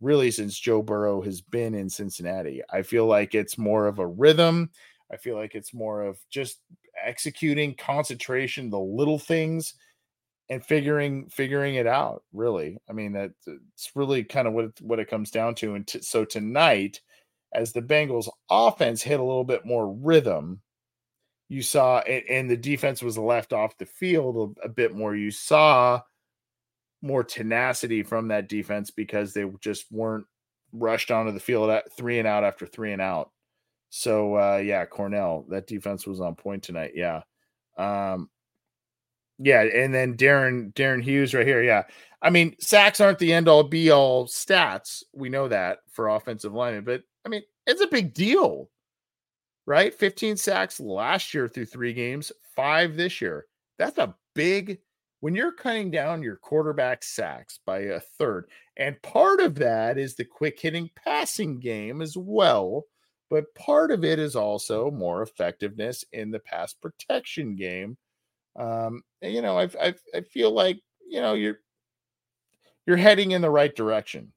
really 0.00 0.30
since 0.30 0.58
Joe 0.58 0.80
Burrow 0.80 1.20
has 1.20 1.42
been 1.42 1.74
in 1.74 1.90
Cincinnati. 1.90 2.62
I 2.72 2.80
feel 2.80 3.04
like 3.04 3.34
it's 3.34 3.58
more 3.58 3.86
of 3.86 3.98
a 3.98 4.06
rhythm. 4.06 4.70
I 5.10 5.16
feel 5.16 5.36
like 5.36 5.54
it's 5.54 5.72
more 5.72 6.02
of 6.02 6.18
just 6.30 6.60
executing 7.08 7.74
concentration, 7.74 8.70
the 8.70 8.78
little 8.78 9.18
things 9.18 9.74
and 10.50 10.64
figuring 10.64 11.28
figuring 11.28 11.74
it 11.74 11.86
out 11.86 12.22
really. 12.32 12.78
I 12.88 12.92
mean 12.92 13.12
that 13.12 13.30
uh, 13.46 13.52
it's 13.74 13.90
really 13.94 14.24
kind 14.24 14.48
of 14.48 14.54
what 14.54 14.66
it, 14.66 14.80
what 14.80 14.98
it 14.98 15.10
comes 15.10 15.30
down 15.30 15.54
to 15.56 15.74
and 15.74 15.86
t- 15.86 16.00
so 16.00 16.24
tonight 16.24 17.00
as 17.52 17.72
the 17.72 17.82
bengals 17.82 18.28
offense 18.50 19.02
hit 19.02 19.20
a 19.20 19.24
little 19.24 19.44
bit 19.44 19.64
more 19.64 19.92
rhythm 19.92 20.60
you 21.48 21.62
saw 21.62 22.00
and, 22.00 22.24
and 22.28 22.50
the 22.50 22.56
defense 22.56 23.02
was 23.02 23.18
left 23.18 23.52
off 23.52 23.78
the 23.78 23.86
field 23.86 24.56
a, 24.62 24.66
a, 24.66 24.68
bit 24.68 24.94
more 24.94 25.14
you 25.14 25.30
saw 25.30 26.00
more 27.02 27.24
tenacity 27.24 28.02
from 28.02 28.28
that 28.28 28.48
defense 28.48 28.90
because 28.90 29.32
they 29.32 29.44
just 29.60 29.90
weren't 29.90 30.26
rushed 30.72 31.10
onto 31.10 31.32
the 31.32 31.40
field 31.40 31.70
at 31.70 31.90
three 31.96 32.18
and 32.18 32.28
out 32.28 32.44
after 32.44 32.66
three 32.66 32.92
and 32.92 33.00
out 33.00 33.30
so 33.90 34.34
uh 34.34 34.56
yeah 34.56 34.84
cornell 34.84 35.46
that 35.48 35.66
defense 35.66 36.06
was 36.06 36.20
on 36.20 36.34
point 36.34 36.62
tonight 36.62 36.92
yeah 36.94 37.22
um 37.78 38.28
yeah, 39.38 39.62
and 39.62 39.94
then 39.94 40.16
Darren 40.16 40.72
Darren 40.74 41.02
Hughes 41.02 41.32
right 41.34 41.46
here. 41.46 41.62
Yeah. 41.62 41.84
I 42.20 42.30
mean, 42.30 42.56
sacks 42.58 43.00
aren't 43.00 43.20
the 43.20 43.32
end 43.32 43.46
all 43.46 43.62
be 43.62 43.90
all 43.90 44.26
stats. 44.26 45.04
We 45.14 45.28
know 45.28 45.46
that 45.48 45.78
for 45.92 46.08
offensive 46.08 46.52
linemen, 46.52 46.84
but 46.84 47.02
I 47.24 47.28
mean, 47.28 47.42
it's 47.66 47.80
a 47.80 47.86
big 47.86 48.14
deal. 48.14 48.68
Right? 49.66 49.94
15 49.94 50.38
sacks 50.38 50.80
last 50.80 51.34
year 51.34 51.46
through 51.46 51.66
3 51.66 51.92
games, 51.92 52.32
5 52.56 52.96
this 52.96 53.20
year. 53.20 53.44
That's 53.78 53.98
a 53.98 54.14
big 54.34 54.78
when 55.20 55.34
you're 55.34 55.52
cutting 55.52 55.90
down 55.90 56.22
your 56.22 56.36
quarterback 56.36 57.04
sacks 57.04 57.60
by 57.66 57.80
a 57.80 58.00
third. 58.00 58.48
And 58.76 59.00
part 59.02 59.40
of 59.40 59.56
that 59.56 59.98
is 59.98 60.14
the 60.14 60.24
quick 60.24 60.58
hitting 60.58 60.88
passing 61.04 61.60
game 61.60 62.00
as 62.00 62.16
well, 62.16 62.84
but 63.30 63.54
part 63.54 63.90
of 63.90 64.04
it 64.04 64.18
is 64.18 64.36
also 64.36 64.90
more 64.90 65.22
effectiveness 65.22 66.04
in 66.12 66.30
the 66.30 66.38
pass 66.38 66.72
protection 66.72 67.56
game 67.56 67.96
um, 68.58 69.02
you 69.22 69.40
know, 69.40 69.58
I, 69.58 69.68
I 69.80 69.94
I 70.14 70.20
feel 70.22 70.50
like 70.50 70.80
you 71.08 71.20
know 71.20 71.34
you're 71.34 71.60
you're 72.86 72.96
heading 72.96 73.30
in 73.30 73.40
the 73.40 73.50
right 73.50 73.74
direction. 73.74 74.32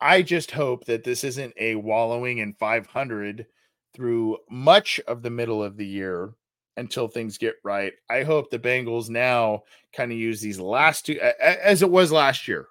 I 0.00 0.22
just 0.22 0.50
hope 0.50 0.86
that 0.86 1.04
this 1.04 1.24
isn't 1.24 1.52
a 1.58 1.74
wallowing 1.74 2.38
in 2.38 2.54
500 2.54 3.46
through 3.92 4.38
much 4.48 4.98
of 5.06 5.22
the 5.22 5.28
middle 5.28 5.62
of 5.62 5.76
the 5.76 5.86
year 5.86 6.32
until 6.78 7.06
things 7.06 7.36
get 7.36 7.56
right. 7.64 7.92
I 8.08 8.22
hope 8.22 8.50
the 8.50 8.58
Bengals 8.58 9.10
now 9.10 9.64
kind 9.94 10.10
of 10.10 10.16
use 10.16 10.40
these 10.40 10.58
last 10.58 11.04
two 11.06 11.20
as 11.20 11.82
it 11.82 11.90
was 11.90 12.10
last 12.10 12.48
year, 12.48 12.66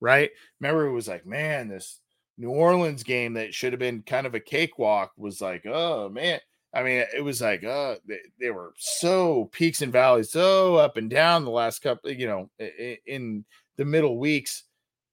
right? 0.00 0.30
Remember, 0.60 0.86
it 0.86 0.92
was 0.92 1.06
like, 1.06 1.26
man, 1.26 1.68
this 1.68 2.00
New 2.38 2.50
Orleans 2.50 3.02
game 3.02 3.34
that 3.34 3.52
should 3.52 3.72
have 3.72 3.80
been 3.80 4.02
kind 4.02 4.26
of 4.26 4.34
a 4.34 4.40
cakewalk 4.40 5.12
was 5.16 5.40
like, 5.40 5.66
oh 5.66 6.08
man, 6.08 6.38
I 6.72 6.82
mean, 6.84 7.04
it 7.14 7.22
was 7.22 7.40
like, 7.40 7.64
uh, 7.64 7.96
they, 8.06 8.18
they, 8.40 8.50
were 8.50 8.72
so 8.76 9.46
peaks 9.52 9.82
and 9.82 9.92
valleys, 9.92 10.30
so 10.30 10.76
up 10.76 10.96
and 10.96 11.10
down 11.10 11.44
the 11.44 11.50
last 11.50 11.82
couple, 11.82 12.10
you 12.12 12.28
know, 12.28 12.50
in, 12.58 12.96
in 13.06 13.44
the 13.76 13.84
middle 13.84 14.18
weeks. 14.18 14.64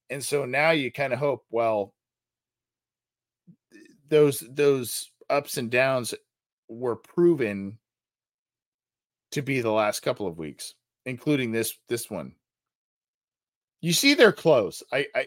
And 0.08 0.22
so 0.22 0.44
now 0.44 0.70
you 0.70 0.92
kind 0.92 1.12
of 1.12 1.18
hope, 1.18 1.44
well, 1.50 1.92
those 4.08 4.44
those 4.48 5.10
ups 5.28 5.56
and 5.56 5.68
downs 5.68 6.14
were 6.68 6.94
proven 6.94 7.78
to 9.32 9.42
be 9.42 9.60
the 9.60 9.72
last 9.72 10.00
couple 10.00 10.28
of 10.28 10.38
weeks, 10.38 10.74
including 11.06 11.50
this 11.50 11.76
this 11.88 12.08
one. 12.08 12.34
You 13.80 13.92
see, 13.92 14.14
they're 14.14 14.32
close. 14.32 14.82
I, 14.92 15.06
I 15.14 15.26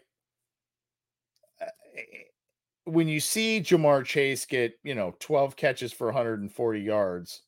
when 2.86 3.08
you 3.08 3.20
see 3.20 3.62
Ja'Marr 3.62 4.04
Chase 4.06 4.45
get, 4.45 4.74
you 4.84 4.95
know, 4.95 5.16
12 5.20 5.56
catches 5.56 5.93
for 5.93 6.08
140 6.08 6.82
yards, 6.82 7.43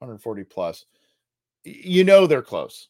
140 0.00 0.44
plus, 0.44 0.84
you 1.64 2.04
know 2.04 2.26
they're 2.26 2.42
close. 2.42 2.88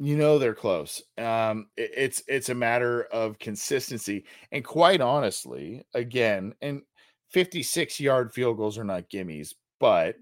You 0.00 0.16
know 0.16 0.38
they're 0.38 0.54
close. 0.54 1.02
Um, 1.16 1.68
it, 1.76 1.90
it's 1.96 2.22
it's 2.28 2.50
a 2.50 2.54
matter 2.54 3.04
of 3.04 3.38
consistency, 3.38 4.24
and 4.52 4.64
quite 4.64 5.00
honestly, 5.00 5.84
again, 5.94 6.54
and 6.62 6.82
56 7.30 7.98
yard 7.98 8.32
field 8.32 8.58
goals 8.58 8.78
are 8.78 8.84
not 8.84 9.10
gimmies, 9.10 9.54
but 9.80 10.16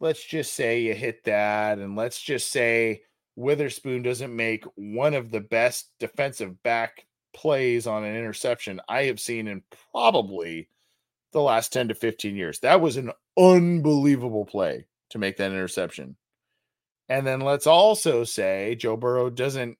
let's 0.00 0.24
just 0.24 0.54
say 0.54 0.80
you 0.82 0.94
hit 0.94 1.22
that, 1.24 1.78
and 1.78 1.94
let's 1.94 2.20
just 2.20 2.50
say 2.50 3.02
Witherspoon 3.36 4.02
doesn't 4.02 4.34
make 4.34 4.64
one 4.76 5.14
of 5.14 5.30
the 5.30 5.40
best 5.40 5.90
defensive 5.98 6.62
back 6.62 7.06
plays 7.34 7.86
on 7.86 8.04
an 8.04 8.16
interception 8.16 8.80
I 8.88 9.04
have 9.04 9.18
seen 9.18 9.48
in 9.48 9.62
probably 9.92 10.68
the 11.32 11.40
last 11.40 11.72
10 11.72 11.88
to 11.88 11.94
15 11.94 12.36
years. 12.36 12.60
That 12.60 12.80
was 12.80 12.96
an 12.96 13.10
unbelievable 13.36 14.44
play 14.44 14.86
to 15.10 15.18
make 15.18 15.36
that 15.38 15.50
interception. 15.50 16.16
And 17.08 17.26
then 17.26 17.40
let's 17.40 17.66
also 17.66 18.24
say 18.24 18.76
Joe 18.76 18.96
Burrow 18.96 19.30
doesn't 19.30 19.76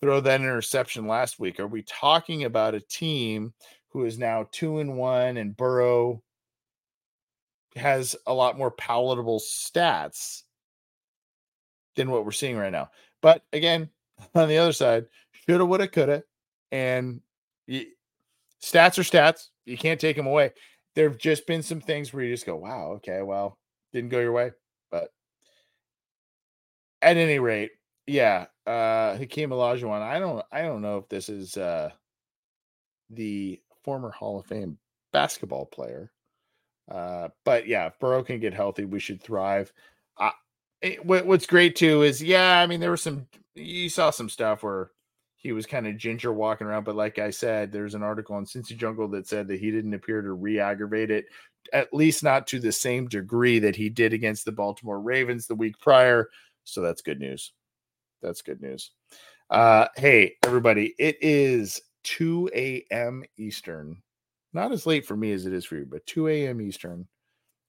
throw 0.00 0.20
that 0.20 0.40
interception 0.40 1.06
last 1.06 1.38
week. 1.38 1.60
Are 1.60 1.66
we 1.66 1.82
talking 1.82 2.44
about 2.44 2.74
a 2.74 2.80
team 2.80 3.52
who 3.90 4.04
is 4.04 4.18
now 4.18 4.48
two 4.50 4.78
and 4.78 4.96
one 4.96 5.36
and 5.36 5.56
Burrow 5.56 6.22
has 7.76 8.16
a 8.26 8.32
lot 8.32 8.58
more 8.58 8.70
palatable 8.70 9.38
stats 9.38 10.42
than 11.96 12.10
what 12.10 12.24
we're 12.24 12.32
seeing 12.32 12.56
right 12.56 12.72
now. 12.72 12.90
But 13.22 13.42
again, 13.52 13.88
on 14.34 14.48
the 14.48 14.58
other 14.58 14.72
side, 14.72 15.06
shoulda, 15.32 15.64
woulda, 15.64 15.88
coulda, 15.88 16.22
and 16.72 17.20
you, 17.66 17.86
stats 18.62 18.98
are 18.98 19.02
stats. 19.02 19.48
You 19.64 19.76
can't 19.76 20.00
take 20.00 20.16
them 20.16 20.26
away. 20.26 20.52
There 20.94 21.08
have 21.08 21.18
just 21.18 21.46
been 21.46 21.62
some 21.62 21.80
things 21.80 22.12
where 22.12 22.24
you 22.24 22.32
just 22.32 22.46
go, 22.46 22.56
"Wow, 22.56 22.92
okay, 22.96 23.22
well, 23.22 23.58
didn't 23.92 24.10
go 24.10 24.20
your 24.20 24.32
way." 24.32 24.52
But 24.90 25.10
at 27.02 27.16
any 27.16 27.38
rate, 27.38 27.72
yeah, 28.06 28.46
uh 28.66 29.16
Hakeem 29.16 29.50
Olajuwon. 29.50 30.00
I 30.00 30.18
don't, 30.18 30.44
I 30.52 30.62
don't 30.62 30.82
know 30.82 30.98
if 30.98 31.08
this 31.08 31.28
is 31.28 31.56
uh 31.56 31.90
the 33.10 33.60
former 33.84 34.10
Hall 34.10 34.38
of 34.38 34.46
Fame 34.46 34.78
basketball 35.12 35.66
player. 35.66 36.10
Uh, 36.90 37.28
but 37.44 37.66
yeah, 37.66 37.86
if 37.86 37.98
Burrow 37.98 38.22
can 38.22 38.38
get 38.38 38.54
healthy, 38.54 38.84
we 38.84 39.00
should 39.00 39.22
thrive. 39.22 39.72
It, 40.82 41.04
what's 41.04 41.46
great 41.46 41.76
too 41.76 42.02
is 42.02 42.22
yeah, 42.22 42.60
I 42.60 42.66
mean 42.66 42.80
there 42.80 42.90
was 42.90 43.02
some 43.02 43.26
you 43.54 43.88
saw 43.88 44.10
some 44.10 44.28
stuff 44.28 44.62
where 44.62 44.90
he 45.36 45.52
was 45.52 45.66
kind 45.66 45.86
of 45.86 45.96
ginger 45.96 46.32
walking 46.32 46.66
around, 46.66 46.84
but 46.84 46.96
like 46.96 47.18
I 47.18 47.30
said, 47.30 47.70
there's 47.70 47.94
an 47.94 48.02
article 48.02 48.36
on 48.36 48.44
Cincy 48.44 48.76
Jungle 48.76 49.08
that 49.08 49.28
said 49.28 49.48
that 49.48 49.60
he 49.60 49.70
didn't 49.70 49.94
appear 49.94 50.20
to 50.20 50.32
re-aggravate 50.32 51.10
it, 51.10 51.26
at 51.72 51.92
least 51.94 52.22
not 52.22 52.46
to 52.48 52.58
the 52.58 52.72
same 52.72 53.06
degree 53.06 53.58
that 53.60 53.76
he 53.76 53.88
did 53.88 54.12
against 54.12 54.44
the 54.44 54.52
Baltimore 54.52 55.00
Ravens 55.00 55.46
the 55.46 55.54
week 55.54 55.78
prior. 55.78 56.28
So 56.64 56.80
that's 56.80 57.02
good 57.02 57.20
news. 57.20 57.52
That's 58.22 58.42
good 58.42 58.60
news. 58.60 58.90
Uh, 59.48 59.86
hey 59.96 60.34
everybody, 60.44 60.94
it 60.98 61.16
is 61.20 61.80
2 62.04 62.50
a.m. 62.54 63.24
Eastern. 63.38 64.02
Not 64.52 64.72
as 64.72 64.86
late 64.86 65.06
for 65.06 65.16
me 65.16 65.32
as 65.32 65.46
it 65.46 65.52
is 65.52 65.64
for 65.64 65.76
you, 65.76 65.86
but 65.86 66.06
2 66.06 66.28
a.m. 66.28 66.60
Eastern. 66.60 67.06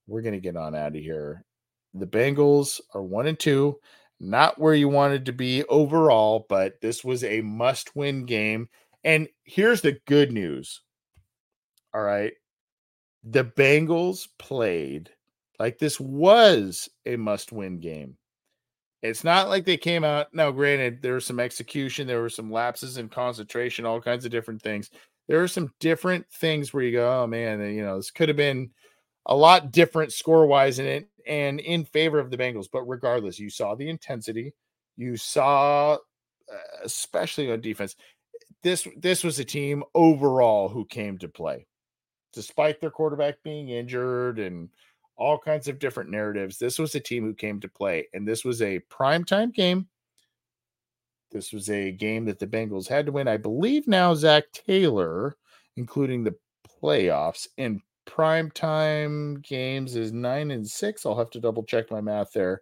We're 0.07 0.21
gonna 0.21 0.39
get 0.39 0.55
on 0.55 0.73
out 0.73 0.95
of 0.95 1.01
here 1.01 1.45
the 1.93 2.07
Bengals 2.07 2.79
are 2.93 3.03
one 3.03 3.27
and 3.27 3.39
two, 3.39 3.79
not 4.19 4.59
where 4.59 4.73
you 4.73 4.89
wanted 4.89 5.25
to 5.25 5.33
be 5.33 5.63
overall, 5.65 6.45
but 6.49 6.81
this 6.81 7.03
was 7.03 7.23
a 7.23 7.41
must 7.41 7.95
win 7.95 8.25
game. 8.25 8.69
And 9.03 9.27
here's 9.43 9.81
the 9.81 9.99
good 10.05 10.31
news. 10.31 10.81
All 11.93 12.01
right. 12.01 12.33
The 13.23 13.45
Bengals 13.45 14.27
played 14.37 15.09
like 15.59 15.79
this 15.79 15.99
was 15.99 16.89
a 17.05 17.15
must 17.15 17.51
win 17.51 17.79
game. 17.79 18.17
It's 19.01 19.23
not 19.23 19.49
like 19.49 19.65
they 19.65 19.77
came 19.77 20.03
out. 20.03 20.33
Now, 20.33 20.51
granted, 20.51 21.01
there 21.01 21.13
was 21.13 21.25
some 21.25 21.39
execution, 21.39 22.07
there 22.07 22.21
were 22.21 22.29
some 22.29 22.51
lapses 22.51 22.97
in 22.97 23.09
concentration, 23.09 23.85
all 23.85 24.01
kinds 24.01 24.25
of 24.25 24.31
different 24.31 24.61
things. 24.61 24.89
There 25.27 25.41
are 25.43 25.47
some 25.47 25.71
different 25.79 26.25
things 26.31 26.73
where 26.73 26.83
you 26.83 26.93
go, 26.93 27.23
oh 27.23 27.27
man, 27.27 27.59
you 27.73 27.83
know, 27.83 27.97
this 27.97 28.11
could 28.11 28.29
have 28.29 28.37
been 28.37 28.71
a 29.27 29.35
lot 29.35 29.71
different 29.71 30.13
score 30.13 30.47
wise 30.47 30.79
in 30.79 30.85
it 30.85 31.07
and 31.27 31.59
in 31.59 31.85
favor 31.85 32.19
of 32.19 32.31
the 32.31 32.37
Bengals. 32.37 32.67
But 32.71 32.83
regardless, 32.83 33.39
you 33.39 33.49
saw 33.49 33.75
the 33.75 33.89
intensity, 33.89 34.53
you 34.95 35.17
saw 35.17 35.97
uh, 36.51 36.57
especially 36.83 37.51
on 37.51 37.61
defense. 37.61 37.95
This 38.63 38.87
this 38.97 39.23
was 39.23 39.37
a 39.39 39.45
team 39.45 39.83
overall 39.93 40.69
who 40.69 40.85
came 40.85 41.17
to 41.19 41.27
play, 41.27 41.67
despite 42.33 42.79
their 42.79 42.89
quarterback 42.89 43.43
being 43.43 43.69
injured 43.69 44.39
and 44.39 44.69
all 45.17 45.37
kinds 45.37 45.67
of 45.67 45.79
different 45.79 46.09
narratives. 46.09 46.57
This 46.57 46.79
was 46.79 46.95
a 46.95 46.99
team 46.99 47.23
who 47.23 47.33
came 47.33 47.59
to 47.59 47.67
play, 47.67 48.07
and 48.13 48.27
this 48.27 48.45
was 48.45 48.61
a 48.61 48.79
primetime 48.89 49.53
game. 49.53 49.87
This 51.31 51.51
was 51.51 51.69
a 51.69 51.91
game 51.91 52.25
that 52.25 52.39
the 52.39 52.47
Bengals 52.47 52.87
had 52.87 53.05
to 53.07 53.11
win. 53.11 53.27
I 53.27 53.37
believe 53.37 53.87
now 53.87 54.13
Zac 54.13 54.45
Taylor, 54.53 55.35
including 55.75 56.23
the 56.23 56.35
playoffs 56.81 57.47
in 57.57 57.81
primetime 58.07 59.41
games, 59.43 59.95
is 59.95 60.11
nine 60.11 60.51
and 60.51 60.67
six. 60.67 61.05
I'll 61.05 61.17
have 61.17 61.29
to 61.31 61.39
double 61.39 61.63
check 61.63 61.91
my 61.91 62.01
math 62.01 62.31
there, 62.33 62.61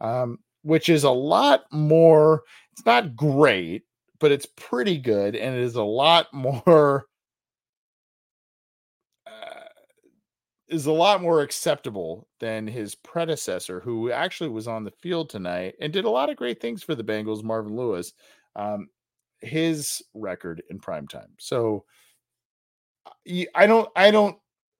um, 0.00 0.38
which 0.62 0.88
is 0.88 1.04
a 1.04 1.10
lot 1.10 1.64
more. 1.72 2.42
It's 2.72 2.86
not 2.86 3.16
great, 3.16 3.82
but 4.20 4.32
it's 4.32 4.46
pretty 4.56 4.98
good, 4.98 5.34
and 5.34 5.54
it 5.56 5.62
is 5.62 5.76
a 5.76 5.82
lot 5.82 6.32
more 6.32 7.06
is 10.72 10.86
a 10.86 10.92
lot 10.92 11.20
more 11.20 11.42
acceptable 11.42 12.26
than 12.40 12.66
his 12.66 12.94
predecessor, 12.94 13.78
who 13.80 14.10
actually 14.10 14.48
was 14.48 14.66
on 14.66 14.84
the 14.84 14.90
field 14.90 15.28
tonight 15.28 15.74
and 15.80 15.92
did 15.92 16.06
a 16.06 16.10
lot 16.10 16.30
of 16.30 16.36
great 16.36 16.62
things 16.62 16.82
for 16.82 16.94
the 16.94 17.04
Bengals, 17.04 17.44
Marvin 17.44 17.76
Lewis. 17.76 18.14
Um, 18.56 18.88
his 19.42 20.02
record 20.14 20.62
in 20.70 20.78
prime 20.78 21.06
time. 21.06 21.30
So 21.38 21.84
I 23.54 23.66
don't, 23.66 23.88
I 23.94 24.10
don't, 24.10 24.36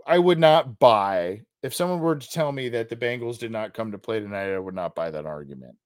I 0.06 0.18
would 0.18 0.38
not 0.38 0.78
buy 0.78 1.42
if 1.62 1.74
someone 1.74 2.00
were 2.00 2.16
to 2.16 2.30
tell 2.30 2.52
me 2.52 2.68
that 2.70 2.88
the 2.88 2.96
Bengals 2.96 3.38
did 3.38 3.50
not 3.50 3.74
come 3.74 3.92
to 3.92 3.98
play 3.98 4.20
tonight. 4.20 4.52
I 4.52 4.58
would 4.58 4.74
not 4.74 4.94
buy 4.94 5.10
that 5.10 5.26
argument. 5.26 5.76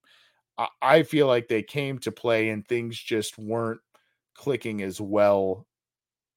I, 0.57 0.67
I 0.81 1.03
feel 1.03 1.27
like 1.27 1.47
they 1.47 1.63
came 1.63 1.99
to 1.99 2.11
play 2.11 2.49
and 2.49 2.67
things 2.67 2.97
just 2.97 3.37
weren't 3.37 3.81
clicking 4.35 4.81
as 4.81 4.99
well 4.99 5.67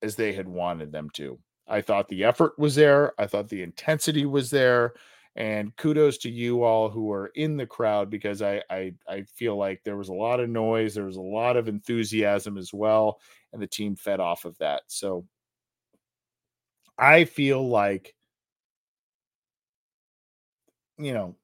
as 0.03 0.17
they 0.17 0.33
had 0.33 0.49
wanted 0.49 0.93
them 0.93 1.11
to. 1.15 1.39
I 1.69 1.81
thought 1.81 2.09
the 2.09 2.25
effort 2.25 2.59
was 2.59 2.75
there. 2.75 3.13
I 3.19 3.27
thought 3.27 3.49
the 3.49 3.63
intensity 3.63 4.27
was 4.27 4.51
there. 4.51 4.95
And 5.37 5.75
kudos 5.77 6.19
to 6.19 6.31
you 6.31 6.65
all 6.65 6.91
who 6.91 7.13
are 7.13 7.29
in 7.37 7.57
the 7.57 7.67
crowd 7.67 8.11
because 8.11 8.43
I, 8.43 8.63
I 8.69 8.93
I 9.09 9.23
feel 9.23 9.57
like 9.57 9.81
there 9.85 9.97
was 9.97 10.09
a 10.09 10.13
lot 10.13 10.41
of 10.41 10.51
noise, 10.51 10.93
there 10.95 11.05
was 11.05 11.17
a 11.17 11.23
lot 11.23 11.57
of 11.57 11.69
enthusiasm 11.69 12.59
as 12.59 12.75
well, 12.75 13.21
and 13.53 13.63
the 13.63 13.69
team 13.69 13.95
fed 13.95 14.19
off 14.19 14.45
of 14.45 14.59
that. 14.59 14.83
So 14.89 15.25
I 17.01 17.25
feel 17.25 17.67
like 17.67 18.15
you 20.99 21.15
know 21.15 21.35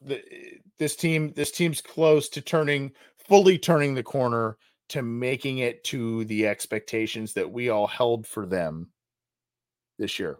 the, 0.00 0.22
this 0.78 0.96
team 0.96 1.32
this 1.34 1.50
team's 1.50 1.80
close 1.80 2.28
to 2.30 2.40
turning 2.40 2.92
fully 3.18 3.58
turning 3.58 3.94
the 3.94 4.02
corner 4.02 4.56
to 4.88 5.02
making 5.02 5.58
it 5.58 5.84
to 5.84 6.24
the 6.26 6.46
expectations 6.46 7.32
that 7.34 7.50
we 7.50 7.68
all 7.68 7.86
held 7.86 8.26
for 8.26 8.46
them 8.46 8.88
this 9.98 10.18
year. 10.18 10.38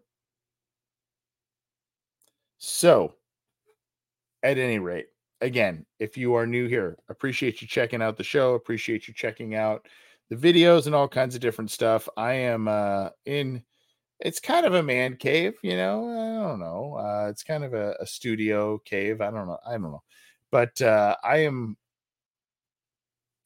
So, 2.58 3.14
at 4.42 4.58
any 4.58 4.78
rate, 4.78 5.06
again, 5.40 5.86
if 5.98 6.16
you 6.16 6.34
are 6.34 6.46
new 6.46 6.66
here, 6.66 6.98
appreciate 7.08 7.62
you 7.62 7.68
checking 7.68 8.02
out 8.02 8.16
the 8.16 8.24
show, 8.24 8.54
appreciate 8.54 9.06
you 9.08 9.14
checking 9.14 9.54
out 9.54 9.86
the 10.30 10.36
videos 10.36 10.86
and 10.86 10.94
all 10.94 11.08
kinds 11.08 11.34
of 11.34 11.40
different 11.40 11.70
stuff. 11.70 12.08
I 12.16 12.32
am 12.34 12.68
uh 12.68 13.10
in 13.24 13.62
it's 14.20 14.40
kind 14.40 14.66
of 14.66 14.74
a 14.74 14.82
man 14.82 15.16
cave, 15.16 15.54
you 15.62 15.76
know. 15.76 16.08
I 16.08 16.48
don't 16.48 16.60
know. 16.60 16.94
Uh 16.96 17.28
it's 17.30 17.42
kind 17.42 17.64
of 17.64 17.74
a, 17.74 17.96
a 18.00 18.06
studio 18.06 18.78
cave. 18.78 19.20
I 19.20 19.30
don't 19.30 19.46
know. 19.46 19.58
I 19.66 19.72
don't 19.72 19.82
know. 19.82 20.02
But 20.50 20.80
uh 20.82 21.16
I 21.22 21.38
am 21.38 21.76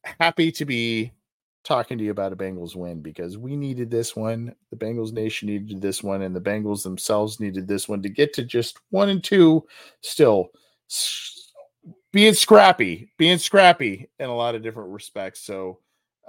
happy 0.03 0.51
to 0.51 0.65
be 0.65 1.11
talking 1.63 1.97
to 1.97 2.03
you 2.03 2.11
about 2.11 2.31
a 2.31 2.35
Bengals 2.35 2.75
win 2.75 3.01
because 3.01 3.37
we 3.37 3.55
needed 3.57 3.89
this 3.89 4.15
one. 4.15 4.55
The 4.69 4.77
Bengals 4.77 5.11
Nation 5.11 5.47
needed 5.47 5.81
this 5.81 6.03
one, 6.03 6.21
and 6.21 6.35
the 6.35 6.41
Bengals 6.41 6.83
themselves 6.83 7.39
needed 7.39 7.67
this 7.67 7.89
one 7.89 8.01
to 8.03 8.09
get 8.09 8.33
to 8.33 8.43
just 8.43 8.79
one 8.91 9.09
and 9.09 9.23
two. 9.23 9.65
Still 10.01 10.49
being 12.11 12.33
scrappy, 12.33 13.11
being 13.17 13.39
scrappy 13.39 14.09
in 14.19 14.29
a 14.29 14.35
lot 14.35 14.55
of 14.55 14.63
different 14.63 14.89
respects. 14.89 15.41
So 15.41 15.79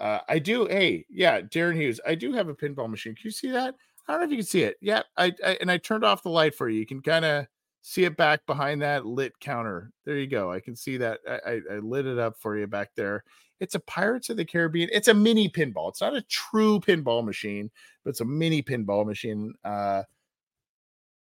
uh, 0.00 0.20
I 0.28 0.38
do. 0.38 0.66
Hey, 0.66 1.06
yeah, 1.08 1.40
Darren 1.42 1.76
Hughes, 1.76 2.00
I 2.06 2.14
do 2.14 2.32
have 2.32 2.48
a 2.48 2.54
pinball 2.54 2.90
machine. 2.90 3.14
Can 3.14 3.26
you 3.26 3.30
see 3.30 3.50
that? 3.50 3.74
I 4.08 4.12
don't 4.12 4.20
know 4.20 4.24
if 4.26 4.30
you 4.30 4.36
can 4.38 4.46
see 4.46 4.62
it. 4.62 4.76
Yeah, 4.80 5.02
I, 5.16 5.32
I 5.44 5.58
and 5.60 5.70
I 5.70 5.78
turned 5.78 6.04
off 6.04 6.22
the 6.22 6.30
light 6.30 6.54
for 6.54 6.68
you. 6.68 6.78
You 6.78 6.86
can 6.86 7.02
kind 7.02 7.24
of 7.24 7.46
see 7.82 8.04
it 8.04 8.16
back 8.16 8.44
behind 8.46 8.82
that 8.82 9.06
lit 9.06 9.38
counter. 9.40 9.92
There 10.04 10.16
you 10.16 10.26
go. 10.26 10.50
I 10.50 10.60
can 10.60 10.76
see 10.76 10.96
that. 10.98 11.20
I, 11.28 11.34
I, 11.34 11.60
I 11.74 11.78
lit 11.78 12.06
it 12.06 12.18
up 12.18 12.36
for 12.38 12.56
you 12.58 12.66
back 12.66 12.90
there. 12.96 13.24
It's 13.60 13.74
a 13.74 13.80
Pirates 13.80 14.28
of 14.28 14.36
the 14.36 14.44
Caribbean. 14.44 14.90
It's 14.92 15.08
a 15.08 15.14
mini 15.14 15.48
pinball. 15.48 15.88
It's 15.88 16.00
not 16.00 16.16
a 16.16 16.22
true 16.22 16.78
pinball 16.80 17.24
machine, 17.24 17.70
but 18.04 18.10
it's 18.10 18.20
a 18.20 18.24
mini 18.24 18.62
pinball 18.62 19.06
machine. 19.06 19.54
Uh, 19.64 20.02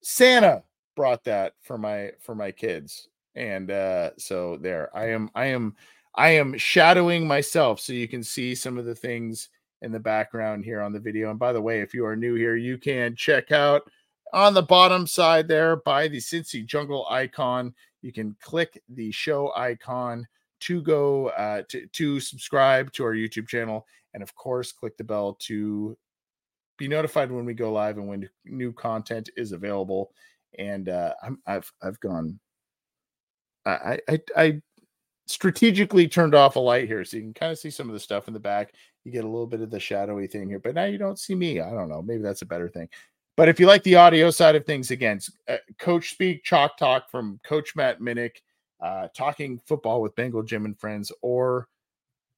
Santa 0.01 0.63
brought 0.95 1.23
that 1.23 1.53
for 1.61 1.77
my 1.77 2.11
for 2.19 2.35
my 2.35 2.51
kids, 2.51 3.07
and 3.35 3.71
uh, 3.71 4.11
so 4.17 4.57
there 4.57 4.95
I 4.95 5.09
am. 5.11 5.29
I 5.35 5.45
am 5.47 5.75
I 6.15 6.29
am 6.29 6.57
shadowing 6.57 7.27
myself 7.27 7.79
so 7.79 7.93
you 7.93 8.07
can 8.07 8.23
see 8.23 8.55
some 8.55 8.77
of 8.77 8.85
the 8.85 8.95
things 8.95 9.49
in 9.81 9.91
the 9.91 9.99
background 9.99 10.65
here 10.65 10.81
on 10.81 10.93
the 10.93 10.99
video. 10.99 11.29
And 11.29 11.39
by 11.39 11.53
the 11.53 11.61
way, 11.61 11.81
if 11.81 11.93
you 11.93 12.05
are 12.05 12.15
new 12.15 12.35
here, 12.35 12.55
you 12.55 12.77
can 12.77 13.15
check 13.15 13.51
out 13.51 13.83
on 14.33 14.53
the 14.53 14.61
bottom 14.61 15.07
side 15.07 15.47
there 15.47 15.77
by 15.77 16.07
the 16.07 16.17
Cincy 16.17 16.65
Jungle 16.65 17.05
icon. 17.09 17.73
You 18.01 18.11
can 18.11 18.35
click 18.41 18.81
the 18.89 19.11
show 19.11 19.53
icon 19.55 20.27
to 20.61 20.81
go 20.81 21.27
uh, 21.29 21.63
to, 21.69 21.85
to 21.87 22.19
subscribe 22.19 22.91
to 22.93 23.03
our 23.03 23.13
YouTube 23.13 23.47
channel. 23.47 23.85
And 24.13 24.23
of 24.23 24.33
course, 24.35 24.71
click 24.71 24.97
the 24.97 25.03
bell 25.03 25.37
to 25.41 25.97
be 26.77 26.87
notified 26.87 27.31
when 27.31 27.45
we 27.45 27.53
go 27.53 27.71
live 27.71 27.97
and 27.97 28.07
when 28.07 28.29
new 28.45 28.73
content 28.73 29.29
is 29.37 29.51
available. 29.51 30.11
And 30.57 30.89
uh, 30.89 31.13
I'm, 31.21 31.39
I've 31.45 31.71
I've 31.81 31.99
gone. 31.99 32.39
I, 33.65 33.99
I 34.09 34.19
I 34.35 34.61
strategically 35.27 36.07
turned 36.07 36.33
off 36.33 36.55
a 36.55 36.59
light 36.59 36.87
here 36.87 37.03
so 37.03 37.17
you 37.17 37.23
can 37.23 37.33
kind 37.33 37.51
of 37.51 37.59
see 37.59 37.69
some 37.69 37.89
of 37.89 37.93
the 37.93 37.99
stuff 37.99 38.27
in 38.27 38.33
the 38.33 38.39
back. 38.39 38.73
You 39.07 39.13
get 39.13 39.23
a 39.23 39.29
little 39.29 39.47
bit 39.47 39.61
of 39.61 39.71
the 39.71 39.79
shadowy 39.79 40.27
thing 40.27 40.49
here, 40.49 40.59
but 40.59 40.75
now 40.75 40.83
you 40.83 40.97
don't 40.97 41.17
see 41.17 41.33
me. 41.33 41.61
I 41.61 41.69
don't 41.69 41.87
know. 41.87 42.01
Maybe 42.01 42.21
that's 42.21 42.41
a 42.41 42.45
better 42.45 42.67
thing. 42.67 42.89
But 43.37 43.47
if 43.47 43.57
you 43.57 43.65
like 43.65 43.81
the 43.83 43.95
audio 43.95 44.31
side 44.31 44.57
of 44.57 44.65
things, 44.65 44.91
again, 44.91 45.21
uh, 45.47 45.55
Coach 45.79 46.09
Speak, 46.09 46.43
Chalk 46.43 46.75
Talk 46.75 47.09
from 47.09 47.39
Coach 47.45 47.73
Matt 47.73 48.01
Minich 48.01 48.41
uh, 48.81 49.07
talking 49.15 49.61
football 49.65 50.01
with 50.01 50.13
Bengal 50.17 50.43
Jim 50.43 50.65
and 50.65 50.77
friends, 50.77 51.09
or 51.21 51.69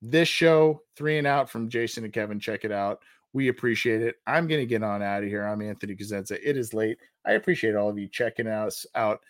this 0.04 0.28
show, 0.28 0.84
Three 0.96 1.18
and 1.18 1.26
Out 1.26 1.50
from 1.50 1.70
Jason 1.70 2.04
and 2.04 2.14
Kevin. 2.14 2.40
Check 2.40 2.66
it 2.66 2.72
out. 2.72 3.02
We 3.34 3.48
appreciate 3.48 4.04
it. 4.04 4.18
I'm 4.28 4.48
going 4.48 4.62
to 4.62 4.68
get 4.68 4.84
on 4.84 5.02
out 5.02 5.24
of 5.24 5.30
here. 5.30 5.48
I'm 5.48 5.64
Anthony 5.64 5.96
Cosenza. 5.96 6.38
It 6.44 6.56
is 6.56 6.72
late. 6.76 7.00
I 7.26 7.32
appreciate 7.32 7.76
all 7.76 7.90
of 7.90 7.98
you 7.98 8.08
checking 8.08 8.46
us 8.46 8.86
out. 8.94 9.22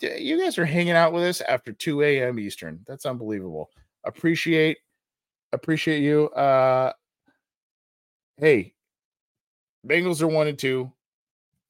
You 0.00 0.40
guys 0.40 0.58
are 0.58 0.64
hanging 0.64 0.92
out 0.92 1.12
with 1.12 1.24
us 1.24 1.40
after 1.40 1.72
2 1.72 2.02
a.m. 2.02 2.38
Eastern. 2.38 2.78
That's 2.86 3.04
unbelievable. 3.04 3.70
Appreciate, 4.04 4.78
appreciate 5.52 6.02
you. 6.02 6.28
Uh, 6.30 6.92
hey, 8.36 8.74
Bengals 9.86 10.22
are 10.22 10.28
one 10.28 10.48
and 10.48 10.58
two. 10.58 10.92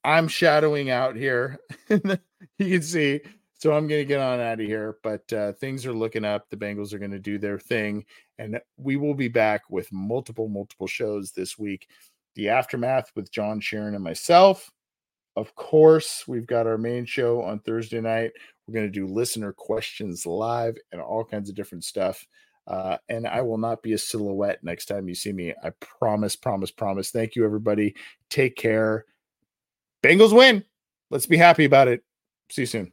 I'm 0.05 0.29
shadowing 0.29 0.91
out 0.91 1.17
here. 1.17 1.59
you 1.89 2.01
can 2.59 2.83
see 2.83 3.21
so 3.59 3.73
I'm 3.73 3.89
going 3.89 4.01
to 4.01 4.05
get 4.05 4.21
on 4.21 4.39
out 4.39 4.61
of 4.61 4.67
here, 4.67 4.99
but 5.03 5.31
uh, 5.33 5.53
things 5.53 5.85
are 5.85 5.93
looking 5.93 6.25
up. 6.25 6.49
The 6.49 6.57
Bengals 6.57 6.93
are 6.93 6.99
going 6.99 7.11
to 7.11 7.19
do 7.19 7.39
their 7.39 7.59
thing, 7.59 8.05
and 8.39 8.61
we 8.77 8.97
will 8.97 9.15
be 9.15 9.27
back 9.27 9.63
with 9.69 9.93
multiple, 9.93 10.49
multiple 10.49 10.87
shows 10.87 11.33
this 11.33 11.59
week. 11.59 11.89
The 12.37 12.49
aftermath 12.51 13.11
with 13.17 13.33
John 13.33 13.61
Sheeran 13.61 13.97
and 13.97 14.05
myself. 14.05 14.71
Of 15.35 15.57
course, 15.57 16.25
we've 16.29 16.47
got 16.47 16.69
our 16.69 16.79
main 16.79 17.05
show 17.05 17.43
on 17.43 17.59
Thursday 17.59 18.01
night. 18.01 18.31
We're 18.67 18.75
going 18.75 18.87
to 18.87 18.93
do 18.93 19.07
listener 19.07 19.53
questions 19.53 20.25
live 20.25 20.77
and 20.93 21.01
all 21.01 21.25
kinds 21.25 21.49
of 21.49 21.57
different 21.57 21.85
stuff. 21.85 22.25
Uh, 22.69 22.99
and 23.09 23.27
I 23.27 23.41
will 23.41 23.57
not 23.57 23.83
be 23.83 23.95
a 23.95 23.99
silhouette 23.99 24.63
next 24.63 24.87
time 24.87 25.09
you 25.09 25.15
see 25.15 25.33
me. 25.33 25.55
I 25.65 25.71
promise, 25.81 26.37
promise, 26.37 26.71
promise. 26.71 27.11
Thank 27.11 27.35
you, 27.35 27.45
everybody. 27.45 27.95
Take 28.29 28.57
care. 28.57 29.07
Bengals 30.03 30.37
win. 30.37 30.65
Let's 31.11 31.27
be 31.27 31.39
happy 31.39 31.65
about 31.65 31.89
it. 31.89 32.05
See 32.51 32.63
you 32.63 32.67
soon. 32.67 32.93